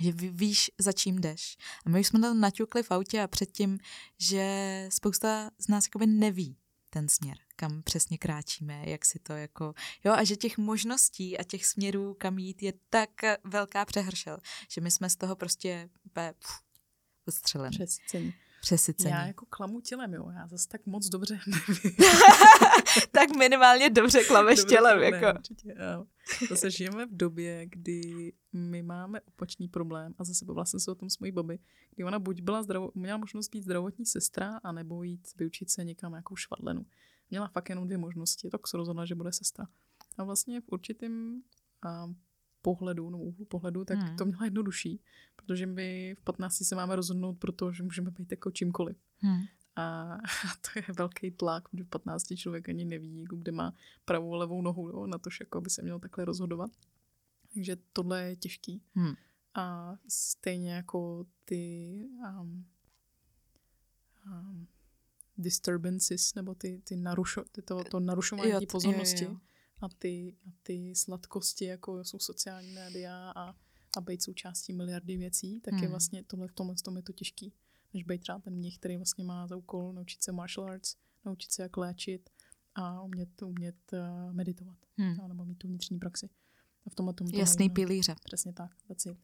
[0.00, 1.56] Že víš, za čím jdeš.
[1.86, 3.78] A my už jsme to naťukli v autě a předtím,
[4.18, 6.56] že spousta z nás jakoby neví
[6.90, 9.74] ten směr, kam přesně kráčíme, jak si to jako,
[10.04, 13.10] jo, a že těch možností a těch směrů, kam jít, je tak
[13.44, 15.90] velká přehršel, že my jsme z toho prostě
[17.26, 17.76] ustřeleni.
[17.76, 18.32] Přesně
[18.64, 19.10] přesycení.
[19.10, 20.30] Já jako klamu tělem, jo.
[20.30, 21.96] Já zase tak moc dobře nevím.
[23.12, 25.38] tak minimálně dobře klameš dobře, tělem, ne, jako.
[25.38, 26.06] Určitě, jo.
[26.48, 30.94] Zase žijeme v době, kdy my máme opačný problém a zase bavila jsem se o
[30.94, 31.58] tom s mojí baby,
[31.94, 36.12] kdy ona buď byla zdravo, měla možnost být zdravotní sestra, anebo jít vyučit se někam
[36.12, 36.86] nějakou švadlenu.
[37.30, 39.66] Měla fakt jenom dvě možnosti, tak se rozhodla, že bude sestra.
[40.18, 41.42] A vlastně v určitým
[42.64, 44.16] pohledu, nebo úhlu pohledu, tak hmm.
[44.16, 45.00] to měla jednodušší,
[45.36, 48.96] protože my v 15 se máme rozhodnout, protože můžeme být jako čímkoliv.
[49.18, 49.42] Hmm.
[49.76, 50.16] A,
[50.60, 53.74] to je velký tlak, protože v 15 člověk ani neví, jako kde má
[54.04, 56.70] pravou a levou nohu jo, na to, jako by se měl takhle rozhodovat.
[57.54, 58.82] Takže tohle je těžký.
[58.94, 59.14] Hmm.
[59.54, 62.06] A stejně jako ty
[62.40, 62.64] um,
[64.26, 64.66] um,
[65.36, 69.38] disturbances, nebo ty, ty, narušo, ty to, to narušování jo, pozornosti, jo, jo
[69.84, 73.54] a ty, a ty sladkosti, jako jsou sociální média a,
[73.96, 75.82] a být součástí miliardy věcí, tak hmm.
[75.82, 77.52] je vlastně tohle v tomhle tom je to těžký,
[77.94, 81.52] než být třeba ten mnich, který vlastně má za úkol naučit se martial arts, naučit
[81.52, 82.30] se, jak léčit
[82.74, 85.28] a umět, umět uh, meditovat, hmm.
[85.28, 86.28] nebo mít tu vnitřní praxi.
[86.86, 87.74] A v tomhle tomu to Jasný nejíme.
[87.74, 88.14] pilíře.
[88.24, 89.18] Přesně tak, that's it.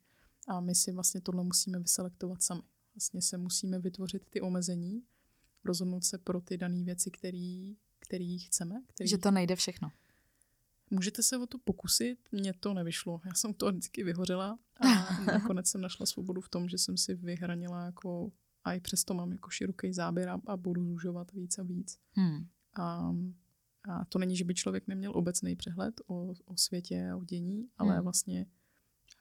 [0.49, 2.63] A my si vlastně tohle musíme vyselektovat sami.
[2.95, 5.03] Vlastně se musíme vytvořit ty omezení,
[5.65, 8.83] rozhodnout se pro ty dané věci, který, který chceme.
[8.87, 9.09] Který...
[9.09, 9.91] Že to nejde všechno.
[10.91, 13.21] Můžete se o to pokusit, mně to nevyšlo.
[13.25, 17.15] Já jsem to vždycky vyhořela a nakonec jsem našla svobodu v tom, že jsem si
[17.15, 18.33] vyhranila jako
[18.65, 21.99] a i přesto mám jako široký záběr a, a budu zúžovat víc a víc.
[22.13, 22.47] Hmm.
[22.79, 23.15] A,
[23.89, 27.69] a to není, že by člověk neměl obecný přehled o, o světě a o dění,
[27.79, 28.03] ale Hmm.
[28.03, 28.47] vlastně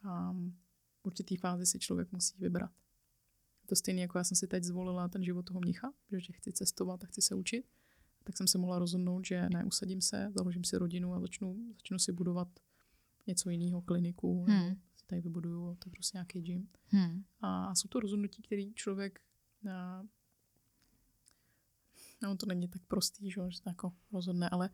[0.05, 0.55] um,
[1.01, 2.71] v určitý fázi si člověk musí vybrat.
[3.65, 7.03] To stejně jako já jsem si teď zvolila ten život toho mnicha, že chci cestovat
[7.03, 7.65] a chci se učit,
[8.29, 11.99] tak jsem se mohla rozhodnout, že ne, usadím se, založím si rodinu a začnu, začnu
[11.99, 12.47] si budovat
[13.27, 14.75] něco jiného, kliniku, nebo Hmm.
[14.95, 16.69] si tady vybuduju, otevřu si nějaký gym.
[16.87, 17.23] Hmm.
[17.41, 19.19] A jsou to rozhodnutí, který člověk
[19.71, 20.03] a,
[22.23, 24.69] no to není tak prostý, že se jako rozhodne, ale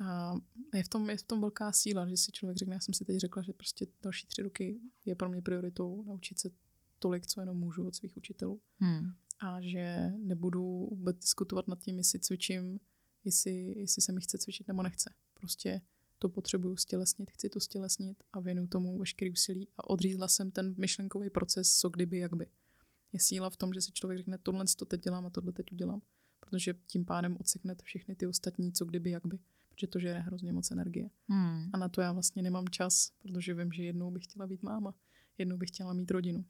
[0.00, 0.34] a,
[0.74, 3.04] je, v tom, je v tom velká síla, že si člověk řekne, já jsem si
[3.04, 6.50] teď řekla, že prostě další tři roky je pro mě prioritou naučit se
[6.98, 9.12] tolik, co jenom můžu od svých učitelů Hmm.
[9.40, 12.80] a že nebudu vůbec diskutovat nad tím, jestli cvičím,
[13.28, 15.14] jestli, jestli se mi chce cvičit nebo nechce.
[15.34, 15.80] Prostě
[16.18, 20.74] to potřebuju stělesnit, chci to stělesnit a věnuju tomu veškerý úsilí a odřízla jsem ten
[20.78, 22.46] myšlenkový proces, co kdyby, jak by.
[23.12, 25.72] Je síla v tom, že si člověk řekne, tohle to teď dělám a tohle teď
[25.72, 26.02] udělám,
[26.40, 29.38] protože tím pádem odseknete všechny ty ostatní, co kdyby, jak by,
[29.68, 31.10] protože to žere hrozně moc energie.
[31.28, 31.70] Hmm.
[31.72, 34.94] A na to já vlastně nemám čas, protože vím, že jednou bych chtěla být máma,
[35.38, 36.44] jednou bych chtěla mít rodinu.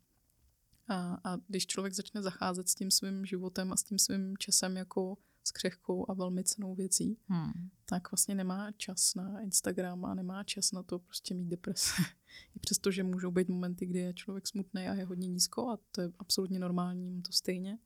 [0.89, 4.77] A, a když člověk začne zacházet s tím svým životem a s tím svým časem
[4.77, 5.19] jako
[5.49, 7.53] s křehkou a velmi cenou věcí, Hmm.
[7.85, 11.91] tak vlastně nemá čas na Instagram a nemá čas na to prostě mít deprese.
[12.57, 15.79] I přesto, že můžou být momenty, kdy je člověk smutný a je hodně nízko a
[15.93, 17.79] to je absolutně normální, to stejně.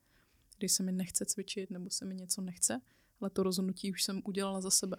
[0.59, 2.81] Když se mi nechce cvičit nebo se mi něco nechce,
[3.21, 4.97] ale to rozhodnutí už jsem udělala za sebe.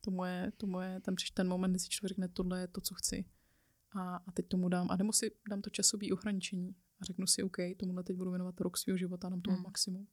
[0.00, 2.80] To moje, to moje, tam přišel ten moment, kdy si člověk řekne, tohle je to,
[2.80, 3.24] co chci.
[3.92, 7.42] A, a teď tomu dám, a nebo si dám to časové ohraničení a řeknu si,
[7.42, 9.64] OK, tomuhle teď budu věnovat rok svého života, dám tomu Hmm.
[9.64, 10.06] maximum.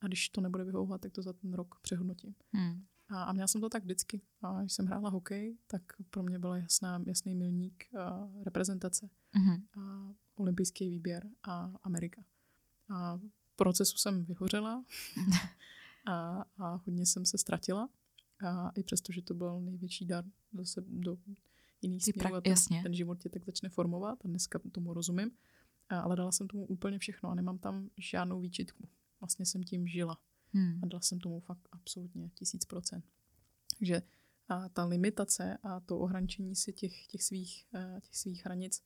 [0.00, 2.34] A když to nebude vyhovovat, tak to za ten rok přehodnotím.
[2.52, 2.84] Hmm.
[3.08, 4.20] A, a měla jsem to tak vždycky.
[4.42, 9.56] A když jsem hrála hokej, tak pro mě byl jasná, jasný milník a reprezentace Hmm.
[9.78, 12.24] a olympijský výběr a Amerika.
[12.88, 14.84] A v procesu jsem vyhořela
[16.06, 17.88] a, a hodně jsem se ztratila.
[18.46, 21.16] A i přesto, že to byl největší dar do, se, do
[21.82, 22.82] jiný Ty směru prak- a ten, jasně.
[22.82, 25.30] ten život tě tak začne formovat a dneska tomu rozumím.
[25.88, 28.88] A, ale dala jsem tomu úplně všechno a nemám tam žádnou výčitku.
[29.20, 30.18] Vlastně jsem tím žila
[30.52, 30.80] Hmm.
[30.82, 33.04] a dala jsem tomu fakt absolutně tisíc procent.
[33.78, 34.02] Takže
[34.48, 38.82] a ta limitace a to ohraničení si těch, těch, svých, eh, těch svých hranic,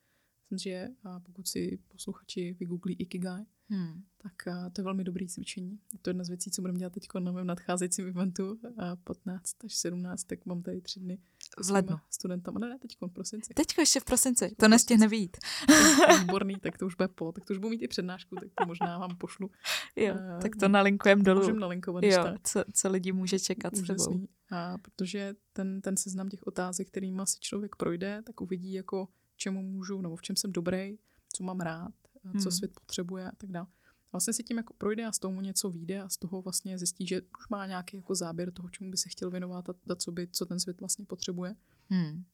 [0.51, 4.05] myslím, že a pokud si posluchači vygooglí Ikigai, Hmm.
[4.19, 4.33] tak
[4.73, 5.81] to je velmi dobrý cvičení.
[5.93, 9.65] Je to jedna z věcí, co budeme dělat teď na mém nadcházejícím eventu a 15
[9.65, 11.19] až 17, tak mám tady tři dny
[11.67, 11.97] V lednu.
[12.11, 12.59] studentama.
[12.59, 13.55] Ne, ne, teď v prosinci.
[13.55, 14.55] Teďko ještě v prosinci.
[14.59, 15.37] To nestihne být.
[16.21, 18.67] Výborný, tak to už bude po, tak to už budu mít i přednášku, tak to
[18.67, 19.51] možná vám pošlu.
[19.97, 21.41] Jo, Eh, tak to nalinkujem dolů.
[21.41, 22.41] Můžeme nalinkovat, Jo, tak.
[22.49, 23.95] co, co lidi může čekat s tebou.
[23.95, 24.29] Úžasný.
[24.51, 29.63] A protože ten, ten seznam těch otázek, kterýma si člověk projde, tak uvidí, jako čemu
[29.63, 30.99] můžu, nebo v čem jsem dobrý,
[31.33, 31.93] co mám rád,
[32.23, 32.41] co Hmm.
[32.51, 33.67] svět potřebuje a tak dále.
[34.13, 36.79] Vlastně si tím jako projde a z toho mu něco vyjde a z toho vlastně
[36.79, 39.95] zjistí, že už má nějaký jako záběr toho, čemu by se chtěl věnovat a, a
[39.95, 41.55] co, by, co ten svět vlastně potřebuje.
[41.89, 42.25] Hmm.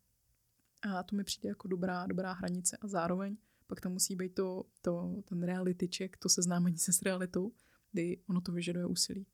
[0.82, 3.36] A to mi přijde jako dobrá, dobrá hranice a zároveň
[3.68, 7.52] pak tam musí být to, to, ten reality check, to seznámení se s realitou,
[7.92, 9.26] kdy ono to vyžaduje úsilí.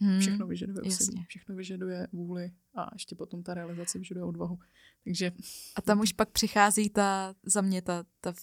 [0.00, 0.20] Hmm.
[0.20, 1.26] Všechno vyžaduje úsilí, jasně.
[1.28, 4.58] všechno vyžaduje vůli a ještě potom ta realizace vyžaduje odvahu.
[5.04, 5.32] Takže
[5.76, 8.34] A tam už pak přichází ta, za mě ta, ta,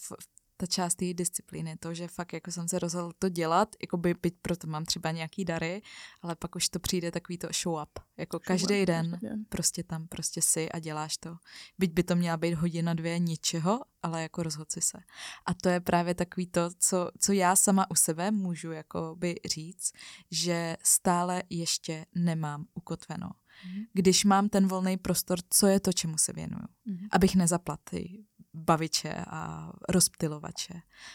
[0.57, 4.13] ta část té disciplíny, to, že fakt jako jsem se rozhodl to dělat, jako by,
[4.21, 5.81] byť proto mám třeba nějaký dary,
[6.21, 9.45] ale pak už to přijde takový to show up, jako každý den, Každý den.
[9.49, 11.37] prostě tam prostě si a děláš to.
[11.79, 14.97] Byť by to měla být hodina, dvě ničeho, ale jako rozhod si se.
[15.45, 19.35] A to je právě takový to, co, co já sama u sebe můžu jako by
[19.45, 19.91] říct,
[20.31, 23.29] že stále ještě nemám ukotveno.
[23.65, 23.83] Mhm.
[23.93, 26.63] Když mám ten volný prostor, co je to, čemu se věnuju.
[26.85, 27.07] Mhm.
[27.11, 30.73] Abych nezapla ty baviče a rozptilovače.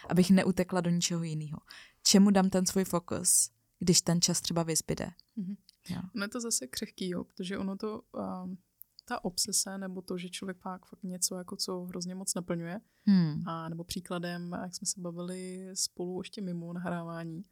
[0.09, 1.59] Abych neutekla do ničeho jiného.
[2.02, 5.10] Čemu dám ten svůj fokus, když ten čas třeba vyzbyde.
[5.36, 5.56] Mhm.
[5.89, 6.01] Jo.
[6.15, 8.02] Ono je to zase křehký, jo, protože ono to,
[8.44, 8.59] um,
[9.05, 13.48] ta obsese, nebo to, že člověk pak fakt něco, jako co hrozně moc naplňuje, Hmm.
[13.48, 17.44] a nebo příkladem, jak jsme se bavili spolu ještě mimo nahrávání,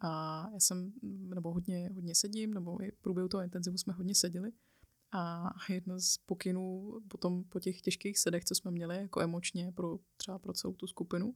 [0.00, 4.14] a já jsem, nebo hodně, hodně sedím, nebo i v průběhu toho intenzivu jsme hodně
[4.14, 4.52] seděli.
[5.12, 9.98] A jedno z pokynů potom po těch těžkých sedech, co jsme měli, jako emočně pro
[10.16, 11.34] třeba pro celou tu skupinu,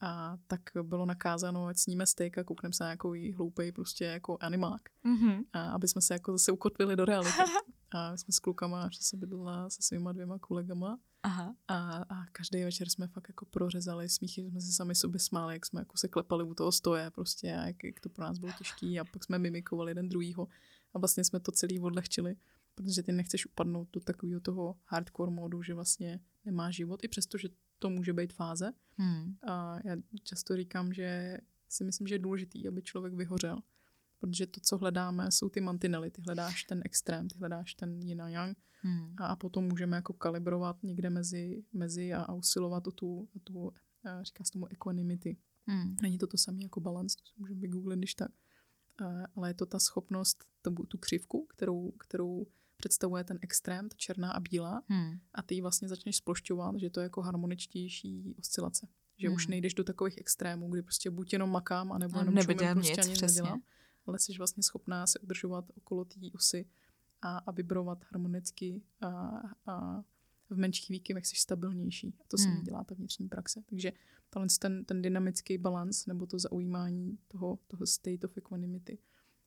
[0.00, 4.38] a tak bylo nakázáno, ať sníme steak a koukneme se na nějaký hloupej prostě jako
[4.40, 4.82] animák.
[5.04, 5.44] Mm-hmm.
[5.52, 7.38] A aby jsme se jako zase ukotvili do reality.
[7.90, 11.54] A my jsme s klukama, že se bydlela se svýma dvěma kolegama Aha.
[11.68, 15.66] A, a každý večer jsme fakt jako prořezali smíchy, jsme se sami sobě smáli, jak
[15.66, 18.52] jsme jako se klepali u toho stoje prostě a jak, jak to pro nás bylo
[18.58, 20.48] těžký a pak jsme mimikovali jeden druhýho
[20.94, 22.36] a vlastně jsme to celý odlehčili,
[22.74, 27.38] protože ty nechceš upadnout do takového toho hardcore modu, že vlastně nemá život, i přesto,
[27.38, 27.48] že
[27.78, 28.72] to může být fáze.
[28.96, 29.36] Hmm.
[29.48, 31.38] A já často říkám, že
[31.68, 33.58] si myslím, že je důležitý, aby člověk vyhořel,
[34.20, 36.10] protože to, co hledáme, jsou ty mantinely.
[36.10, 39.14] Ty hledáš ten extrém, ty hledáš ten yin a yang Hmm.
[39.18, 43.38] a, a potom můžeme jako kalibrovat někde mezi, mezi a, a usilovat o tu, o
[43.38, 43.72] tu
[44.22, 45.36] říká se tomu equanimity.
[45.66, 45.96] Hmm.
[46.02, 48.30] Není to to samé jako balance, to si můžeme vygooglit, když tak.
[49.36, 52.46] Ale je to ta schopnost, tu, tu křivku, kterou, kterou
[52.88, 55.18] představuje ten extrém, ta černá a bílá, Hmm.
[55.34, 58.88] a ty ji vlastně začneš splošťovat, že to je jako harmoničtější oscilace.
[59.18, 59.50] Že už Hmm.
[59.50, 62.90] nejdeš do takových extrémů, kdy prostě buď jenom makám, anebo A jenom nebo čumím, prostě
[62.90, 63.42] nic, ani přesně.
[63.42, 63.62] nedělám,
[64.06, 66.66] ale jsi vlastně schopná se udržovat okolo té osy
[67.22, 69.08] a, a vibrovat harmonicky a,
[69.66, 70.02] a
[70.50, 72.14] v menších výkyvech jsi stabilnější.
[72.20, 72.58] A to se Hmm.
[72.58, 73.62] mi dělá ta vnitřní praxe.
[73.66, 73.92] Takže
[74.60, 78.98] ten, ten dynamický balans nebo to zaujímání toho, toho state of equanimity.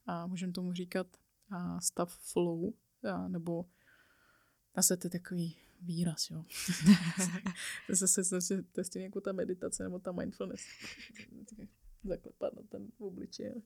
[0.06, 1.06] A můžeme tomu říkat
[1.50, 2.72] a stav flow,
[3.28, 3.64] nebo
[4.76, 6.44] zase to je takový výraz, jo.
[7.90, 10.60] zase, zase, to je stejně jako ta meditace nebo ta mindfulness.
[12.04, 13.62] Zaklepat na ten obličej.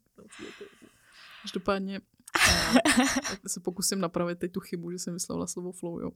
[1.42, 6.10] Každopádně a, se pokusím napravit teď tu chybu, že jsem vyslovila slovo flow, jo.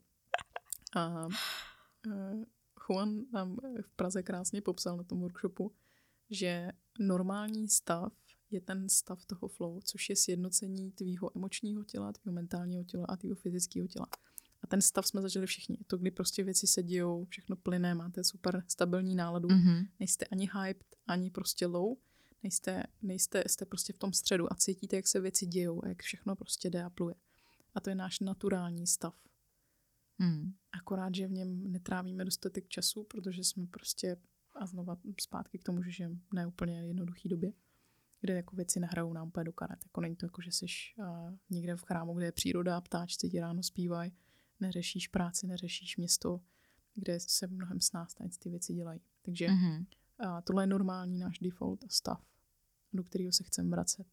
[0.97, 1.29] A, a
[2.87, 5.73] Juan nám v Praze krásně popsal na tom workshopu,
[6.31, 6.69] že
[6.99, 8.13] normální stav
[8.51, 13.17] je ten stav toho flow, což je sjednocení tvýho emočního těla, tvýho mentálního těla a
[13.17, 14.07] tvýho fyzického těla.
[14.63, 15.79] A ten stav jsme zažili všichni.
[15.87, 19.87] To, kdy prostě věci se dějou, všechno plyne, máte super stabilní náladu, Mhm.
[20.01, 21.97] nejste ani hyped, ani prostě low,
[22.43, 26.03] nejste, nejste, jste prostě v tom středu a cítíte, jak se věci dějou a jak
[26.03, 27.15] všechno prostě jde a pluje.
[27.75, 29.15] A to je náš naturální stav.
[30.19, 30.53] Hmm.
[30.73, 34.17] Akorát, že v něm netrávíme dostatek času, protože jsme prostě,
[34.55, 37.53] a znova zpátky k tomu, že žijeme v neúplně jednoduchý době,
[38.27, 39.79] kde jako věci nehrajou nám úplně do karet.
[39.85, 40.67] Jako není to jako, že jsi
[40.99, 44.13] uh, někde v chrámu, kde je příroda a ptáčci ti ráno zpívají,
[44.61, 46.41] neřešíš práci, neřešíš město,
[46.95, 49.01] kde se mnohem s nás ty věci dělají.
[49.23, 49.87] Takže Mhm.
[50.19, 52.25] a tohle je normální náš default a stav,
[52.93, 54.07] do kterého se chceme vracet.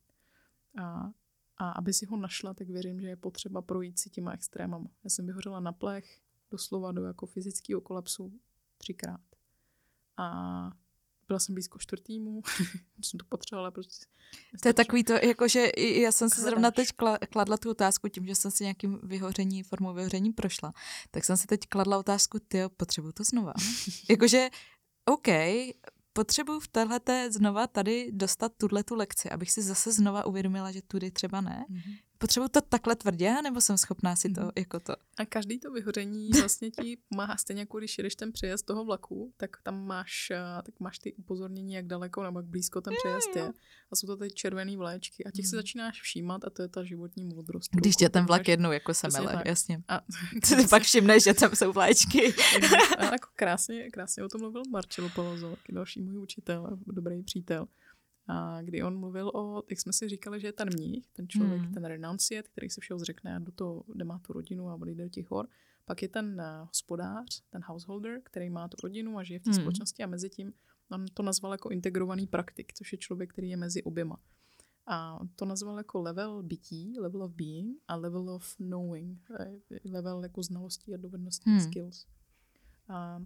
[0.82, 1.12] A,
[1.58, 4.90] a aby si ho našla, tak věřím, že je potřeba projít si těma extrémama.
[5.04, 6.22] Já jsem vyhořela na plech,
[6.52, 8.40] doslova do jako fyzického kolapsu
[8.78, 9.22] třikrát.
[10.18, 10.72] A
[11.28, 12.42] byla jsem blízko čtvrtýmu,
[13.02, 14.06] jsem to potřebovala prostě.
[14.62, 17.70] To je takový to, jako že i já jsem si zrovna teď kla- kladla tu
[17.70, 20.74] otázku tím, že jsem si nějakým vyhoření, formou vyhoření prošla,
[21.12, 23.54] tak jsem si teď kladla otázku, ty potřebuju to znova.
[24.10, 24.50] Jakože,
[25.06, 25.28] OK,
[26.14, 30.82] potřebuju v téhleté znova tady dostat tuhle tu lekci, abych si zase znova uvědomila, že
[30.82, 31.66] tudy třeba ne.
[31.70, 31.82] Mhm.
[32.24, 34.52] Potřebuju to takhle tvrdě, nebo jsem schopná si to Mhm.
[34.58, 34.94] jako to?
[35.18, 39.34] A každý to vyhoření vlastně ti pomáhá stejně jako když jedeš ten přejezd toho vlaku,
[39.38, 43.36] tak tam máš, eh, tak máš ty upozornění, jak daleko nebo jak blízko ten přejezd
[43.36, 43.52] je.
[43.92, 45.24] A jsou to ty červené vlaječky.
[45.26, 45.60] A těch si Hmm.
[45.60, 47.72] začínáš všímat a to je ta životní moudrost.
[47.76, 49.46] Když tě ten vlak jednou jako semele, tak.
[49.46, 49.84] jasně.
[49.88, 50.02] A,
[50.48, 52.34] Ty pak všimneš, že tam jsou vlaječky.
[52.98, 57.24] a jako krásně, krásně o tom mluvil Marcello Palazzo, taky další můj učitel, a dobrý
[57.24, 57.68] přítel.
[58.28, 61.62] A kdy on mluvil o, jak jsme si říkali, že je ten mních, ten člověk,
[61.62, 61.74] Hmm.
[61.74, 65.04] ten renunciat, který se všeho zřekne a do toho, kde má tu rodinu a odejde
[65.04, 65.48] do těch hor.
[65.86, 69.50] Pak je ten uh, hospodář, ten householder, který má tu rodinu a žije v té
[69.52, 69.60] Hmm.
[69.60, 70.54] společnosti a mezi tím
[70.92, 74.20] on to nazval jako integrovaný praktik, což je člověk, který je mezi oběma.
[74.88, 79.30] A to nazval jako level bytí, level of being a level of knowing,
[79.92, 81.60] level jako znalostí a dovedností Hmm.
[81.60, 82.08] skills.
[82.88, 83.20] A,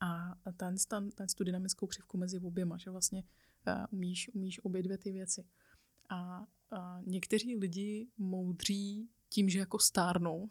[0.00, 3.24] a ten, ten, ten tu dynamickou křivku mezi oběma, že vlastně
[3.90, 5.44] umíš, umíš obě dvě ty věci.
[6.08, 10.50] A, a někteří lidi moudří tím, že jako stárnou,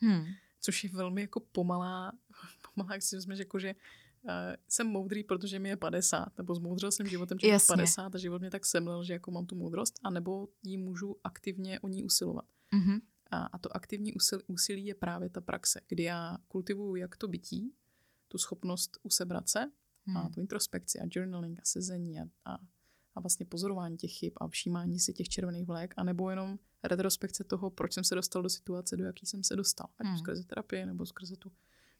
[0.00, 0.24] Hmm.
[0.60, 2.12] což je velmi jako pomalá,
[2.74, 3.74] pomalá, jak si vezmeš, jako že
[4.22, 4.30] uh,
[4.68, 7.72] jsem moudrý, protože mi je 50, nebo zmoudřil jsem životem, že mi je Jasně.
[7.72, 11.80] 50 a život mě tak semlel, že jako mám tu moudrost, anebo jí můžu aktivně
[11.80, 12.44] o ní usilovat.
[12.74, 13.00] Mhm.
[13.30, 17.28] A, a to aktivní úsil, úsilí je právě ta praxe, kdy já kultivuju jak to
[17.28, 17.72] bytí,
[18.28, 19.70] tu schopnost usebrat se,
[20.16, 20.30] a Hmm.
[20.32, 22.58] tu introspekci a journaling a sezení a, a,
[23.14, 27.70] a vlastně pozorování těch chyb a všímání si těch červených vlek, anebo jenom retrospekce toho,
[27.70, 29.86] proč jsem se dostal do situace, do jaký jsem se dostal.
[29.98, 30.18] Ať Hmm.
[30.18, 31.52] skrze terapii, nebo skrze tu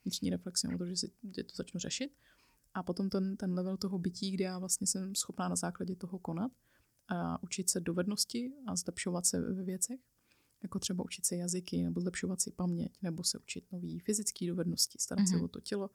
[0.04, 2.12] vnitřní reflexi, nebo to, že, si, že to začnu řešit.
[2.74, 6.18] A potom ten, ten level toho bytí, kde já vlastně jsem schopná na základě toho
[6.18, 6.52] konat
[7.08, 10.00] a učit se dovednosti a zlepšovat se ve věcech,
[10.62, 14.98] jako třeba učit se jazyky, nebo zlepšovat si paměť, nebo se učit nové fyzické dovednosti,
[15.00, 15.30] starat mm-hmm.
[15.30, 15.44] se Mhm.
[15.44, 15.90] o to tělo,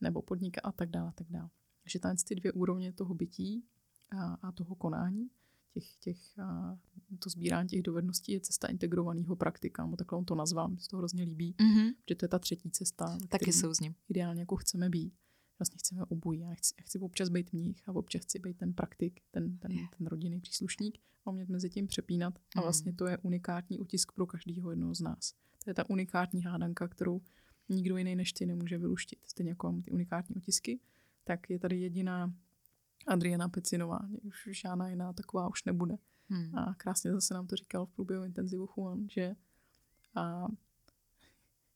[0.00, 1.50] nebo podnikat a tak dále, a tak dále.
[1.82, 3.64] Takže tady ty dvě úrovně toho bytí
[4.10, 5.30] a, a toho konání
[5.74, 6.78] těch, těch, a
[7.18, 10.88] to sbírání těch dovedností je cesta integrovaného praktika, nebo takhle on to nazval, mi se
[10.88, 11.94] to hrozně líbí, Mm-hmm.
[12.08, 13.94] že to je ta třetí cesta, Taky jsou s ním.
[14.08, 15.14] ideálně jako chceme být.
[15.58, 16.40] Vlastně chceme obojí.
[16.40, 19.72] Já chci, já chci občas být mních a občas chci být ten praktik, ten, ten,
[19.72, 19.86] Je.
[19.98, 22.38] ten rodinný příslušník a umět mezi tím přepínat.
[22.56, 22.62] A Mm.
[22.62, 25.34] vlastně to je unikátní otisk pro každého jednoho z nás.
[25.64, 27.20] To je ta unikátní hádanka, kterou
[27.68, 29.18] nikdo jiný než ty nemůže vyluštit.
[29.24, 30.80] Stejně jako mám ty unikátní otisky,
[31.24, 32.34] tak je tady jediná
[33.06, 34.00] Adriana Pecinová.
[34.22, 35.96] Už žádná jiná taková už nebude.
[36.28, 36.58] Hmm.
[36.58, 39.36] A krásně zase nám to říkal v průběhu intenzivu Juan, že
[40.16, 40.54] uh,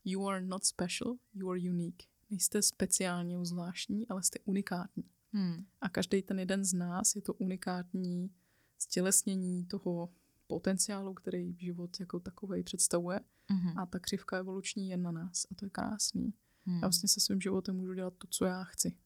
[0.04, 2.02] you are not special, you are unique.
[2.30, 5.04] Nejste speciálně zvláštní, ale jste unikátní.
[5.32, 5.66] Hmm.
[5.80, 8.30] A každý ten jeden z nás je to unikátní
[8.78, 10.12] stělesnění toho
[10.48, 13.20] potenciálu, který život jako takový představuje.
[13.50, 13.78] Mhm.
[13.78, 15.46] A ta křivka evoluční je na nás.
[15.50, 16.34] A to je krásný.
[16.64, 16.76] Hmm.
[16.76, 18.96] Já vlastně se svým životem můžu dělat to, co já chci.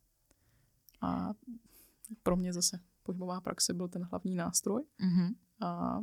[1.00, 1.34] A
[2.22, 5.34] pro mě zase pohybová praxe byl ten hlavní nástroj Mhm.
[5.60, 6.00] a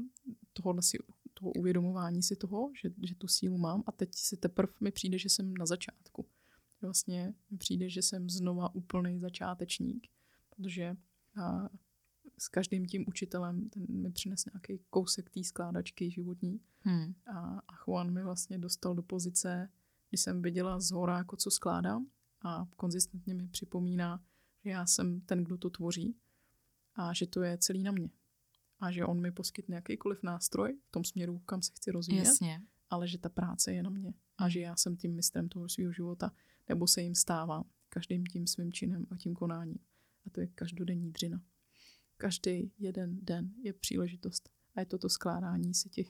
[0.53, 0.97] tohohle si,
[1.33, 5.17] toho uvědomování si toho, že, že tu sílu mám a teď si teprve mi přijde,
[5.17, 6.25] že jsem na začátku.
[6.81, 10.07] Vlastně mi přijde, že jsem znova úplný začátečník,
[10.49, 10.97] protože
[11.41, 11.69] a,
[12.39, 17.13] s každým tím učitelem ten mi přines nějaký kousek té skládačky životní Hmm.
[17.27, 19.69] a, a Juan mi vlastně dostal do pozice,
[20.09, 22.07] kdy jsem viděla z hora, jako co skládám
[22.41, 24.23] a konzistentně mi připomíná,
[24.63, 26.15] že já jsem ten, kdo to tvoří
[26.95, 28.09] a že to je celý na mě.
[28.79, 32.61] A že on mi poskytne jakýkoliv nástroj v tom směru, kam se chci rozvíjet, Jasně.
[32.89, 35.91] ale že ta práce je na mě a že já jsem tím mistrem toho svého
[35.91, 36.31] života,
[36.69, 39.79] nebo se jim stávám každým tím svým činem a tím konáním.
[40.25, 41.41] A to je každodenní dřina.
[42.19, 44.49] Každý jeden den je příležitost.
[44.75, 46.07] A je to to skládání si těch,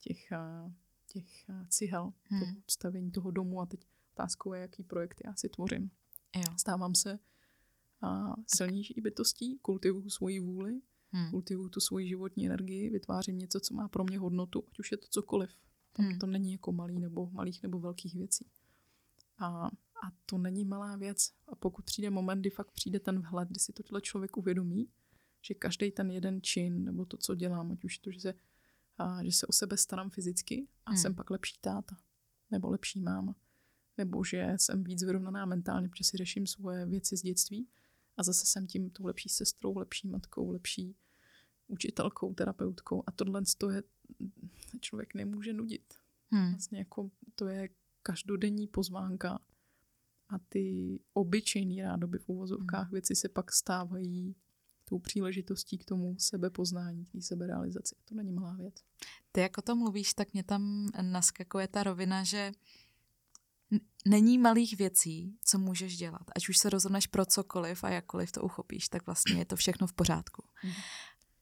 [0.00, 0.72] těch, a,
[1.12, 2.40] těch a, cihel, Hmm.
[2.40, 3.60] toho stavění toho domu.
[3.60, 3.80] A teď
[4.12, 5.90] otázkou je, jaký projekt já si tvořím.
[6.36, 6.42] Jo.
[6.58, 7.18] Stávám se
[8.02, 10.80] a, silnější bytostí, kultivuju svoji vůli,
[11.12, 11.30] Hmm.
[11.30, 14.96] kultivuju tu svoji životní energii, vytvářím něco, co má pro mě hodnotu, ať už je
[14.98, 15.50] to cokoliv.
[15.92, 16.18] Tam Hmm.
[16.18, 18.46] to není jako malý nebo malých nebo velkých věcí.
[19.38, 19.66] A,
[20.06, 21.32] a to není malá věc.
[21.48, 24.88] A pokud přijde moment, kdy fakt přijde ten vhled, kdy si tohle člověk uvědomí,
[25.46, 28.34] že každý ten jeden čin, nebo to, co dělám, ať už to, že se,
[28.98, 30.98] a, že se o sebe starám fyzicky a Hmm.
[30.98, 31.96] jsem pak lepší táta,
[32.50, 33.36] nebo lepší máma,
[33.98, 37.68] nebo že jsem víc vyrovnaná mentálně, protože si řeším svoje věci z dětství
[38.16, 40.96] a zase jsem tím tou lepší sestrou, lepší matkou, lepší
[41.66, 43.82] učitelkou, terapeutkou a tohle to je,
[44.80, 45.94] člověk nemůže nudit.
[46.30, 46.50] Hmm.
[46.50, 47.68] Vlastně jako to je
[48.02, 49.38] každodenní pozvánka
[50.28, 54.36] a ty obyčejný rádoby v uvozovkách věci se pak stávají
[54.84, 57.94] tou příležitostí k tomu sebepoznání, k té seberealizaci.
[58.04, 58.74] To není malá věc.
[59.32, 62.52] Ty jak o tom mluvíš, tak mě tam naskakuje ta rovina, že
[64.06, 66.22] není malých věcí, co můžeš dělat.
[66.36, 69.86] Ať už se rozhodneš pro cokoliv a jakkoliv to uchopíš, tak vlastně je to všechno
[69.86, 70.44] v pořádku.
[70.64, 70.74] Mhm.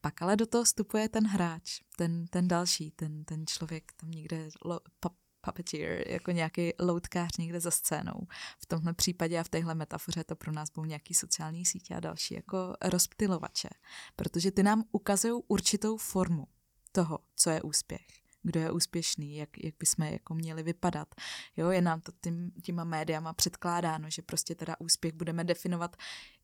[0.00, 4.48] Pak ale do toho vstupuje ten hráč, ten, ten další, ten, ten člověk tam někde,
[4.64, 5.10] lo, pa,
[5.44, 8.26] puppeteer, jako nějaký loutkář někde za scénou.
[8.58, 12.00] V tomhle případě a v téhle metafoře to pro nás budou nějaký sociální sítě a
[12.00, 13.68] další jako rozptylovače.
[14.16, 16.46] Protože ty nám ukazují určitou formu
[16.92, 21.08] toho, co je úspěch kdo je úspěšný, jak, jak bychom jako měli vypadat.
[21.56, 25.96] Jo, je nám to tím, těma médiama předkládáno, že prostě teda úspěch budeme definovat.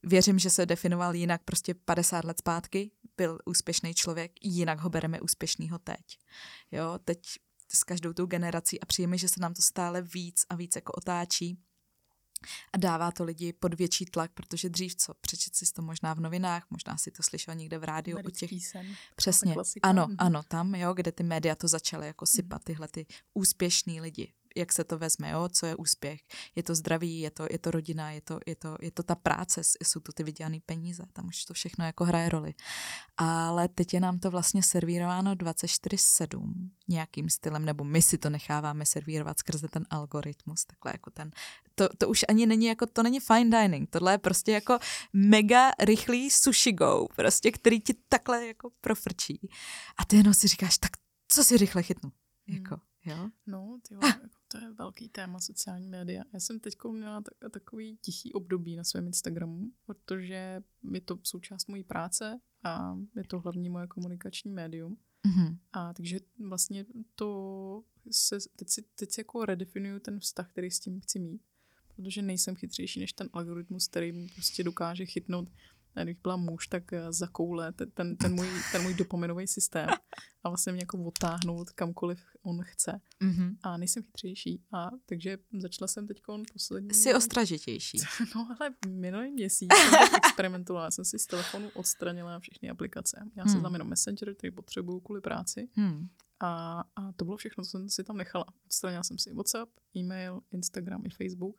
[0.03, 5.21] Věřím, že se definoval jinak prostě 50 let zpátky, byl úspěšný člověk, jinak ho bereme
[5.21, 6.19] úspěšnýho teď.
[6.73, 7.19] Jo, teď
[7.77, 10.93] s každou tou generací a přijeme, že se nám to stále víc a víc jako
[10.93, 11.59] otáčí.
[12.73, 16.21] A dává to lidi pod větší tlak, protože dřív co, přečet si to možná v
[16.21, 18.51] novinách, možná si to slyšel někde v rádiu o těch...
[18.67, 18.95] sen.
[19.17, 20.17] Přesně, ano, Mhm.
[20.19, 24.73] ano, tam, jo, kde ty média to začaly jako sypat, tyhle ty úspěšný lidi, jak
[24.73, 26.21] se to vezme, jo, co je úspěch.
[26.57, 29.15] Je to zdraví, je to, je to rodina, je to, je, to, je to ta
[29.15, 32.55] práce, jsou to ty vydělané peníze, tam už to všechno jako hraje roli.
[33.17, 36.53] Ale teď je nám to vlastně servírováno 24-7
[36.89, 41.31] nějakým stylem, nebo my si to necháváme servírovat skrze ten algoritmus, takhle jako ten,
[41.75, 44.79] to, to už ani není jako, to není fine dining, tohle je prostě jako
[45.13, 49.49] mega rychlý sushi go, prostě, který ti takhle jako profrčí.
[49.99, 50.91] A ty jenom si říkáš, tak
[51.29, 52.13] co si rychle chytnu?
[52.49, 52.57] Hmm.
[52.57, 53.31] Jako, jo?
[53.47, 56.25] No, ty jako to je velký téma sociální média.
[56.33, 60.63] Já jsem teď měla tak, takový tichý období na svém Instagramu, protože
[60.93, 64.99] je to součást mojí práce a je to hlavní moje komunikační médium.
[65.27, 65.59] Mhm.
[65.73, 70.81] A takže vlastně to se, teď si, teď si jako redefinuju ten vztah, který s
[70.81, 71.43] tím chci mít,
[71.97, 75.49] protože nejsem chytřejší než ten algoritmus, který mi prostě dokáže chytnout
[76.03, 79.89] když byla muž, tak eh, zakoule ten, ten, ten, můj, ten můj dopaminový systém
[80.45, 83.01] a vlastně mě jako otáhnout kamkoliv on chce.
[83.23, 83.57] Mm-hmm.
[83.63, 84.63] A nejsem chytřejší.
[84.73, 86.95] A takže začala jsem teď poslední...
[86.95, 87.99] Jsi ostražitější.
[88.35, 90.85] No ale minulý měsíc jsem experimentovala.
[90.85, 93.21] Já jsem si z telefonu odstranila všechny aplikace.
[93.37, 93.63] Já jsem hmm.
[93.63, 95.69] tam jenom Messenger, který potřebuju kvůli práci.
[95.73, 96.09] Hmm.
[96.41, 98.45] A, a to bylo všechno, co jsem si tam nechala.
[98.67, 101.57] Odstranila jsem si WhatsApp, e-mail, Instagram i Facebook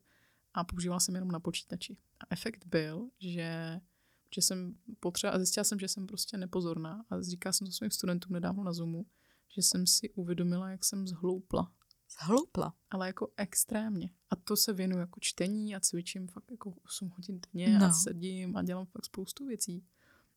[0.53, 1.97] a používala jsem jenom na počítači.
[2.19, 3.80] A efekt byl, že,
[4.35, 7.91] že jsem potřeba, a zjistila jsem, že jsem prostě nepozorná a říkala jsem to svým
[7.91, 9.06] studentům nedávno na Zoomu,
[9.56, 11.72] že jsem si uvědomila, jak jsem zhloupla.
[12.22, 12.73] Zhloupla?
[12.89, 14.10] Ale jako extrémně.
[14.30, 17.85] A to se věnuju jako čtení a cvičím fakt jako 8 hodin denně no.
[17.85, 19.85] a sedím a dělám fakt spoustu věcí.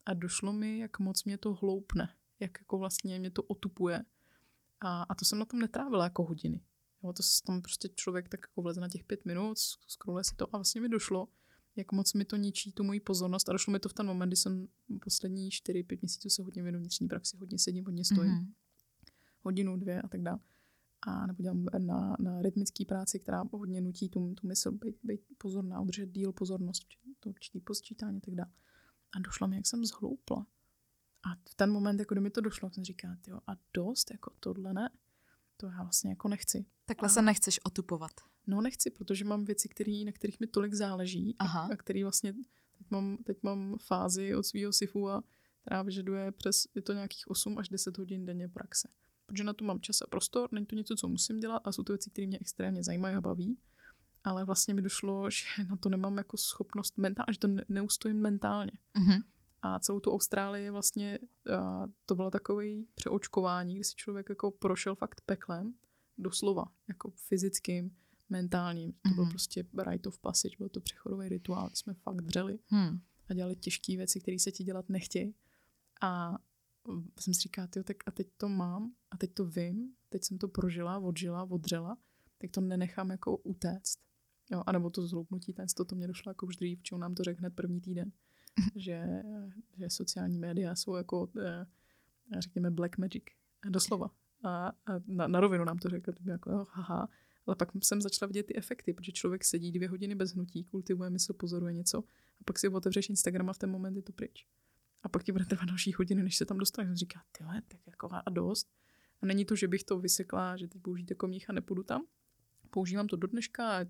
[0.06, 2.14] A došlo mi, jak moc mě to hloupne.
[2.40, 4.04] Jak jako vlastně mě to otupuje.
[4.80, 6.60] A, a to jsem na tom netrávila jako hodiny.
[7.02, 10.54] Jo, to tam prostě člověk tak jako vleze na těch pět minut, scrolluje si to
[10.54, 11.28] a vlastně mi došlo,
[11.76, 14.28] jak moc mi to ničí tu moji pozornost a došlo mi to v ten moment,
[14.28, 14.68] kdy jsem
[15.04, 18.52] poslední 4-5 měsíců se hodně věnu vnitřní praxi, hodně sedím, hodně stojím, mm-hmm.
[19.42, 20.38] hodinu, dvě a tak dále.
[21.06, 25.20] A nebo dělám na, na rytmické práci, která hodně nutí tu, tu mysl být, být
[25.38, 26.86] pozorná, udržet díl pozornost,
[27.20, 28.50] to určitý posčítání a tak dále.
[29.16, 30.46] A došlo mi, jak jsem zhloupla.
[31.22, 34.32] A v ten moment, jako kdy mi to došlo, jsem říká, jo, a dost, jako
[34.40, 34.90] tohle ne,
[35.56, 36.64] to já vlastně jako nechci.
[36.84, 37.12] Takhle a...
[37.12, 38.10] se nechceš otupovat.
[38.46, 41.68] No nechci, protože mám věci, který, na kterých mi tolik záleží Aha.
[41.72, 42.32] a který vlastně,
[42.78, 45.22] teď mám, teď mám fázi od svého sifu a
[45.60, 48.88] která vyžaduje přes, je to nějakých 8 až 10 hodin denně praxe.
[49.26, 51.82] Protože na to mám čas a prostor, není to něco, co musím dělat a jsou
[51.82, 53.58] to věci, které mě extrémně zajímají a baví.
[54.24, 58.72] Ale vlastně mi došlo, že na to nemám jako schopnost mentálně, že to neustojím mentálně.
[58.94, 59.22] Mm-hmm.
[59.62, 61.18] A celou tu Austrálii vlastně
[62.06, 65.74] to bylo takový přeočkování, kdy si člověk jako prošel fakt peklem,
[66.18, 67.96] doslova, jako fyzickým,
[68.32, 68.92] mentálním.
[68.92, 69.30] To byl mm-hmm.
[69.30, 73.00] prostě rite of passage, byl to přechodový rituál, jsme fakt dřeli hmm.
[73.28, 75.34] a dělali těžké věci, které se ti dělat nechtějí.
[76.02, 76.38] A
[77.20, 80.48] jsem si říkala, tak a teď to mám, a teď to vím, teď jsem to
[80.48, 81.98] prožila, odžila, odřela,
[82.38, 83.98] tak to nenechám jako utéct.
[84.52, 87.22] Jo, anebo to zloupnutí, ten to, to mě došlo jako už dřív, čemu nám to
[87.22, 88.12] řekl hned první týden
[88.74, 89.22] že,
[89.76, 91.66] že sociální média jsou jako, eh,
[92.38, 93.24] řekněme, black magic.
[93.68, 94.10] Doslova.
[94.44, 97.08] A, a na, na rovinu nám to řekl, jako, oh, haha.
[97.46, 101.10] Ale pak jsem začala vidět ty efekty, protože člověk sedí dvě hodiny bez hnutí, kultivuje
[101.10, 101.98] mysl, pozoruje něco
[102.40, 104.46] a pak si otevřeš Instagram a v ten moment je to pryč.
[105.02, 106.98] A pak ti bude trvat další hodiny, než se tam dostaneš.
[106.98, 108.70] Říká, ty tak jako a dost.
[109.22, 112.06] A není to, že bych to vysekla, že teď použijte jako mních a nepůjdu tam.
[112.70, 113.86] Používám to do dneška a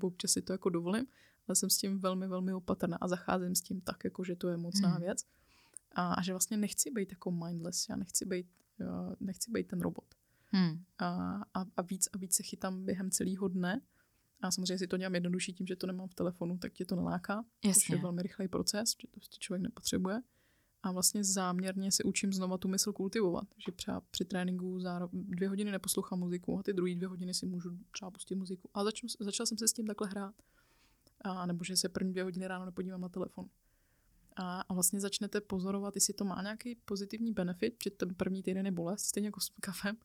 [0.00, 1.06] občas si to jako dovolím,
[1.48, 4.48] ale jsem s tím velmi, velmi opatrná a zacházím s tím tak, jako že to
[4.48, 5.00] je mocná hmm.
[5.00, 5.24] věc.
[5.92, 8.46] A, a že vlastně nechci být jako mindless, já nechci být,
[8.78, 10.14] já nechci být ten robot.
[10.54, 10.84] Hmm.
[10.98, 13.80] A, a, a víc a víc se chytám během celého dne.
[14.40, 16.96] A samozřejmě si to dělám jednodušší tím, že to nemám v telefonu, tak tě to
[16.96, 17.44] neláká.
[17.64, 17.86] Jasně.
[17.86, 20.22] To je velmi rychlej proces, že to prostě člověk nepotřebuje.
[20.82, 23.48] A vlastně záměrně se učím znova tu mysl kultivovat.
[23.66, 27.46] že třeba při tréninku za dvě hodiny neposlouchám muziku a ty druhé dvě hodiny si
[27.46, 28.70] můžu třeba pustit muziku.
[28.74, 30.34] A začnu, začala jsem se s tím takhle hrát
[31.20, 33.48] a nebo že se první dvě hodiny ráno nepodívám na telefon.
[34.36, 38.66] A, a vlastně začnete pozorovat, jestli to má nějaký pozitivní benefit, že ten první týden
[38.66, 39.96] je bolest, stejně jako s kafem,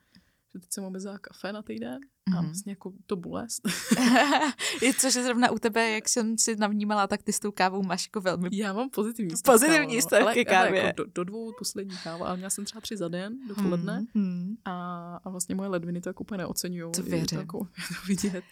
[0.53, 1.99] že teď jsem omezila kafe na týden
[2.29, 2.37] mm-hmm.
[2.37, 2.49] a mhm.
[2.49, 3.61] vlastně jako to bolest.
[4.81, 7.83] je což je zrovna u tebe, jak jsem si navnímala, tak ty s tou kávou
[7.83, 8.49] máš jako velmi...
[8.51, 10.81] Já mám pozitivní stav Pozitivní stav ke kávě.
[10.81, 14.55] Jako do, do, dvou poslední káva, ale měla jsem třeba tři za den, dopoledne mm-hmm.
[14.65, 16.91] a, a vlastně moje ledviny to jako úplně neocenují.
[16.91, 17.25] To věřím.
[17.25, 18.43] To, jako, to vidět.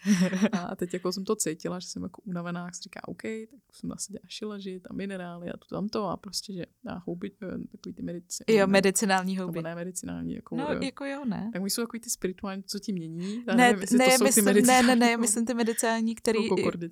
[0.52, 3.90] A teď jako jsem to cítila, že jsem jako unavená, jak říká, OK, tak jsem
[3.90, 7.58] zase dělala šileži, tam minerály a to tam to a prostě, že a houby, eh,
[7.72, 8.58] takový ty medicinální.
[8.58, 9.58] Jo, medicinální houby.
[9.58, 10.34] Nebo ne medicinální.
[10.34, 10.80] Jako, no, jo.
[10.82, 11.50] jako jo, ne.
[11.52, 13.44] Tak jsou takový ty spirituální, co ti mění.
[13.56, 16.38] ne, nevím, ne, to myslím, ty ne, ne, ne, myslím ty medicinální, který...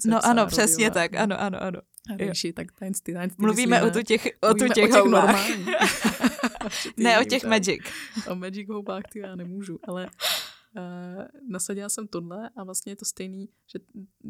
[0.07, 1.81] No ano, přesně tak, ano, ano, ano.
[2.29, 3.45] Říši, tak tajemství, tajemství.
[3.45, 5.49] Mluvíme o tu těch, o tu těch, houbách.
[6.97, 7.81] ne, o těch magic.
[8.29, 10.09] O magic houbách ty já nemůžu, ale
[10.77, 13.79] Uh, nasadila jsem tohle a vlastně je to stejný, že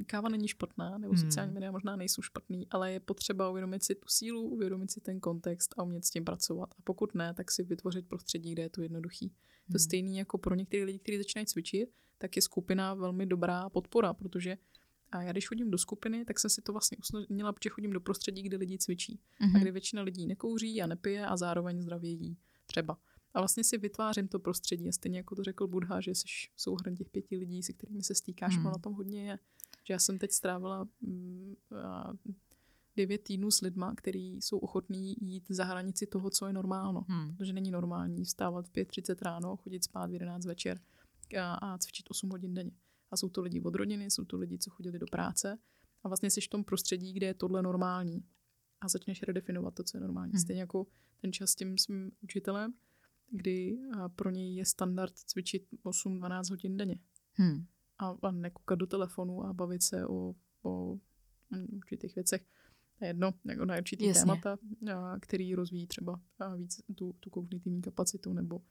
[0.06, 1.24] káva není špatná, nebo hmm.
[1.24, 5.20] sociální média možná nejsou špatný, ale je potřeba uvědomit si tu sílu, uvědomit si ten
[5.20, 6.74] kontext a umět s tím pracovat.
[6.78, 9.26] A pokud ne, tak si vytvořit prostředí, kde je to jednoduchý.
[9.26, 9.72] Hmm.
[9.72, 14.14] To stejný jako pro některé lidi, kteří začínají cvičit, tak je skupina velmi dobrá podpora,
[14.14, 14.56] protože
[15.12, 18.00] a já když chodím do skupiny, tak jsem si to vlastně usnadnila, protože chodím do
[18.00, 19.14] prostředí, kde lidi cvičí.
[19.14, 19.44] Mm-hmm.
[19.44, 19.60] A mhm.
[19.60, 22.36] kde většina lidí nekouří a nepije a zároveň zdravě jí.
[22.66, 22.98] Třeba.
[23.36, 24.88] A vlastně si vytvářím to prostředí.
[24.88, 26.24] A stejně jako to řekl Budha, že jsi
[26.56, 28.64] souhrn těch pěti lidí, se kterými se stýkáš, mm.
[28.64, 29.38] na tom hodně je.
[29.84, 31.54] Že já jsem teď strávila mm,
[32.96, 37.04] devět týdnů s lidma, kteří jsou ochotní jít za hranici toho, co je normálno.
[37.08, 37.36] Hmm.
[37.36, 40.80] Protože není normální vstávat v 5.30 ráno, chodit spát v 11 večer
[41.40, 42.72] a, a cvičit 8 hodin denně.
[43.10, 45.58] A jsou to lidi od rodiny, jsou to lidi, co chodili do práce.
[46.02, 48.24] A vlastně jsi v tom prostředí, kde je tohle normální.
[48.80, 50.32] a začneš redefinovat to, co je normální.
[50.32, 50.40] Hmm.
[50.40, 50.86] Stejně jako
[51.20, 52.74] ten čas s tím svým učitelem,
[53.30, 53.78] kdy
[54.16, 56.98] pro něj je standard cvičit 8-12 hodin denně
[57.38, 57.66] Hmm.
[57.98, 60.98] a, a nekoukat do telefonu a bavit se o, o
[61.50, 62.42] mm, určitých věcech.
[62.98, 64.20] To je jedno, jako na určitý Jasně.
[64.20, 64.58] témata,
[64.94, 68.62] a, který rozvíjí třeba a víc tu, tu kognitivní kapacitu, nebo,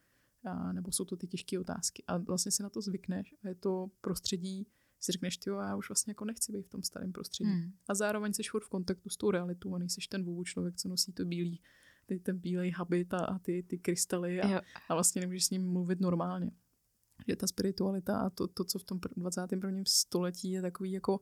[0.44, 2.03] a, nebo jsou to ty těžké otázky.
[2.07, 4.68] A vlastně si na to zvykneš a je to prostředí,
[4.99, 7.49] si řekneš, ty já už vlastně jako nechci být v tom starém prostředí.
[7.49, 7.72] Hmm.
[7.88, 10.90] A zároveň jsi furt v kontaktu s tou realitou a nejseš ten vůvu člověk, co
[10.90, 11.61] nosí to bílý,
[12.06, 14.60] ty, ten bílej habit a, a ty, ty krystaly a, Jo.
[14.90, 16.52] a vlastně nemůžeš s ním mluvit normálně.
[17.27, 19.69] Že ta spiritualita a to, to co v tom pr- 21.
[19.88, 21.19] století je takový jako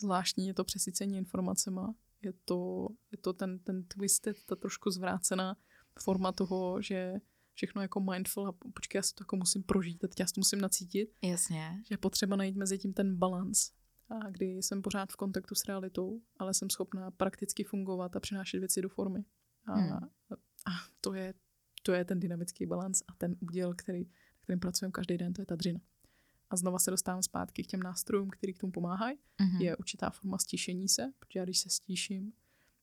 [0.00, 5.56] zvláštní, je to přesycení informacema, je to, je to ten, ten twisted, ta trošku zvrácená
[6.02, 7.14] forma toho, že
[7.54, 10.32] všechno jako mindful a počkej, já si to jako musím prožít, a teď já si
[10.34, 11.82] to musím nacítit, Jasně.
[11.88, 13.70] že je potřeba najít mezi tím ten balans,
[14.10, 18.58] a kdy jsem pořád v kontaktu s realitou, ale jsem schopná prakticky fungovat a přinášet
[18.58, 19.24] věci do formy.
[19.66, 19.92] A, Hmm.
[19.92, 20.70] a
[21.00, 21.34] to, je,
[21.82, 25.42] to je ten dynamický balans a ten úděl, který, na kterým pracujeme každý den, to
[25.42, 25.80] je ta dřina.
[26.50, 29.18] A znova se dostávám zpátky k těm nástrojům, který k tomu pomáhají.
[29.40, 29.60] Mhm.
[29.62, 32.32] Je určitá forma stišení se, protože já když se stíším,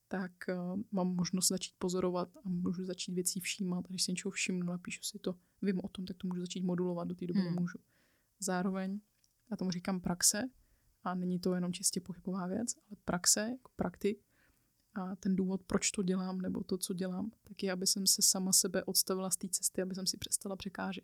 [0.08, 3.86] tak uh, mám možnost začít pozorovat a můžu začít věcí všímat.
[3.86, 6.64] A když si něčeho všimnu, napíšu si to, vím o tom, tak to můžu začít
[6.64, 7.56] modulovat, do té doby Hmm.
[7.56, 7.78] nemůžu.
[8.40, 8.99] Zároveň,
[9.52, 10.44] já tomu říkám praxe,
[11.04, 14.20] a není to jenom čistě pohybová věc, ale praxe, jako praktik,
[14.98, 18.22] a ten důvod, proč to dělám, nebo to, co dělám, tak je, aby jsem se
[18.22, 21.03] sama sebe odstavila z té cesty, aby jsem si přestala překážet.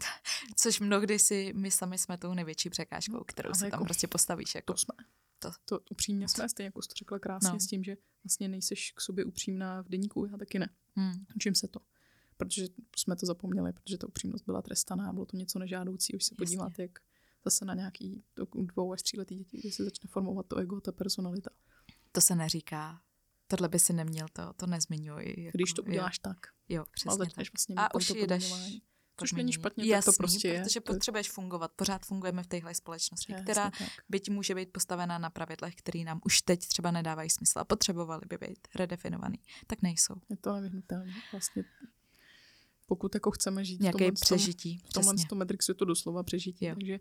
[0.56, 3.84] Což mnohdy si my sami jsme tou největší překážkou, No, kterou ale si tam jako-
[3.84, 4.54] prostě postavíš.
[4.54, 4.72] Jako.
[4.72, 4.94] To jsme.
[5.38, 7.60] To- To, upřímně jsme, stejně jako jsi to řekla krásně No.
[7.60, 10.68] s tím, že vlastně nejseš k sobě upřímná v deníku, já taky ne.
[10.96, 11.26] Hmm.
[11.36, 11.80] Učím se to.
[12.36, 16.14] Protože jsme to zapomněli, protože ta upřímnost byla trestaná, bylo to něco nežádoucí.
[16.16, 16.36] Už se Jasně.
[16.44, 16.98] podíváte, jak
[17.44, 18.24] zase na nějaký
[18.54, 21.50] dvou až tříletý děti, kdy se začne formovat to ego, ta personalita.
[22.14, 23.00] To se neříká.
[23.46, 25.34] Tohle by si neměl, to, to nezmiňuj.
[25.38, 26.36] Jako, Když to uděláš tak,
[26.68, 27.52] Jo, jo a přesně tak.
[27.52, 28.52] vlastně A už jdeš
[29.16, 30.62] Což není špatně, Jasný, tak to prostě je.
[30.62, 31.70] protože To je- potřebuješ fungovat.
[31.76, 33.88] Pořád fungujeme v téhle společnosti, Přesně která tak.
[34.08, 38.22] byť může být postavená na pravidlech, které nám už teď třeba nedávají smysl a potřebovaly
[38.28, 40.14] by být redefinovaný, tak nejsou.
[40.28, 41.12] Je to nevyhnutelné.
[41.32, 41.64] Vlastně
[42.86, 44.78] pokud jako chceme žít v tomhle tom- přežití.
[44.78, 46.74] v tomhle tom Matrixu je to doslova přežití, Jo.
[46.74, 46.98] takže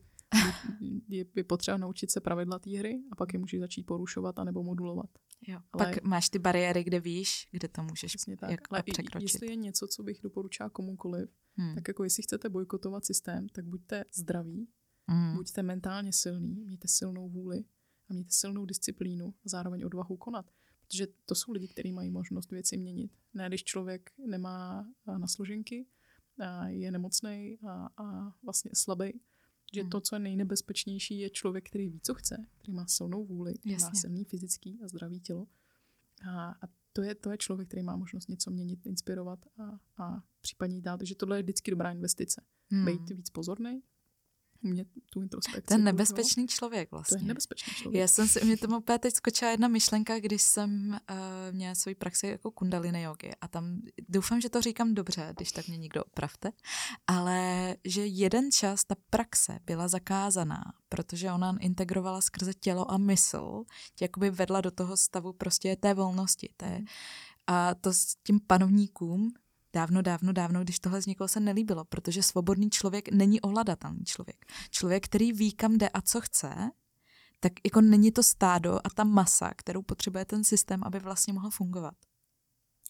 [1.10, 4.64] je, je potřeba naučit se pravidla té hry a pak je můžeš začít porušovat anebo
[4.64, 5.10] modulovat.
[5.48, 5.60] Jo.
[5.74, 8.52] Ale- Pak máš ty bariéry, kde víš, kde to můžeš tak.
[8.52, 9.22] jak, Ale překročit.
[9.34, 11.76] jestli je něco, co bych doporučila komukoliv, Hmm.
[11.76, 14.68] tak jako jestli chcete bojkotovat systém, tak buďte zdraví,
[15.08, 15.36] Hmm.
[15.36, 17.64] buďte mentálně silný, mějte silnou vůli
[18.10, 20.46] a mějte silnou disciplínu a zároveň odvahu konat.
[20.88, 23.12] Protože to jsou lidi, kteří mají možnost věci měnit.
[23.34, 25.88] Ne, když člověk nemá a, na složenky,
[26.40, 29.20] a je nemocný a, a vlastně slabý.
[29.74, 29.90] Že Hmm.
[29.90, 33.76] to, co je nejnebezpečnější, je člověk, který ví, co chce, který má silnou vůli, který
[33.76, 34.00] má Jasně.
[34.00, 35.48] silný fyzický a zdravý tělo.
[36.30, 40.24] A, a to, je, to je člověk, který má možnost něco měnit, inspirovat a, a
[40.42, 40.98] případně dál.
[40.98, 42.42] Takže tohle je vždycky dobrá investice.
[42.72, 42.86] Hmm.
[42.86, 43.82] Být víc pozorný,
[44.64, 45.68] umět tu introspekci.
[45.68, 47.18] Ten nebezpečný člověk To vlastně.
[47.18, 48.00] je nebezpečný člověk.
[48.02, 51.96] Já jsem si, mě tomu úplně teď skočila jedna myšlenka, když jsem uh, měla svoji
[51.96, 56.04] praxi jako kundalini jogy a tam, doufám, že to říkám dobře, když tak mě někdo
[56.04, 56.52] opravte,
[57.08, 63.64] ale že jeden čas ta praxe byla zakázaná, protože ona integrovala skrze tělo a mysl,
[63.96, 66.50] tě jakoby vedla do toho stavu prostě té volnosti.
[66.58, 66.86] Té, Mhm.
[67.48, 69.34] a to s tím panovníkům
[69.74, 74.46] dávno, dávno, dávno, když tohle z někoho se nelíbilo, protože svobodný člověk není ohladatelný člověk.
[74.70, 76.72] Člověk, který ví, kam jde a co chce,
[77.40, 81.50] tak jako není to stádo a ta masa, kterou potřebuje ten systém, aby vlastně mohl
[81.50, 81.96] fungovat.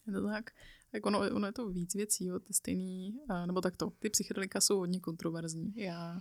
[0.06, 0.50] Je to tak.
[0.92, 4.60] Tak ono, ono je to víc věcí, jo, ty stejný, a, nebo takto, ty psychedelika
[4.60, 5.72] jsou hodně kontroverzní.
[5.76, 6.20] Já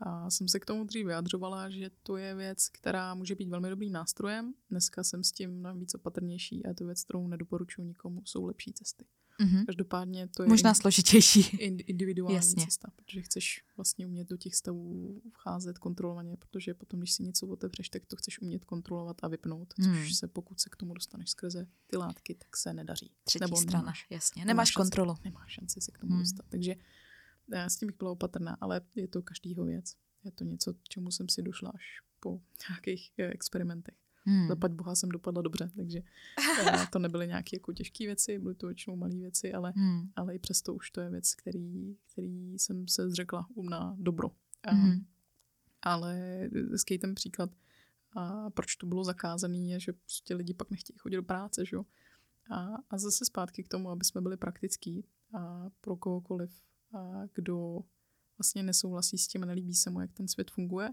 [0.00, 3.70] a jsem se k tomu dřív vyjadřovala, že to je věc, která může být velmi
[3.70, 4.54] dobrým nástrojem.
[4.70, 8.22] Dneska jsem s tím mnohem víc opatrnější a je to věc, kterou nedoporučuji nikomu.
[8.24, 9.04] Jsou lepší cesty.
[9.40, 9.66] Mhm.
[9.66, 11.40] Každopádně to je Možná in- složitější.
[11.56, 12.64] in- individuální Jasně.
[12.64, 17.46] cesta, protože chceš vlastně umět do těch stavů vcházet kontrolovaně, protože potom, když si něco
[17.46, 20.10] otevřeš, tak to chceš umět kontrolovat a vypnout, což Hmm.
[20.10, 23.10] se pokud se k tomu dostaneš skrze ty látky, tak se nedaří.
[23.24, 24.06] Třetí Nebo strana, nemáš.
[24.10, 24.40] jasně.
[24.40, 24.76] Nemáš Nemáš šanci.
[24.76, 25.14] kontrolu.
[25.24, 26.20] Nemáš šanci se k tomu Hmm.
[26.22, 26.46] dostat.
[26.48, 26.74] Takže
[27.54, 29.94] já s tím bych byla opatrná, ale je to každýho věc.
[30.24, 31.82] Je to něco, čemu jsem si došla až
[32.20, 33.94] po nějakých eh, experimentech.
[34.26, 34.48] Hmm.
[34.48, 35.98] Zapať boha jsem dopadla dobře, takže
[36.66, 40.10] eh, to nebyly nějaké jako těžké věci, byly to většinou malé věci, ale Hmm.
[40.16, 44.28] ale i přesto už to je věc, který, který jsem se zřekla na dobro.
[44.62, 45.06] A, Mhm.
[45.82, 46.40] Ale
[46.70, 47.50] hezký ten příklad,
[48.16, 51.76] a proč to bylo zakázané, je, že prostě lidi pak nechtějí chodit do práce, že
[51.76, 51.84] jo.
[52.50, 55.04] A, a zase zpátky k tomu, aby jsme byli praktický
[55.34, 56.62] a pro kohokoliv,
[56.94, 57.78] a kdo
[58.38, 60.88] vlastně nesouhlasí s tím a nelíbí se mu, jak ten svět funguje,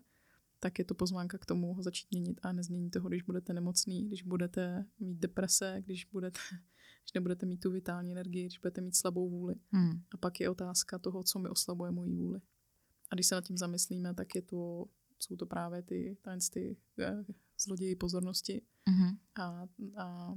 [0.63, 4.07] tak je to pozvánka k tomu ho začít měnit a nezmění toho, když budete nemocný,
[4.07, 6.39] když budete mít deprese, když, budete,
[7.03, 9.55] když nebudete mít tu vitální energii, když budete mít slabou vůli.
[9.71, 9.91] Hmm.
[10.13, 12.41] A pak je otázka toho, co mi oslabuje moji vůli.
[13.11, 14.85] A když se nad tím zamyslíme, tak je to,
[15.19, 16.17] jsou to právě ty,
[16.53, 17.25] ty eh,
[17.59, 19.17] zloději pozornosti Mm-hmm.
[19.35, 19.67] a,
[19.97, 20.35] a,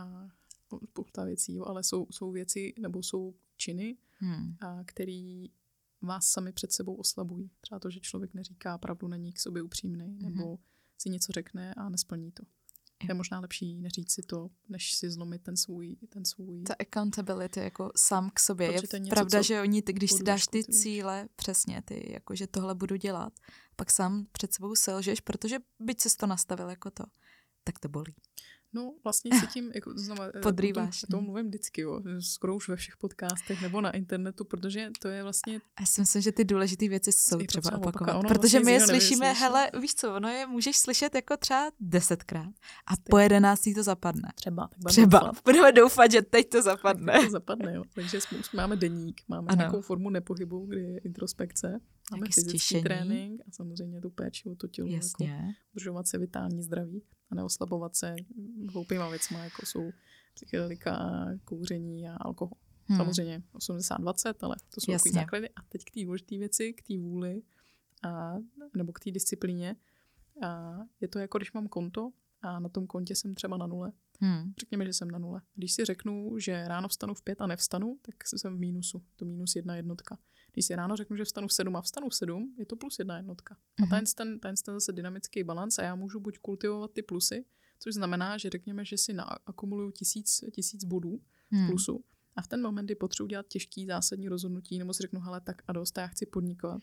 [0.00, 0.28] a
[0.84, 4.56] spousta věcí, jo, ale jsou, jsou věci nebo jsou činy, Hmm.
[4.60, 5.50] a který
[6.02, 7.50] vás sami před sebou oslabují.
[7.60, 10.34] Třeba to, že člověk neříká pravdu, není k sobě upřímný, Mhm.
[10.34, 10.58] nebo
[10.98, 12.42] si něco řekne a nesplní to.
[13.08, 17.60] Je možná lepší neříct si to, než si zlomit ten svůj, ten svůj Ta accountability
[17.60, 18.68] jako sám k sobě.
[18.68, 22.12] Protože Je to něco, pravda, že oni, ty, když si dáš ty cíle, přesně ty,
[22.12, 23.32] jako že tohle budu dělat,
[23.76, 27.04] pak sám před sebou selžeš, protože byť jsi to nastavil jako to,
[27.64, 28.14] tak to bolí.
[28.72, 31.32] No, vlastně si tím, jako znova, eh, Podrýváš, O tom, o tom no.
[31.32, 35.60] mluvím vždycky, jo, skoro už ve všech podcastech nebo na internetu, protože to je vlastně,
[35.80, 38.12] já si myslím, že ty důležité věci jsou třeba opakovat.
[38.14, 39.40] Ono protože vlastně my je slyšíme, nevyslyšíš.
[39.42, 42.54] hele, víš co, ono je můžeš slyšet jako třeba desetkrát
[42.86, 44.28] a po jedenáctý to zapadne.
[44.34, 45.18] třeba, tak budeme Třeba.
[45.18, 47.12] doufat, Budeme doufat, že teď to zapadne.
[47.12, 47.82] tak to zapadne, jo.
[47.94, 49.56] Takže jsme, už máme deník, máme Ano.
[49.58, 51.80] nějakou formu nepohybu, kdy je introspekce, máme
[52.12, 52.82] Nějaké fyzický stišení.
[52.82, 55.54] trénink a samozřejmě tu péči o to tělo, jako Jasně.
[55.74, 58.16] udržovat se vitální zdraví a neoslabovat se
[58.72, 59.90] hloupýma věcma, jako jsou
[60.34, 62.56] psychedelika, kouření a alkohol.
[62.86, 62.96] Hmm.
[62.98, 65.48] Samozřejmě 80-20, ale to jsou takové základy.
[65.48, 67.42] A teď k té důležité věci, k té vůli,
[68.02, 68.34] a,
[68.76, 69.76] nebo k té disciplíně.
[70.42, 72.10] A je to jako, když mám konto
[72.42, 73.92] a na tom kontě jsem třeba na nule.
[74.20, 74.52] Hmm.
[74.60, 75.42] Řekněme, že jsem na nule.
[75.54, 79.02] Když si řeknu, že ráno vstanu v pět a nevstanu, tak jsem v mínusu.
[79.16, 80.18] To minus jedna jednotka.
[80.52, 82.98] Když si ráno řeknu, že vstanu v sedm a vstanu v sedm, je to plus
[82.98, 83.54] jedna jednotka.
[83.54, 83.90] A Mhm.
[83.90, 87.44] ten, ten, ten, ten zase dynamický balans a já můžu buď kultivovat ty plusy,
[87.78, 91.20] což znamená, že řekněme, že si naakumuluju tisíc, tisíc bodů
[91.52, 91.66] Hmm.
[91.68, 92.04] plusu.
[92.36, 95.62] A v ten moment, kdy potřebuji dělat těžký zásadní rozhodnutí, nebo si řeknu, hele, tak
[95.66, 96.82] a dost, já chci podnikovat.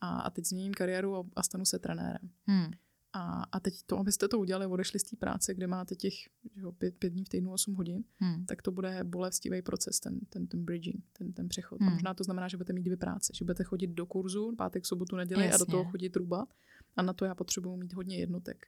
[0.00, 2.30] A, a teď změním kariéru a, a stanu se trenérem.
[2.46, 2.70] Hmm.
[3.18, 6.14] A, a teď to, abyste to udělali, odešli z té práce, kde máte těch
[6.56, 8.46] jo, pět, pět dní v týdnu, 8 hodin, Hmm.
[8.46, 11.80] tak to bude bolestivý proces, ten, ten, ten bridging, ten, ten přechod.
[11.80, 11.88] Hmm.
[11.88, 14.86] A možná to znamená, že budete mít dvě práce, že budete chodit do kurzu, pátek,
[14.86, 15.66] sobotu, neděli a do Jasně.
[15.66, 16.48] toho chodit růbat.
[16.96, 18.66] A na to já potřebuji mít hodně jednotek.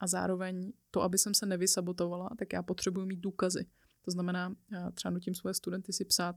[0.00, 3.66] A zároveň to, aby jsem se nevysabotovala, tak já potřebuji mít důkazy.
[4.02, 6.36] To znamená, já třeba nutím svoje studenty si psát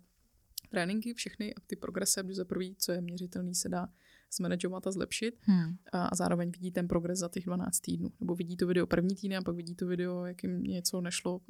[0.70, 3.88] tréninky, všechny a ty progrese, protože za prvý, co je měřitelný, se dá
[4.36, 5.76] zmanagovat a zlepšit Hmm.
[5.92, 8.10] a, a zároveň vidí ten progres za těch 12 týdnů.
[8.20, 11.36] Nebo vidí to video první týden a pak vidí to video, jak jim něco nešlo
[11.38, 11.42] uh,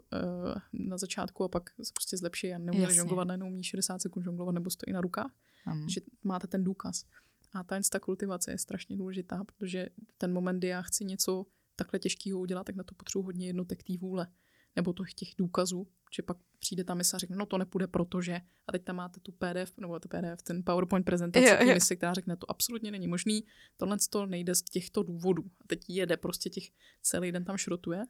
[0.73, 2.95] na začátku a pak se prostě zlepší a neuměli Jasně.
[2.95, 5.31] žonglovat, najednou umí 60 sekund žonglovat nebo stojí na rukách,
[5.67, 5.89] Hmm.
[5.89, 7.05] že máte ten důkaz.
[7.53, 11.45] A ta ta kultivace je strašně důležitá, protože ten moment, kdy já chci něco
[11.75, 14.27] takhle těžkého udělat, tak na to potřebuji hodně jednotek té vůle.
[14.75, 18.41] Nebo těch, těch důkazů, že pak přijde ta mise a řekne, no to nepůjde, protože.
[18.67, 21.73] A teď tam máte tu PDF, nebo to PDF, ten PowerPoint prezentaci, té jo.
[21.73, 23.43] mise, která řekne, to absolutně není možný,
[23.77, 25.43] tohle to nejde z těchto důvodů.
[25.61, 26.63] A teď jede prostě těch
[27.01, 28.03] celý den tam šrotuje.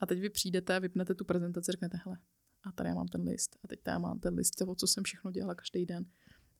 [0.00, 2.18] A teď vy přijdete vypnete tu prezentaci řeknete, hele,
[2.64, 3.56] a tady já mám ten list.
[3.64, 6.04] A teď tady já mám ten list, o co jsem všechno dělala každý den.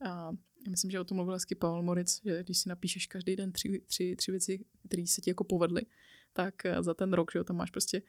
[0.01, 0.31] A
[0.65, 3.53] já myslím, že o tom mluvil hezky Pavel Moritz, že když si napíšeš každý den
[3.53, 5.83] tři, tři, tři věci, které se ti jako povedly,
[6.33, 8.03] tak eh, za ten rok, že jo, tam máš prostě,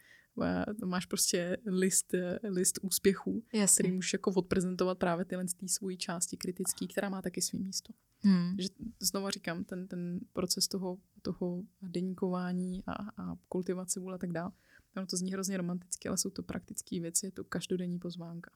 [0.85, 3.91] máš prostě list, eh, list úspěchů, který Jasně.
[3.91, 7.93] můžeš jako odprezentovat právě tyhle z té svojí části kritický, která má taky svý místo.
[8.19, 8.55] Hmm.
[8.59, 8.69] Že
[8.99, 14.51] znova říkám, ten, ten proces toho, toho deníkování a, a kultivace vůle a tak dále,
[14.97, 18.51] ono to zní hrozně romanticky, ale jsou to praktické věci, je to každodenní pozvánka.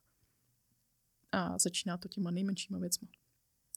[1.31, 3.07] A začíná to těma nejmenšíma věcma.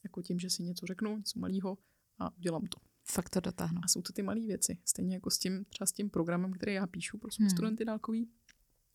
[0.03, 1.77] Jako tím, že si něco řeknu, něco malého
[2.19, 2.79] a udělám to.
[3.07, 3.81] Fakt to dotáhnu.
[3.83, 4.77] A jsou to ty malé věci.
[4.85, 7.49] Stejně jako s tím, třeba s tím programem, který já píšu pro své Hmm.
[7.49, 8.29] studenty dálkový.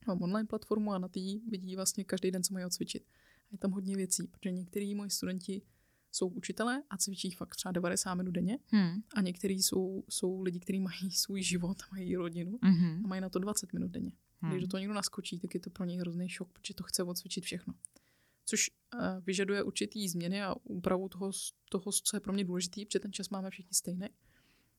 [0.06, 3.02] Mám online platformu a na té vidí vlastně každý den, co mají odcvičit.
[3.42, 5.62] A je tam hodně věcí, protože některý moji studenti
[6.12, 9.02] jsou učitelé a cvičí fakt třeba 90 minut denně Hmm.
[9.14, 13.02] a některý jsou, jsou lidi, kteří mají svůj život, mají rodinu Mhm.
[13.04, 14.12] a mají na to 20 minut denně.
[14.40, 14.52] Hmm.
[14.52, 17.02] Když do toho někdo naskočí, tak je to pro něj hrozný šok, protože to chce
[17.02, 17.74] odcvičit všechno.
[18.44, 18.70] Což
[19.26, 21.30] vyžaduje určitý změny a úpravu toho,
[21.68, 24.06] toho, co je pro mě důležitý, protože ten čas máme všichni stejný.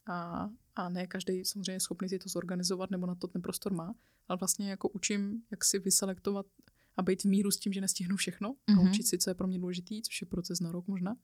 [0.05, 3.73] A, a ne každý samozřejmě je schopný si to zorganizovat nebo na to ten prostor
[3.73, 3.95] má,
[4.27, 6.45] ale vlastně jako učím, jak si vyselektovat
[6.97, 8.89] a být v míru s tím, že nestihnu všechno a Mhm.
[8.89, 11.17] učit si, co je pro mě důležitý, což je proces na rok možná,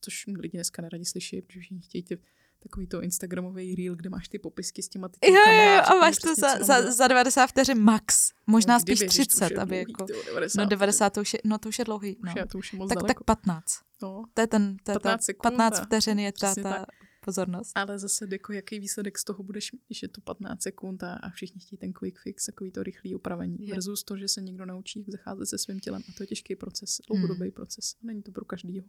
[0.00, 2.18] což lidi dneska neradi slyší, protože všichni chtějí ty,
[2.64, 5.82] takový to Instagramový reel, kde máš ty popisky s těma Jo, titulkama jo, jo, a
[5.84, 8.30] řekni máš to za, za, za 90 vteřin max.
[8.46, 10.04] Možná No, spíš kdyby, když to už 30, je aby dlouhý, jako...
[10.04, 12.16] ty jo, 90, No 90 to už je, no to už je dlouhý.
[12.24, 12.30] No.
[12.32, 13.06] Už je, to už je moc Tak, daleko.
[13.24, 13.64] tak 15.
[14.02, 14.24] No.
[14.34, 16.86] To je ten, to je 15 15, sekund 15 a- vteřin je ta, ta
[17.24, 17.72] pozornost.
[17.74, 21.12] Ale zase, jako jaký výsledek z toho budeš mít, když je to 15 sekund a,
[21.14, 23.56] a všichni chtějí ten quick fix, takový to rychlý upravení.
[23.68, 23.74] Jo.
[23.74, 26.02] Versus to, že se někdo naučí zacházet se svým tělem.
[26.08, 27.94] A to je těžký proces, dlouhodobý proces.
[28.02, 28.86] Není to pro každýho.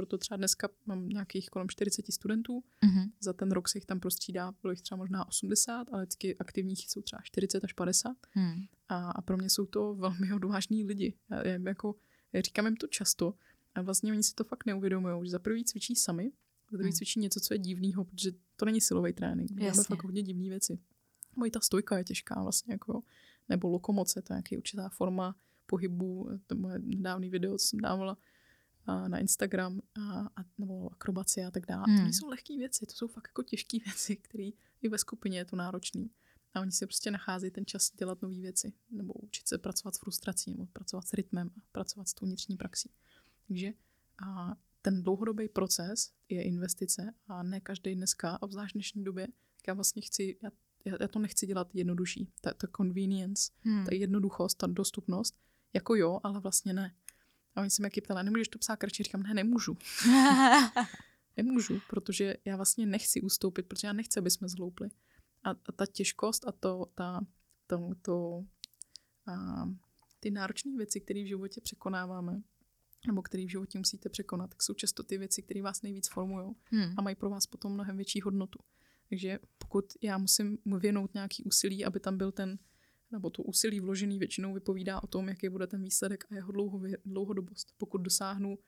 [0.00, 3.10] Proto třeba dneska mám nějakých kolem 40 studentů, Mhm.
[3.20, 6.90] za ten rok se jich tam prostřídá, bylo jich třeba možná 80, ale vždycky aktivních
[6.90, 8.16] jsou třeba 40 až 50.
[8.30, 8.64] Hmm.
[8.88, 11.14] A, a pro mě jsou to velmi odvážní lidi.
[11.30, 11.94] Já, já, jako,
[12.32, 13.34] já říkám jim to často
[13.74, 16.32] a vlastně oni si to fakt neuvědomují, že za prvý cvičí sami,
[16.70, 16.96] za druhý Hmm.
[16.96, 19.50] cvičí něco, co je divného, protože to není silový trénink.
[19.66, 19.82] Jasně.
[19.96, 20.78] fakt hodně divné věci.
[21.36, 23.02] Moje ta stojka je těžká vlastně, jako,
[23.48, 25.36] nebo lokomoce, to je nějaký určitá forma
[25.66, 28.18] pohybu, to moje nedávný video, co jsem dávala
[29.08, 31.84] na Instagram, a, a, nebo akrobacie a tak dále.
[31.86, 31.96] Hmm.
[31.96, 34.50] To nejsou lehké věci, to jsou fakt jako těžké věci, které
[34.82, 36.10] i ve skupině je to náročný.
[36.54, 39.98] A oni si prostě nacházejí ten čas dělat nové věci, nebo učit se pracovat s
[39.98, 42.90] frustrací, nebo pracovat s rytmem a pracovat s tou vnitřní praxí.
[43.48, 43.72] Takže
[44.26, 49.68] a ten dlouhodobý proces je investice a ne každý dneska, a v dnešní době, tak
[49.68, 50.50] já vlastně chci, já,
[50.84, 52.32] já, já to nechci dělat jednodušší.
[52.40, 53.84] Ta, ta convenience, Hmm.
[53.84, 55.36] ta jednoduchost, ta dostupnost,
[55.72, 56.94] jako jo, ale vlastně ne.
[57.54, 59.02] A oni se jaký ptali, nemůžeš to psát kratší?
[59.02, 59.76] Říkám, ne, nemůžu.
[61.36, 64.88] Nemůžu, protože já vlastně nechci ustoupit, protože já nechci, aby jsme zhloupli.
[65.44, 67.20] A, a ta těžkost a to, ta,
[67.66, 68.44] to, to
[69.26, 69.64] a
[70.20, 72.42] ty náročné věci, které v životě překonáváme,
[73.06, 76.54] nebo které v životě musíte překonat, tak jsou často ty věci, které vás nejvíc formují
[76.64, 76.94] Hmm.
[76.96, 78.58] a mají pro vás potom mnohem větší hodnotu.
[79.08, 82.58] Takže pokud já musím mu věnout nějaký úsilí, aby tam byl ten,
[83.12, 86.52] nebo to úsilí vložený většinou vypovídá o tom, jaký bude ten výsledek a jeho
[87.04, 87.68] dlouhodobost.
[87.78, 88.58] Pokud dosáhnu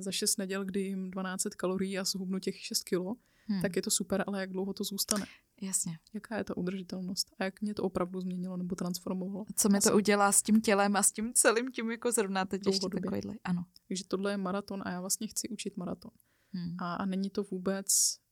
[0.00, 3.14] za 6 neděl, kdy jim 12 kalorií a zhubnu těch 6 kilo,
[3.46, 3.62] Hmm.
[3.62, 5.26] tak je to super, ale jak dlouho to zůstane?
[5.62, 5.98] Jasně.
[6.14, 7.26] Jaká je ta udržitelnost?
[7.38, 9.44] A jak mě to opravdu změnilo nebo transformovalo?
[9.56, 12.44] Co mi Já to udělá s tím tělem a s tím celým tím jako zrovna
[12.44, 13.10] teď ještě Dlouhodobě.
[13.10, 13.34] takovýhle.
[13.44, 13.64] Ano.
[13.88, 16.10] Takže tohle je maraton a já vlastně chci učit maraton.
[16.52, 16.76] Hmm.
[16.78, 17.86] A, a není to vůbec,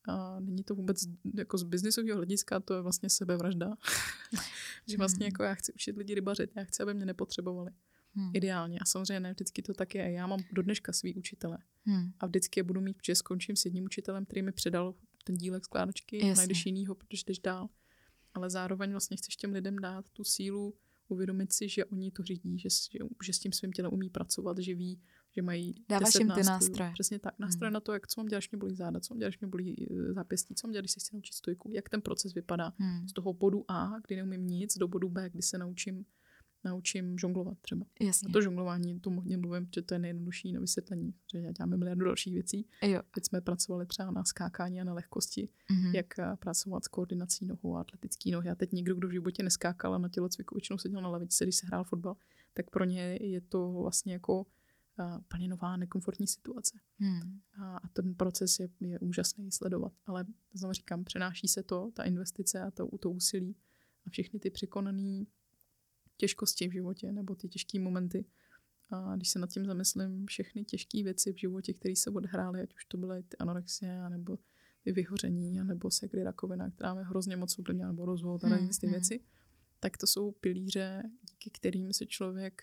[0.08, 1.04] a není to vůbec
[1.34, 3.76] jako z biznisového hlediska, to je vlastně sebevražda.
[4.86, 5.32] že vlastně Hmm.
[5.32, 7.70] jako já chci učit lidi rybařit, já chci, aby mě nepotřebovali.
[8.14, 8.30] Hmm.
[8.34, 8.78] Ideálně.
[8.78, 10.12] A samozřejmě ne vždycky to tak je.
[10.12, 11.58] Já mám do dneška svý učitele.
[11.84, 12.12] Hmm.
[12.20, 14.94] A vždycky je budu mít, protože skončím s jedním učitelem, který mi předal
[15.24, 16.34] ten dílek skládačky, Jasně.
[16.34, 17.68] najdeš jinýho, protože jdeš dál.
[18.34, 20.74] Ale zároveň vlastně chceš těm lidem dát tu sílu,
[21.08, 24.58] uvědomit si, že oni to řídí, že, že, že s tím svým tělem umí pracovat,
[24.58, 25.00] že ví,
[25.36, 26.50] že mají Dáváš 10 jim ty nástrojů.
[26.54, 26.90] nástroje.
[26.92, 27.34] Přesně tak.
[27.38, 27.74] Nástroje Hmm.
[27.74, 29.48] na to, jak co mám dělat, když mě bolí záda, co mám dělat, když mě
[29.48, 32.72] bolí eh, zápěstí, co mám dělat, když se chci naučit stojku, jak ten proces vypadá.
[32.78, 33.08] Hmm.
[33.08, 36.04] Z toho bodu A, kdy neumím nic, do bodu B, kdy se naučím,
[36.64, 37.86] naučím žonglovat třeba.
[38.00, 38.26] Jasně.
[38.28, 41.76] A to žonglování, to hodně mluvím, že to je nejjednodušší na vysvětlení, že já děláme
[41.76, 42.66] miliardu dalších věcí.
[42.82, 43.02] Jo.
[43.14, 45.94] Teď jsme pracovali třeba na skákání a na lehkosti, Mhm.
[45.94, 48.50] jak eh, pracovat s koordinací nohou a atletický nohy.
[48.50, 51.56] A teď někdo, kdo v životě neskákal a na tělocviku většinou seděl na lavičce, když
[51.56, 52.16] se hrál fotbal,
[52.54, 54.46] tak pro ně je to vlastně jako
[55.00, 56.78] uh, plně nová nekomfortní situace.
[56.98, 57.40] Hmm.
[57.62, 59.92] A, a ten proces je, je úžasný sledovat.
[60.06, 63.56] Ale znovu říkám, přenáší se to, ta investice a to, to úsilí
[64.06, 65.24] a všechny ty překonané
[66.16, 68.24] těžkosti v životě nebo ty těžké momenty.
[68.90, 72.74] A když se nad tím zamyslím, všechny těžké věci v životě, které se odehrály, ať
[72.74, 74.38] už to byly ty anorexie, nebo
[74.84, 78.68] ty vyhoření, nebo sekry rakovina, která mě hrozně moc ovlivnila, nebo rozvod a Hmm, hmm,
[78.80, 78.94] ty hmm.
[78.94, 79.20] věci,
[79.80, 82.62] tak to jsou pilíře, díky kterým se člověk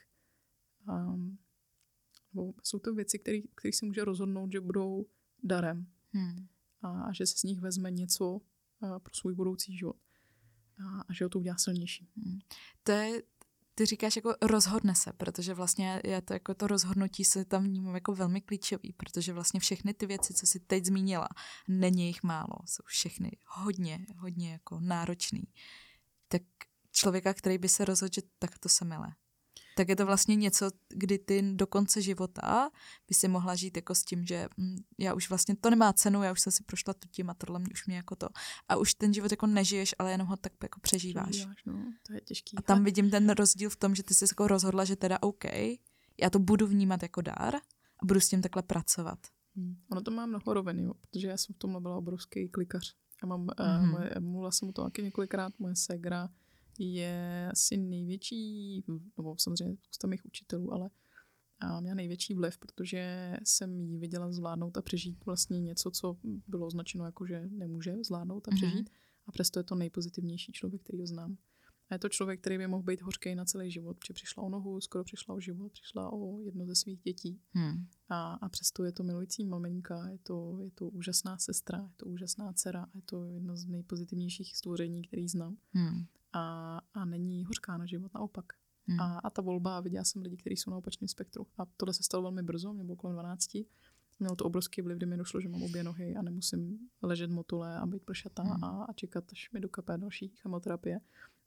[0.87, 1.37] um,
[2.33, 3.19] nebo jsou to věci,
[3.55, 5.05] které si může rozhodnout, že budou
[5.43, 6.47] darem Hmm.
[6.81, 8.41] a, a že se z nich vezme něco
[8.81, 9.95] a, pro svůj budoucí život.
[10.85, 12.09] A, a že ho to udělá silnější.
[12.83, 13.23] To je,
[13.75, 17.95] ty říkáš jako rozhodne se, protože vlastně je to jako to rozhodnutí se tam vnímám
[17.95, 21.27] jako velmi klíčový, protože vlastně všechny ty věci, co jsi teď zmínila,
[21.67, 25.43] není jich málo, jsou všechny hodně, hodně jako náročný.
[26.27, 26.41] Tak
[26.91, 29.07] člověka, který by se rozhodl, že tak to se mele.
[29.77, 32.69] Tak je to vlastně něco, kdy ty do konce života
[33.07, 36.23] by si mohla žít jako s tím, že hm, já už vlastně to nemá cenu,
[36.23, 38.27] já už jsem si prošla tu tím a tohle mě už mě jako to.
[38.69, 41.29] A už ten život jako nežiješ, ale jenom ho tak jako přežíváš.
[41.29, 42.57] Přežíváš, no, to je těžký.
[42.57, 45.45] A tam vidím ten rozdíl v tom, že ty jsi jako rozhodla, že teda OK,
[46.21, 47.55] já to budu vnímat jako dár
[47.99, 49.19] a budu s tím takhle pracovat.
[49.55, 49.75] Hmm.
[49.91, 52.95] Ono to má mnoho rovin, jo, protože já jsem v tomhle byla obrovský klikař.
[53.23, 53.81] Já mám, mm-hmm.
[53.81, 53.83] Mhm.
[53.83, 56.29] uh, moje, mluvila jsem o tom taky několikrát, moje segra
[56.79, 58.83] je asi největší,
[59.17, 60.89] nebo samozřejmě spousta mých učitelů, ale
[61.59, 66.17] a měla největší vliv, protože jsem jí viděla zvládnout a přežít vlastně něco, co
[66.47, 68.57] bylo označeno jako, že nemůže zvládnout a Mhm.
[68.57, 68.89] přežít.
[69.27, 71.37] A přesto je to nejpozitivnější člověk, který ho znám.
[71.89, 74.49] A je to člověk, který by mohl být hořký na celý život, protože přišla o
[74.49, 77.39] nohu, skoro přišla o život, přišla o jedno ze svých dětí.
[77.51, 77.87] Hmm.
[78.09, 82.05] A, a přesto je to milující maminka, je to, je to úžasná sestra, je to
[82.05, 85.57] úžasná dcera, je to jedno z nejpozitivnějších stvoření, který znám.
[85.73, 86.05] Hmm.
[86.33, 88.45] A, a není hořká na život, naopak.
[88.87, 88.99] Hmm.
[88.99, 91.47] A, a ta volba, viděla jsem lidi, kteří jsou na opačném spektru.
[91.57, 93.49] A tohle se stalo velmi brzo, mě bylo kolem 12.
[94.19, 97.77] Mělo to obrovský vliv, kdy mi došlo, že mám obě nohy a nemusím ležet motole
[97.77, 98.63] a být pršatá Hmm.
[98.63, 100.99] a, a čekat, až mi dokape další chemoterapie.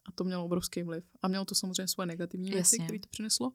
[0.04, 1.04] A to mělo obrovský vliv.
[1.22, 3.52] A mělo to samozřejmě svoje negativní věci, které to přineslo,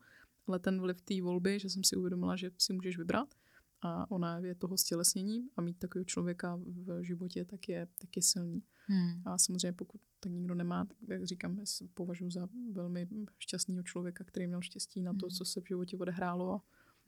[0.47, 3.33] ale ten vliv té volby, že jsem si uvědomila, že si můžeš vybrat
[3.81, 8.21] a ona je toho stělesněním a mít takového člověka v životě tak je, tak je
[8.21, 8.63] silný.
[8.87, 9.21] Hmm.
[9.25, 11.59] A samozřejmě pokud tak nikdo nemá, tak jak říkám,
[11.93, 13.07] považuji za velmi
[13.39, 15.35] šťastného člověka, který měl štěstí na to, hmm.
[15.35, 16.61] co se v životě odehrálo.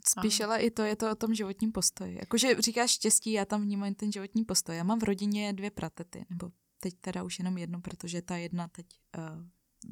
[0.07, 2.17] Spíš ale i to je to o tom životním postoji.
[2.19, 4.77] Jakože říkáš štěstí, já tam vnímám ten životní postoj.
[4.77, 8.67] Já mám v rodině dvě pratety, nebo teď teda už jenom jednu, protože ta jedna
[8.67, 8.85] teď
[9.17, 9.23] uh,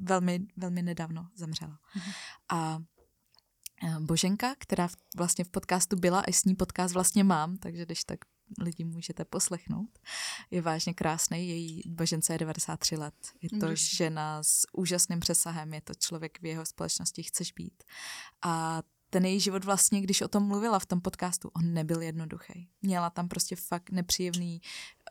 [0.04, 1.80] velmi, velmi nedávno zemřela.
[1.96, 2.14] Mm-hmm.
[2.50, 2.84] A
[3.84, 4.88] uh, Boženka, která
[5.18, 8.20] vlastně v podcastu byla, a s ní podcast vlastně mám, takže když tak
[8.60, 10.00] lidi můžete poslechnout.
[10.52, 13.14] Je vážně krásný, její Božence je 93 let.
[13.42, 13.96] Je to Můžeš.
[13.96, 17.84] žena s úžasným přesahem, je to člověk, v jeho společnosti chceš být.
[18.42, 22.70] A ten její život vlastně, když o tom mluvila v tom podcastu, on nebyl jednoduchý.
[22.82, 24.62] Měla tam prostě fakt nepříjemný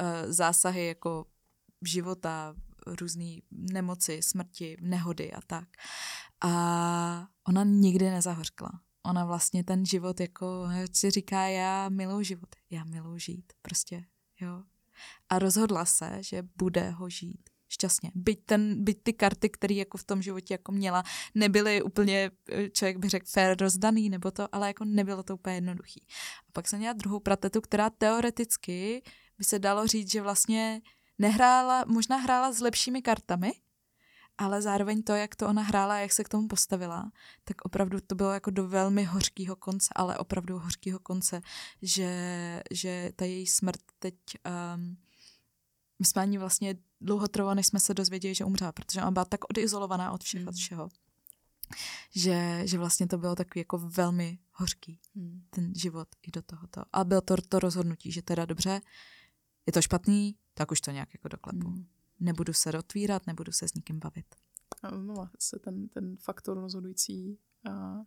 [0.00, 1.26] uh, zásahy jako
[1.86, 2.54] života,
[2.86, 5.68] různé nemoci, smrti, nehody a tak.
[6.40, 8.80] A ona nikdy nezahořkla.
[9.06, 14.04] Ona vlastně ten život jako si říká, já miluji život, já miluji žít, prostě,
[14.40, 14.62] jo.
[15.28, 18.10] A rozhodla se, že bude ho žít šťastně.
[18.14, 21.02] Byť, ten, byť ty karty, které jako v tom životě jako měla,
[21.34, 22.30] nebyly úplně,
[22.72, 26.06] člověk by řekl, fair rozdaný nebo to, ale jako nebylo to úplně jednoduchý.
[26.48, 29.02] A pak jsem měla druhou pratetu, která teoreticky
[29.38, 30.80] by se dalo říct, že vlastně
[31.18, 33.52] nehrála, možná hrála s lepšími kartami,
[34.38, 37.12] ale zároveň to, jak to ona hrála, jak se k tomu postavila,
[37.44, 41.40] tak opravdu to bylo jako do velmi hořkého konce, ale opravdu hořkého konce,
[41.82, 44.14] že, že ta její smrt teď,
[44.74, 44.96] um,
[45.98, 49.24] my jsme ani vlastně dlouho trvalo, než jsme se dozvěděli, že umřela, protože ona byla
[49.24, 50.48] tak odizolovaná od všech, mm.
[50.48, 50.88] od všeho,
[52.14, 55.42] že, že vlastně to bylo takový jako velmi hořký, mm.
[55.50, 56.82] ten život i do tohoto.
[56.92, 58.80] A bylo to to rozhodnutí, že teda dobře,
[59.66, 61.68] je to špatný, tak už to nějak jako doklepu.
[61.68, 61.86] Mm.
[62.20, 64.34] Nebudu se otvírat, nebudu se s nikým bavit.
[64.98, 67.38] No, se ten, ten faktor rozhodující
[67.70, 68.04] a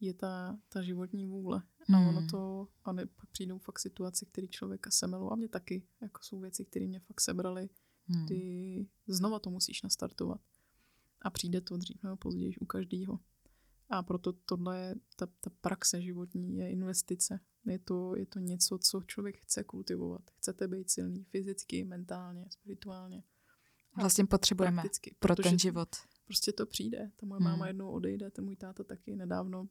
[0.00, 1.62] je ta, ta životní vůle.
[1.78, 1.98] Hmm.
[1.98, 5.82] A ono to, a ne, pak přijdou fakt situace, které člověka semelou a mě taky,
[6.00, 7.68] jako jsou věci, které mě fakt sebrali,
[8.06, 8.26] hmm.
[8.26, 10.40] ty znova to musíš nastartovat.
[11.22, 13.20] A přijde to dřív nebo později u každého.
[13.90, 17.40] A proto tohle je, ta, ta praxe životní je investice.
[17.66, 20.22] Je to, je to něco, co člověk chce kultivovat.
[20.36, 23.22] Chcete být silný fyzicky, mentálně, spirituálně.
[23.96, 25.88] Vlastně potřebujeme prakticky, pro ten život.
[26.24, 27.10] Prostě to přijde.
[27.16, 27.50] Ta moje hmm.
[27.50, 29.68] máma jednou odejde, ten můj táta taky nedávno.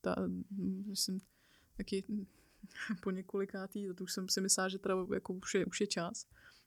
[0.00, 0.16] Ta,
[0.86, 1.20] myslím,
[1.76, 2.04] taky
[3.02, 6.26] po několikátý, to už jsem si myslela, že teda jako už je, už je čas,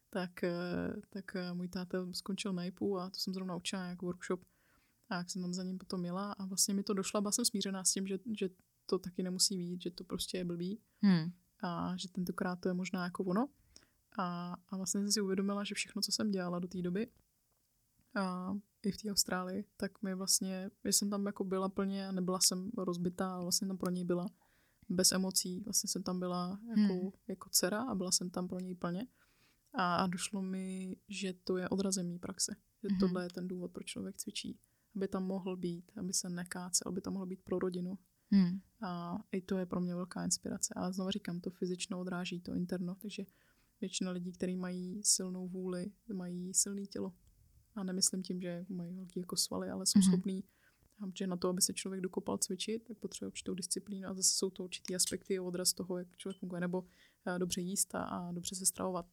[0.10, 4.06] tak, eh, tak eh, můj táta skončil na IPu a to jsem zrovna učila jako
[4.06, 4.46] workshop
[5.14, 7.46] a jak jsem tam za ním potom jela a vlastně mi to došlo, byla jsem
[7.46, 8.50] smířená s tím, že, že
[8.86, 11.32] to taky nemusí být, že to prostě je blbý hmm.
[11.64, 13.50] a že tentokrát to je možná jako ono.
[14.18, 17.08] A, a vlastně jsem si uvědomila, že všechno, co jsem dělala do té doby,
[18.16, 18.54] a
[18.84, 22.40] i v té Austrálii, tak mi vlastně, já jsem tam jako byla plně a nebyla
[22.40, 24.30] jsem rozbitá, ale vlastně tam pro něj byla
[24.90, 25.60] bez emocí.
[25.60, 27.12] Vlastně jsem tam byla jako, hmm.
[27.28, 29.08] jako dcera a byla jsem tam pro něj plně.
[29.74, 32.56] A, a došlo mi, že to je odrazem mý praxe.
[32.82, 33.00] Že hmm.
[33.00, 34.60] tohle je ten důvod, proč člověk cvičí.
[34.96, 37.98] Aby tam mohl být, aby se nekácel, aby tam mohl být pro rodinu.
[38.32, 38.62] Hmm.
[38.82, 40.74] A i to je pro mě velká inspirace.
[40.78, 43.26] A znovu říkám, to fyzično odráží to interno, takže
[43.82, 47.14] většina lidí, kteří mají silnou vůli, mají silné tělo.
[47.76, 50.12] A nemyslím tím, že mají velký jako svaly, ale jsou mm-hmm.
[50.12, 50.44] schopní
[51.16, 54.50] že na to, aby se člověk dokopal cvičit, tak potřebuje určitou disciplínu a zase jsou
[54.50, 56.86] to určitý aspekty odraz toho, jak člověk funguje, nebo
[57.26, 59.06] eh, dobře jíst a, a dobře se stravovat.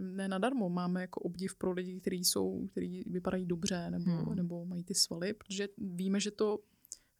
[0.00, 4.34] Ne nadarmo máme jako obdiv pro lidi, kteří jsou, kteří vypadají dobře nebo, hmm.
[4.34, 6.58] nebo mají ty svaly, protože víme, že to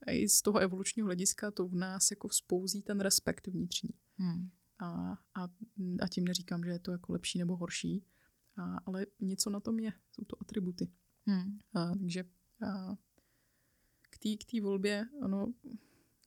[0.07, 3.90] i z toho evolučního hlediska to v nás jako vzpouzí ten respekt vnitřní.
[4.16, 4.49] Hmm.
[4.78, 5.49] A, a,
[6.01, 8.05] a tím neříkám, že je to jako lepší nebo horší,
[8.57, 10.90] a, ale něco na tom je, jsou to atributy.
[11.27, 11.59] Hmm.
[11.74, 12.24] A, takže
[12.66, 12.97] a,
[14.11, 15.53] k té k volbě, ano,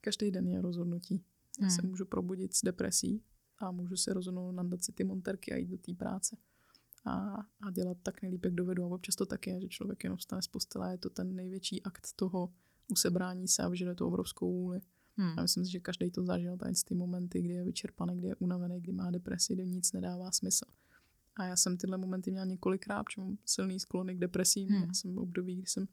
[0.02, 1.24] každý den je rozhodnutí.
[1.60, 1.76] Já hmm.
[1.76, 3.24] se můžu probudit s depresí
[3.68, 6.38] a můžu se rozhodnout nandat si ty monterky a jít do té práce.
[7.06, 8.84] A, a dělat tak nejlíp, jak dovedu.
[8.84, 11.84] A občas to tak je, že člověk jenom vstane z postele je to ten největší
[11.84, 12.54] akt toho
[12.88, 14.82] usebrání se a vyžaduje to obrovskou vůli.
[15.18, 15.40] Hmm.
[15.40, 18.36] A myslím si, že každý to zažil, tady ty momenty, kdy je vyčerpaný, kdy je
[18.36, 20.66] unavený, kdy má depresi, kdy nic nedává smysl.
[21.36, 24.70] A já jsem tyhle momenty měla několikrát, protože mám silný sklony k depresím.
[24.70, 24.84] Hmm.
[24.84, 25.88] Já jsem v období, kdy jsem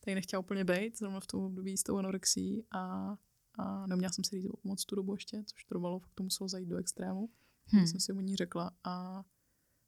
[0.00, 3.16] tady nechtěla úplně být, zrovna v tom období s tou anorexí a,
[3.54, 6.68] a neměla jsem si říct moc tu dobu ještě, což trvalo, fakt to muselo zajít
[6.68, 7.30] do extrému.
[7.66, 7.86] Hmm.
[7.86, 9.24] jsem si o ní řekla a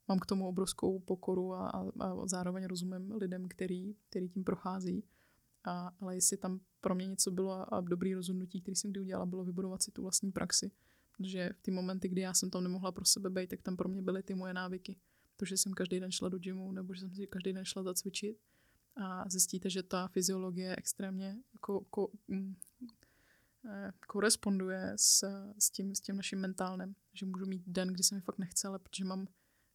[0.09, 5.05] mám k tomu obrovskou pokoru a, a, a zároveň rozumím lidem, který, který tím prochází.
[5.65, 9.01] A, ale jestli tam pro mě něco bylo a, a dobrý rozhodnutí, který jsem kdy
[9.01, 10.71] udělala, bylo vybudovat si tu vlastní praxi.
[11.17, 13.89] Protože v ty momenty, kdy já jsem tam nemohla pro sebe být, tak tam pro
[13.89, 14.97] mě byly ty moje návyky.
[15.37, 17.83] To, že jsem každý den šla do gymu, nebo že jsem si každý den šla
[17.83, 18.39] zacvičit.
[18.97, 22.55] A zjistíte, že ta fyziologie je extrémně jako, jako, mm,
[24.07, 25.25] koresponduje s,
[25.59, 26.95] s, tím, s tím naším mentálem.
[27.15, 29.27] Že můžu mít den, kdy se mi fakt nechce, ale protože mám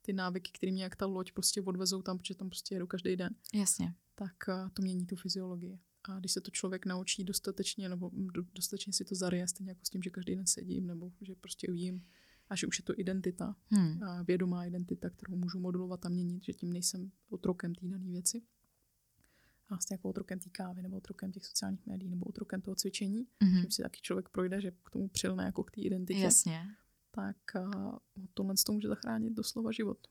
[0.01, 3.15] ty návyky, které mě jak ta loď prostě odvezou tam, protože tam prostě jedu každý
[3.15, 3.35] den.
[3.53, 3.95] Jasně.
[4.15, 5.79] Tak uh, to mění tu fyziologii.
[6.03, 8.11] A když se to člověk naučí dostatečně, nebo
[8.55, 11.67] dostatečně si to zaryje, stejně jako s tím, že každý den sedím, nebo že prostě
[11.67, 12.05] ujím,
[12.49, 14.03] a že už je to identita, hmm.
[14.03, 18.41] a vědomá identita, kterou můžu modulovat a měnit, že tím nejsem otrokem té dané věci.
[19.69, 23.27] A vlastně jako otrokem té kávy, nebo otrokem těch sociálních médií, nebo otrokem toho cvičení,
[23.43, 23.61] mm-hmm.
[23.61, 26.19] že si taky člověk projde, že k tomu přilne jako k té identitě.
[26.19, 26.67] Jasně.
[27.11, 27.99] Tak a
[28.33, 30.07] tohle to může zachránit doslova život.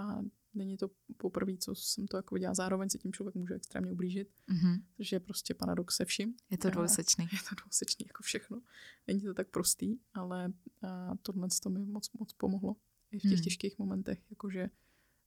[0.00, 0.22] A
[0.54, 2.54] není to poprvé, co jsem to jako viděla.
[2.54, 4.82] Zároveň se tím člověk může extrémně ublížit, mm-hmm.
[4.96, 6.34] což je prostě paradox se vším.
[6.50, 7.24] Je to dvousečný.
[7.32, 8.62] Je to dvousečný jako všechno.
[9.06, 10.52] Není to tak prostý, ale
[10.82, 12.76] a tohle to mi moc, moc pomohlo.
[13.10, 13.42] I v těch mm.
[13.42, 14.70] těžkých momentech, jakože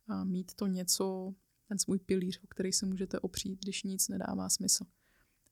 [0.07, 1.35] a mít to něco,
[1.69, 4.85] ten svůj pilíř, o který se můžete opřít, když nic nedává smysl.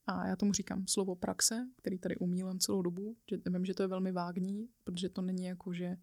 [0.06, 3.82] A já tomu říkám slovo praxe, který tady umílám celou dobu, že vím, že to
[3.82, 5.96] je velmi vágní, protože to není jako, že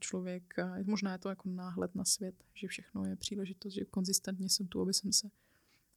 [0.00, 0.54] člověk,
[0.84, 4.80] možná je to jako náhled na svět, že všechno je příležitost, že konzistentně jsem tu,
[4.80, 5.30] aby jsem se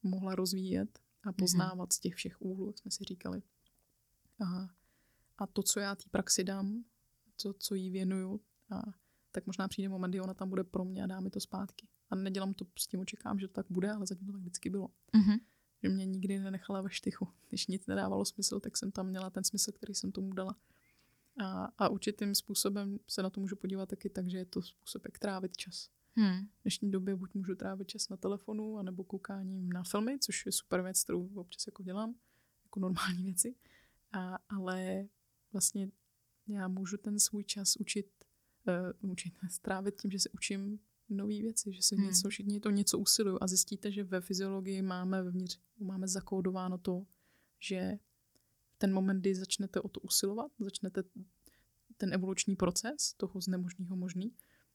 [0.02, 1.34] mohla rozvíjet a mhm.
[1.34, 1.94] poznávat mm-hmm.
[1.96, 3.42] z těch všech úhlů, jak jsme si říkali.
[4.46, 4.68] A,
[5.38, 6.84] a to, co já té praxi dám,
[7.36, 8.40] co, co jí věnuju,
[8.70, 8.82] a,
[9.32, 11.88] tak možná přijde moment, kdy ona tam bude pro mě a dá mi to zpátky.
[12.10, 14.70] A nedělám to s tím očekám, že to tak bude, ale zatím to tak vždycky
[14.70, 14.88] bylo.
[14.88, 15.40] Mm-hmm.
[15.82, 17.28] Že mě nikdy nenechala ve štychu.
[17.48, 20.56] Když nic nedávalo smysl, tak jsem tam měla ten smysl, který jsem tomu dala.
[21.44, 25.04] A, a určitým způsobem se na to můžu podívat taky tak, že je to způsob,
[25.04, 25.90] jak trávit čas.
[26.16, 26.46] Hmm.
[26.46, 30.52] V dnešní době buď můžu trávit čas na telefonu, anebo koukáním na filmy, což je
[30.52, 32.14] super věc, kterou občas jako dělám,
[32.64, 33.54] jako normální věci.
[34.12, 35.08] A, ale
[35.52, 35.90] vlastně
[36.46, 38.24] já můžu ten svůj čas učit,
[39.02, 40.80] uh, učit, strávit tím, že se učím
[41.10, 42.04] nové věci, že se hmm.
[42.04, 47.06] něco, všichni to něco usilují a zjistíte, že ve fyziologii máme vevnitř, máme zakódováno to,
[47.58, 47.98] že
[48.78, 51.02] ten moment, kdy začnete o to usilovat, začnete
[51.96, 54.34] ten evoluční proces toho z nemožného možný,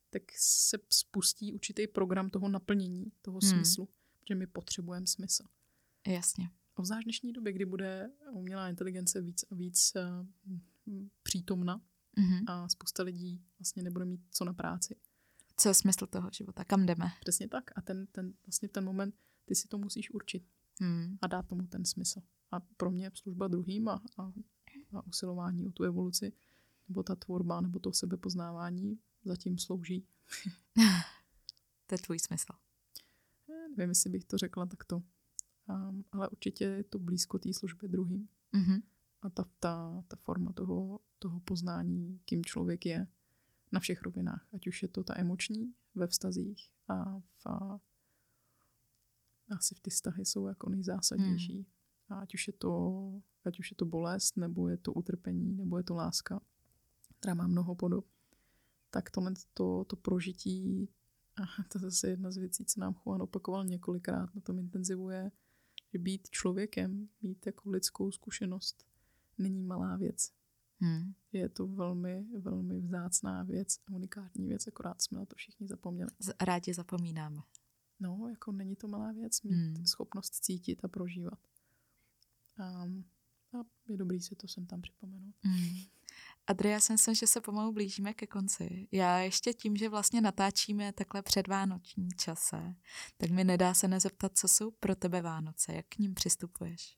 [0.09, 3.51] tak se spustí určitý program toho naplnění, toho hmm.
[3.51, 3.89] smyslu,
[4.27, 5.43] že my potřebujeme smysl.
[6.07, 6.49] Jasně.
[6.75, 11.81] Obzvlášť v dnešní době, kdy bude umělá inteligence víc a víc uh, přítomna
[12.17, 12.43] mm-hmm.
[12.47, 14.95] a spousta lidí vlastně nebude mít co na práci.
[15.57, 16.63] Co je smysl toho života?
[16.63, 17.05] Kam jdeme?
[17.19, 17.63] Přesně tak.
[17.75, 19.15] A ten, ten, vlastně ten moment,
[19.45, 20.43] ty si to musíš určit
[20.81, 21.17] hmm.
[21.21, 22.21] a dát tomu ten smysl.
[22.51, 24.33] A pro mě služba druhým a, a,
[24.93, 26.33] a usilování o tu evoluci,
[26.87, 30.07] nebo ta tvorba, nebo to sebepoznávání zatím slouží.
[31.87, 32.53] to je tvůj smysl.
[33.49, 35.01] Já nevím, jestli bych to řekla takto.
[35.69, 38.27] Um, ale určitě je to blízko té služby druhým.
[38.53, 38.81] Mm-hmm.
[39.21, 43.07] A ta, ta, ta forma toho, toho poznání, kým člověk je
[43.71, 44.47] na všech rovinách.
[44.53, 47.79] Ať už je to ta emoční ve vztazích a v, a
[49.49, 51.55] asi v ty vztahy jsou jako nejzásadnější.
[51.55, 51.65] Hmm.
[52.09, 52.71] A ať už je to,
[53.45, 56.41] ať už je to bolest, nebo je to utrpení, nebo je to láska,
[57.19, 58.05] která má mnoho podob,
[58.89, 60.89] tak tohle to, to prožití,
[61.35, 65.31] a to je zase jedna z věcí, co nám Juan opakoval několikrát na tom intenzivuje,
[65.93, 68.85] že být člověkem, mít jako lidskou zkušenost,
[69.37, 70.31] není malá věc.
[70.85, 71.13] Hmm.
[71.31, 76.11] Je to velmi, velmi vzácná věc, unikátní věc, akorát jsme na to všichni zapomněli.
[76.41, 77.41] Rádi zapomínáme.
[77.99, 79.85] No, jako není to malá věc mít hmm.
[79.85, 81.39] schopnost cítit a prožívat.
[82.59, 83.05] Um,
[83.53, 85.35] a je dobrý si to sem tam připomenout.
[85.41, 85.77] Hmm.
[86.47, 88.87] Adria, jsem se, že se pomalu blížíme ke konci.
[88.91, 92.75] Já ještě tím, že vlastně natáčíme takhle před Vánoční čase,
[93.17, 96.97] tak mi nedá se nezeptat, co jsou pro tebe Vánoce, jak k ním přistupuješ?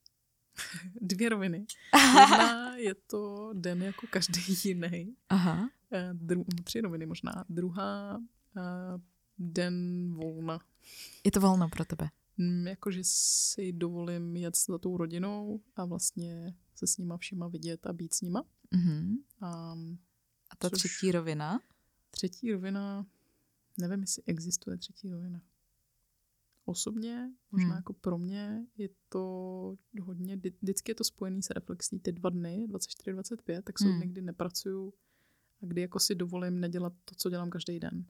[1.01, 1.65] Dvě roviny.
[2.19, 5.15] Jedna je to den jako každý jiný.
[5.29, 5.69] Aha.
[5.91, 7.45] Eh, dru- tři roviny možná.
[7.49, 8.23] Druhá uh,
[9.38, 10.59] den volna.
[11.23, 12.09] Je to volno pro tebe?
[12.38, 17.85] Mm, jakože si dovolím jet za tou rodinou a vlastně se s nima všema vidět
[17.85, 18.43] a být s nima.
[18.75, 19.17] Mm-hmm.
[19.41, 19.75] A,
[20.49, 21.59] a ta třetí rovina?
[22.11, 23.05] Třetí rovina,
[23.77, 25.41] nevím, jestli existuje třetí rovina.
[26.69, 27.76] Osobně, možná hmm.
[27.76, 31.99] jako pro mě, je to hodně, vždycky je to spojený s reflexí.
[31.99, 33.98] Ty dva dny, 24-25, tak jsou hmm.
[33.98, 34.94] dny, kdy nepracuju
[35.61, 38.06] a kdy jako si dovolím nedělat to, co dělám každý den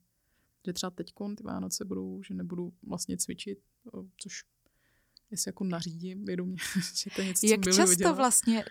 [0.68, 3.60] že třeba teď ty Vánoce budou, že nebudu vlastně cvičit,
[4.18, 4.44] což
[5.32, 6.58] jestli jako nařídím vědomě,
[6.94, 8.16] že to je něco, Jak co často udělat.
[8.16, 8.66] vlastně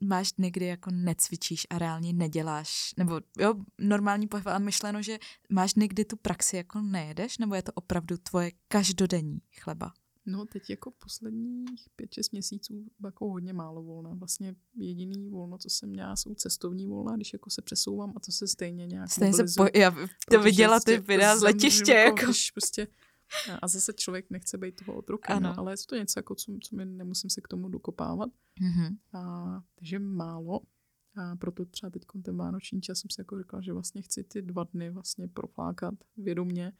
[0.00, 5.18] máš dny, kdy jako necvičíš a reálně neděláš, nebo jo, normální pohyb, ale myšleno, že
[5.50, 9.92] máš dny, kdy tu praxi jako nejedeš, nebo je to opravdu tvoje každodenní chleba?
[10.26, 14.10] No teď jako posledních 5-6 měsíců jako hodně málo volna.
[14.14, 18.32] Vlastně jediný volno, co jsem měla, jsou cestovní volna, když jako se přesouvám a to
[18.32, 19.94] se stejně nějak Stejně se po, já
[20.30, 21.92] to viděla ty videa z letiště.
[21.92, 22.30] Jako, jako.
[22.32, 22.86] Když prostě
[23.62, 26.76] A zase člověk nechce být toho otrokem, no, ale je to něco, jako, co, co
[26.76, 28.30] mi nemusím se k tomu dokopávat.
[28.30, 28.96] Mm-hmm.
[29.18, 30.60] A, takže málo.
[31.16, 34.42] A proto třeba teď ten vánoční čas jsem si jako řekla, že vlastně chci ty
[34.42, 36.72] dva dny vlastně proflákat vědomě,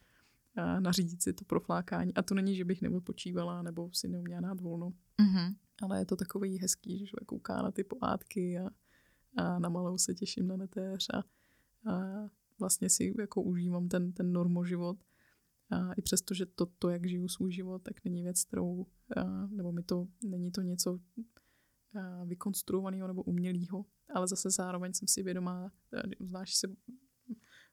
[0.56, 2.14] a nařídit si to proflákání.
[2.14, 4.92] A to není, že bych neodpočívala nebo si neuměla dát volno.
[5.22, 5.54] Mm-hmm.
[5.82, 8.70] Ale je to takový hezký, že člověk kouká na ty pohádky a,
[9.36, 11.18] a na malou se těším na netéř a,
[11.92, 14.98] a vlastně si jako užívám ten, ten normoživot.
[15.72, 18.86] A i přesto, že to, to, jak žiju svůj život, tak není věc, kterou,
[19.16, 21.00] a, nebo mi to, není to něco
[22.24, 25.72] vykonstruovaného nebo umělého, ale zase zároveň jsem si vědomá,
[26.20, 26.76] znáš se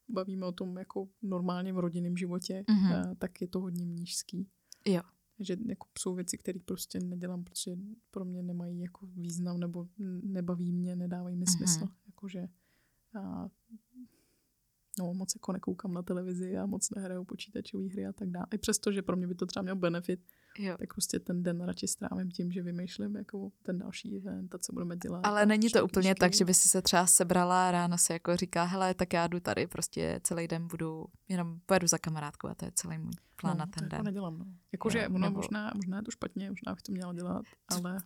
[0.08, 3.16] bavíme o tom jako normálně v rodinném životě, mm-hmm.
[3.18, 4.48] tak je to hodně mnížský.
[4.86, 5.02] Jo.
[5.38, 7.76] Že jako jsou věci, které prostě nedělám, protože
[8.10, 9.88] pro mě nemají jako význam nebo
[10.22, 11.56] nebaví mě, nedávají mi mm-hmm.
[11.56, 11.88] smysl.
[12.06, 12.48] Jakože
[13.20, 13.48] a,
[14.98, 18.46] no, moc jako nekoukám na televizi a moc nehraju počítačové hry a tak dále.
[18.52, 20.20] I přesto, že pro mě by to třeba měl benefit,
[20.58, 20.76] jo.
[20.78, 24.72] tak prostě ten den radši strávím tím, že vymýšlím jako ten další event a co
[24.72, 25.20] budeme dělat.
[25.24, 26.20] Ale není to úplně knížky.
[26.20, 29.26] tak, že by si se třeba sebrala a ráno si jako říká, hele, tak já
[29.26, 33.12] jdu tady, prostě celý den budu, jenom pojedu za kamarádku a to je celý můj
[33.36, 33.92] plán no, na ten to den.
[33.92, 34.44] Jako nedělám, no.
[34.72, 35.36] Jakože ono nebo...
[35.36, 37.98] možná, možná je to špatně, možná bych to měla dělat, ale...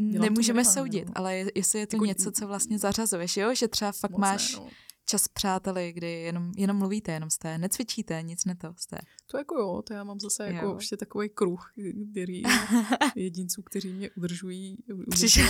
[0.00, 1.18] Nemůžeme to soudit, nebo...
[1.18, 3.54] ale jestli je to jako, něco, co vlastně zařazuješ, jo?
[3.54, 4.56] Že třeba fakt máš...
[4.56, 4.70] Ne, no
[5.08, 8.98] čas přáteli, kdy jenom, jenom mluvíte, jenom jste, necvičíte, nic neto jste.
[9.26, 10.76] To jako jo, to já mám zase jako jo.
[10.76, 11.72] ještě takový kruh,
[12.10, 12.42] který
[13.16, 15.46] jedinců, kteří mě udržují, udržují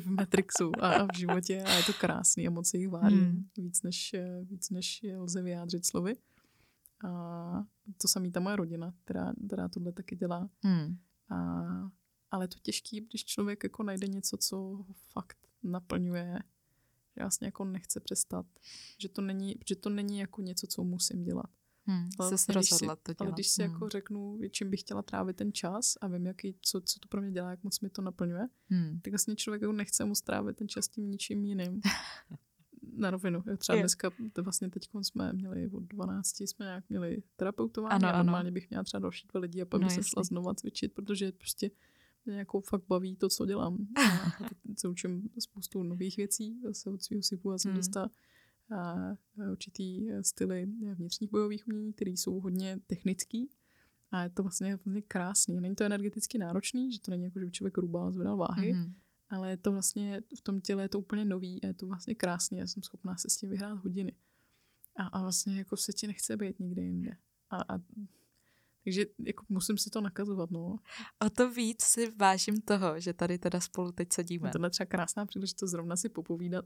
[0.00, 3.48] v Matrixu a, v životě a je to krásný a moc jich vážím hmm.
[3.56, 6.16] víc, než, víc než je lze vyjádřit slovy.
[7.04, 7.64] A
[8.02, 10.50] to samý ta moje rodina, která, která tohle taky dělá.
[10.62, 10.98] Hmm.
[11.30, 11.64] A,
[12.30, 16.38] ale to těžký, když člověk jako najde něco, co ho fakt naplňuje
[17.24, 18.46] vlastně jako nechce přestat.
[18.98, 21.50] Že to není, že to není jako něco, co musím dělat.
[21.88, 22.98] Hmm, ale, vlastně, když si, to dělat.
[23.18, 23.72] ale když si hmm.
[23.72, 27.22] jako řeknu, čím bych chtěla trávit ten čas a vím, jaký, co, co to pro
[27.22, 29.00] mě dělá, jak moc mi to naplňuje, hmm.
[29.00, 31.80] tak vlastně člověk jako nechce mu strávit ten čas tím ničím jiným.
[32.96, 33.42] Na rovinu.
[33.58, 33.82] Třeba je.
[33.82, 38.48] dneska, to vlastně teď jsme měli od 12, jsme nějak měli terapeutování ano, a normálně
[38.48, 38.54] ano.
[38.54, 41.32] bych měla třeba další dva lidi a pak no, bych se šla znova cvičit, protože
[41.32, 41.70] prostě
[42.26, 43.86] mě jako fakt baví to, co dělám.
[43.96, 44.30] A
[44.66, 47.76] teď se učím spoustu nových věcí zase od svého sypu a jsem hmm.
[47.76, 48.10] dostala
[48.70, 48.94] a
[49.50, 53.50] určitý styly vnitřních bojových umění, které jsou hodně technický.
[54.10, 55.60] A je to vlastně hodně krásný.
[55.60, 58.92] Není to energeticky náročný, že to není jako, že by člověk rubal, zvedal váhy, mm-hmm.
[59.30, 62.14] ale je to vlastně v tom těle je to úplně nový a je to vlastně
[62.14, 62.58] krásný.
[62.58, 64.12] Já jsem schopná se s tím vyhrát hodiny.
[64.96, 67.16] A, a vlastně jako se ti nechce být nikde jinde.
[67.50, 67.82] A, a
[68.86, 70.76] takže jako musím si to nakazovat, no.
[71.26, 74.50] O to víc si vážím toho, že tady teda spolu teď sedíme.
[74.50, 76.64] To je třeba krásná příležitost zrovna si popovídat,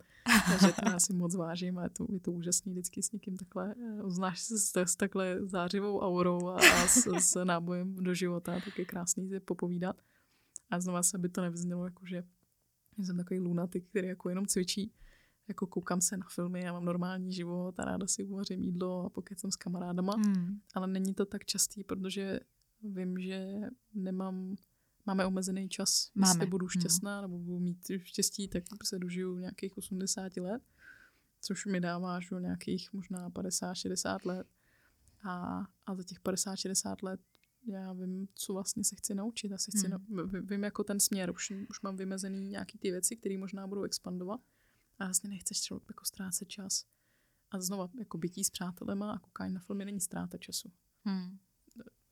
[0.61, 3.37] že to já si moc vážím a je to, je to úžasný vždycky s někým
[3.37, 8.15] takhle, eh, uznáš se s, s takhle zářivou aurou a, a s, s nábojem do
[8.15, 9.97] života, tak je krásný si popovídat.
[10.71, 12.25] A znova se by to nevznělo, jako že
[12.99, 14.93] jsem takový lunatik, který jako jenom cvičí,
[15.51, 19.11] jako koukám se na filmy, já mám normální život a ráda si uvařím jídlo a
[19.11, 20.61] pokud jsem s kamarádama, hmm.
[20.75, 22.41] ale není to tak častý, protože
[22.83, 23.61] vím, že
[23.95, 24.57] nemám,
[25.07, 26.31] máme omezený čas, máme.
[26.31, 26.81] jestli budu hmm.
[26.81, 27.23] šťastná hmm.
[27.23, 30.63] nebo budu mít štěstí, tak se dožiju nějakých 80 let,
[31.41, 34.47] což mi dává až do nějakých možná 50-60 let
[35.23, 37.21] a, a za těch 50-60 let
[37.67, 39.53] já vím, co vlastně se chci naučit.
[39.53, 40.07] Asi chci hmm.
[40.09, 43.83] no, vím jako ten směr, už, už mám vymezený nějaký ty věci, které možná budou
[43.83, 44.41] expandovat
[45.01, 46.85] a vlastně nechceš třeba jako ztrácet čas.
[47.51, 50.73] A znova, jako bytí s přátelema a koukání na filmy není ztráta času.
[51.05, 51.39] Hmm.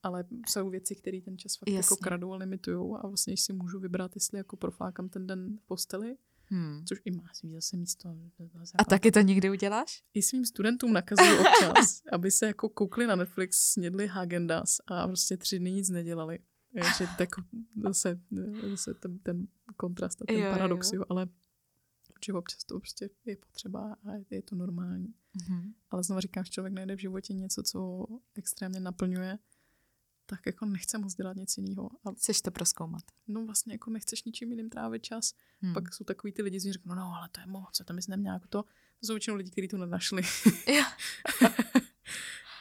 [0.02, 1.94] Ale jsou věci, které ten čas fakt jako Jasně.
[1.94, 5.66] jako kradou a limitují a vlastně si můžu vybrat, jestli jako proflákám ten den v
[5.66, 6.84] posteli, hmm.
[6.86, 8.16] což i má svý zase místo.
[8.78, 10.04] A taky to nikdy uděláš?
[10.14, 15.36] I svým studentům nakazuju občas, aby se jako koukli na Netflix, snědli Hagendas a prostě
[15.36, 16.38] tři dny nic nedělali.
[16.74, 17.28] Takže tak
[17.82, 18.20] zase,
[18.70, 19.46] zase ten, ten
[19.76, 20.98] kontrast a ten jo, paradox, jo.
[20.98, 21.04] jo.
[21.08, 21.28] ale
[22.18, 25.14] protože občas to prostě je potřeba a je to normální.
[25.36, 25.72] Mm-hmm.
[25.90, 29.38] Ale znovu říkám, že člověk najde v životě něco, co extrémně naplňuje,
[30.26, 31.90] tak jako nechce moc dělat nic jiného.
[32.04, 33.02] A Chceš to proskoumat.
[33.28, 35.34] No vlastně jako nechceš ničím jiným trávit čas.
[35.60, 35.74] Hmm.
[35.74, 38.34] Pak jsou takový ty lidi, kteří řeknou, no, ale to je moc, co tam neměl
[38.34, 38.62] jako to.
[39.00, 40.22] To jsou většinou lidi, kteří to nenašli.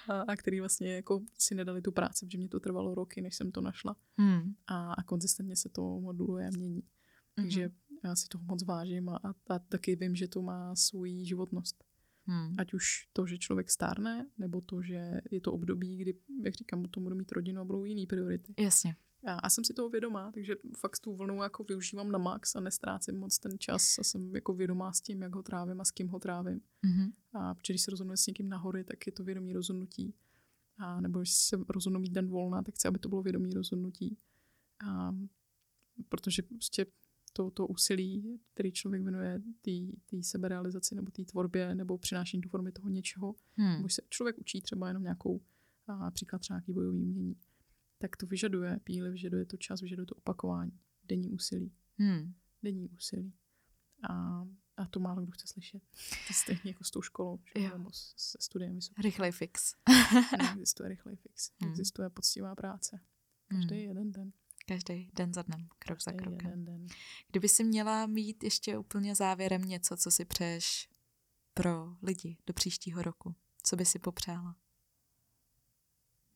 [0.09, 3.35] a, a který vlastně jako si nedali tu práci, protože mě to trvalo roky, než
[3.35, 3.95] jsem to našla.
[4.17, 4.55] Hmm.
[4.67, 6.83] A, a konzistentně se to moduluje a mění.
[7.35, 9.19] Takže hmm já si toho moc vážím a,
[9.49, 11.83] a taky vím, že to má svůj životnost.
[12.25, 12.55] Hmm.
[12.57, 16.13] Ať už to, že člověk stárne, nebo to, že je to období, kdy,
[16.43, 18.53] jak říkám, potom budu mít rodinu a budou jiný priority.
[18.59, 18.95] Jasně.
[19.27, 22.59] Já, a jsem si toho vědomá, takže fakt tu vlnu jako využívám na max a
[22.59, 25.91] nestrácím moc ten čas a jsem jako vědomá s tím, jak ho trávím a s
[25.91, 26.59] kým ho trávím.
[26.59, 27.11] Mm-hmm.
[27.33, 30.15] A když se rozhodnu s někým na hory, tak je to vědomí rozhodnutí.
[30.77, 34.17] a nebo když se rozhodnu mít den volna, tak chci, aby to bylo vědomí rozhodnutí.
[34.87, 35.15] A,
[36.09, 36.85] protože prostě
[37.33, 39.41] to, to úsilí, který člověk věnuje
[40.05, 43.73] té seberealizaci nebo té tvorbě nebo přinášení do formy toho něčeho, hmm.
[43.73, 45.41] nebo se člověk učí třeba jenom nějakou,
[45.87, 47.35] a, příklad třeba nějaký bojový umění,
[47.97, 51.71] tak to vyžaduje píly, vyžaduje to čas, vyžaduje to opakování, denní úsilí.
[51.97, 52.33] Hmm.
[52.63, 53.33] Denní úsilí.
[54.09, 54.45] A,
[54.77, 55.83] a to málo kdo chce slyšet.
[56.27, 57.39] To stejně jako s tou školou,
[57.73, 59.01] nebo se studiem vysokým.
[59.01, 59.75] Rychlej fix.
[60.37, 61.51] Neexistuje rychlej fix.
[61.59, 61.71] Hmm.
[61.71, 62.99] Existuje poctivá práce.
[63.47, 63.87] Každý hmm.
[63.87, 64.31] jeden den.
[64.67, 66.49] Každý den za dnem, krok Každý za krokem.
[66.49, 66.87] Jeden den.
[67.31, 70.89] Kdyby si měla mít ještě úplně závěrem něco, co si přeješ
[71.53, 74.55] pro lidi do příštího roku, co by si popřála?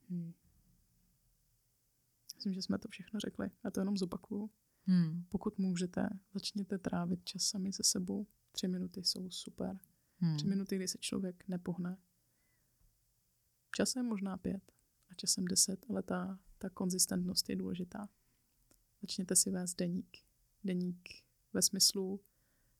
[0.09, 0.33] Hmm.
[2.35, 3.51] Myslím, že jsme to všechno řekli.
[3.63, 4.49] Já to jenom zopakuju.
[4.85, 5.25] Hmm.
[5.29, 8.27] Pokud můžete, začněte trávit čas sami se sebou.
[8.51, 9.79] Tři minuty jsou super.
[10.17, 10.37] Hmm.
[10.37, 11.97] Tři minuty, kdy se člověk nepohne.
[13.75, 14.71] Časem možná pět
[15.09, 18.09] a časem deset, ale ta, ta konzistentnost je důležitá.
[19.02, 20.18] Začněte si vést deník.
[20.64, 21.10] Deník
[21.53, 22.19] ve smyslu,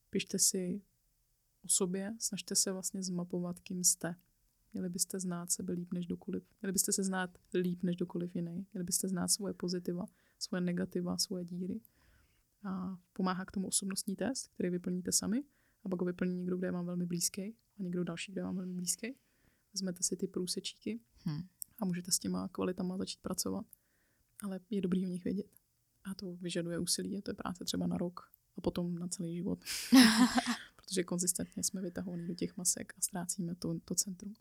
[0.10, 0.82] pište si
[1.64, 4.16] o sobě, snažte se vlastně zmapovat, kým jste.
[4.74, 6.44] Měli byste znát sebe líp než dokoliv.
[6.62, 8.68] Měli byste se znát líp než dokoliv jiný.
[8.74, 10.06] Měli byste znát svoje pozitiva,
[10.40, 11.82] svoje negativa, svoje díry.
[12.64, 15.44] A pomáhá k tomu osobnostní test, který vyplníte sami.
[15.84, 18.44] A pak ho vyplní někdo, kde je vám velmi blízký a někdo další, kde je
[18.44, 19.16] vám velmi blízký.
[19.74, 21.42] Vezmete si ty průsečíky hmm.
[21.80, 23.66] a můžete s těma kvalitama začít pracovat.
[24.44, 25.61] Ale je dobrý o nich vědět.
[26.04, 29.36] A to vyžaduje úsilí, a to je práce třeba na rok a potom na celý
[29.36, 29.64] život.
[30.76, 34.34] Protože konzistentně jsme vytahovaní do těch masek a ztrácíme to, to centrum.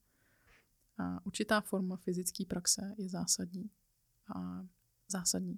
[0.99, 3.71] A určitá forma fyzické praxe je zásadní.
[4.35, 4.67] A
[5.09, 5.55] zásadní.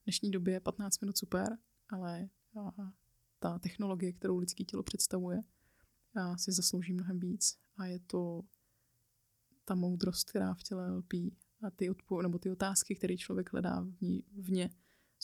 [0.00, 2.28] V dnešní době je 15 minut super, ale
[3.38, 5.42] ta technologie, kterou lidské tělo představuje,
[6.36, 7.58] si zaslouží mnohem víc.
[7.76, 8.42] A je to
[9.64, 13.80] ta moudrost, která v těle lpí a ty, odpo- nebo ty otázky, které člověk hledá
[13.80, 14.70] v ní, vně,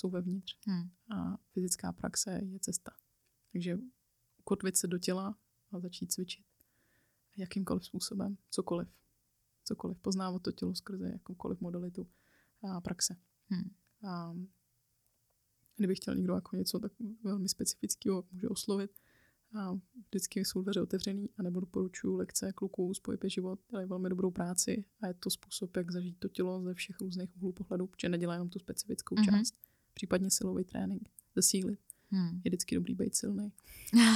[0.00, 0.58] jsou vevnitř.
[0.66, 0.90] Hmm.
[1.10, 2.92] A fyzická praxe je cesta.
[3.52, 3.78] Takže
[4.38, 5.38] ukotvit se do těla
[5.72, 6.46] a začít cvičit.
[7.36, 8.88] Jakýmkoliv způsobem, cokoliv.
[9.64, 9.98] Cokoliv.
[9.98, 12.08] Poznávat to tělo skrze jakoukoliv modalitu
[12.62, 13.16] a praxe.
[13.48, 13.74] Hmm.
[14.08, 14.36] A
[15.76, 18.90] kdyby chtěl někdo jako něco tak velmi specifického, může oslovit.
[19.58, 24.08] A vždycky jsou dveře otevřený a nebo doporučuji lekce kluků z Pojpe život, dělají velmi
[24.08, 27.86] dobrou práci a je to způsob, jak zažít to tělo ze všech různých úhlů pohledu,
[27.86, 29.38] protože nedělá jenom tu specifickou mm-hmm.
[29.38, 29.69] část
[30.00, 31.80] případně silový trénink, zesílit.
[32.10, 32.40] Hmm.
[32.44, 33.52] Je vždycky dobrý být silný.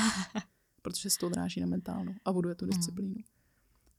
[0.82, 2.70] protože se to odráží na mentálnu a buduje tu hmm.
[2.70, 3.14] disciplínu.
[3.14, 3.24] Hmm.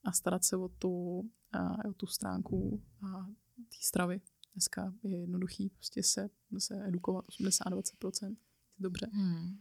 [0.03, 4.21] A starat se o tu, a, o tu stránku a té stravy.
[4.53, 8.35] Dneska je jednoduchý prostě se, se edukovat 80-20%.
[8.79, 9.09] Dobře.
[9.13, 9.59] Hmm.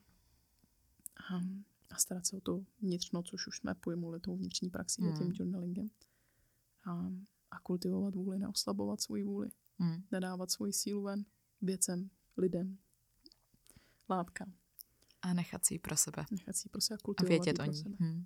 [1.31, 1.37] A,
[1.91, 5.13] a starat se o to vnitřno, což už jsme pojmuli tou vnitřní praxí hmm.
[5.13, 5.91] a tím journalingem.
[6.85, 7.11] A,
[7.51, 9.49] a kultivovat vůli, neoslabovat svoji vůli.
[9.79, 10.03] Hmm.
[10.13, 11.25] Nedávat svoji sílu ven
[11.65, 12.79] věcem, lidem,
[14.11, 14.53] látkám.
[15.23, 16.25] A nechat si ji pro sebe.
[16.31, 17.85] Nechat si ji pro sebe a vědět o ní.
[18.01, 18.25] Hmm.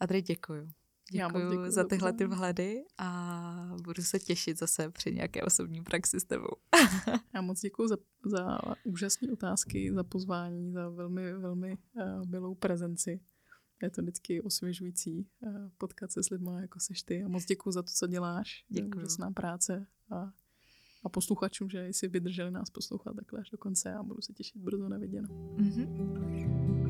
[0.00, 0.70] A tady děkuju.
[1.12, 6.20] Děkuju, děkuju za tyhle ty vhledy a budu se těšit zase při nějaké osobní praxi
[6.20, 6.56] s tebou.
[7.34, 13.20] Já moc děkuji za, za úžasné otázky, za pozvání, za velmi, velmi uh, milou prezenci.
[13.82, 17.22] Je to vždycky osvěžující uh, potkat se s lidmi, jako seš ty.
[17.22, 18.64] A moc děkuji za to, co děláš.
[18.68, 18.96] Děkuji.
[18.96, 20.32] Úžasná práce a
[21.04, 24.56] a posluchačům, že si vydrželi nás poslouchat takhle až do konce a budu se těšit
[24.56, 25.56] brzo na viděnou.
[25.56, 26.81] Mm-hmm.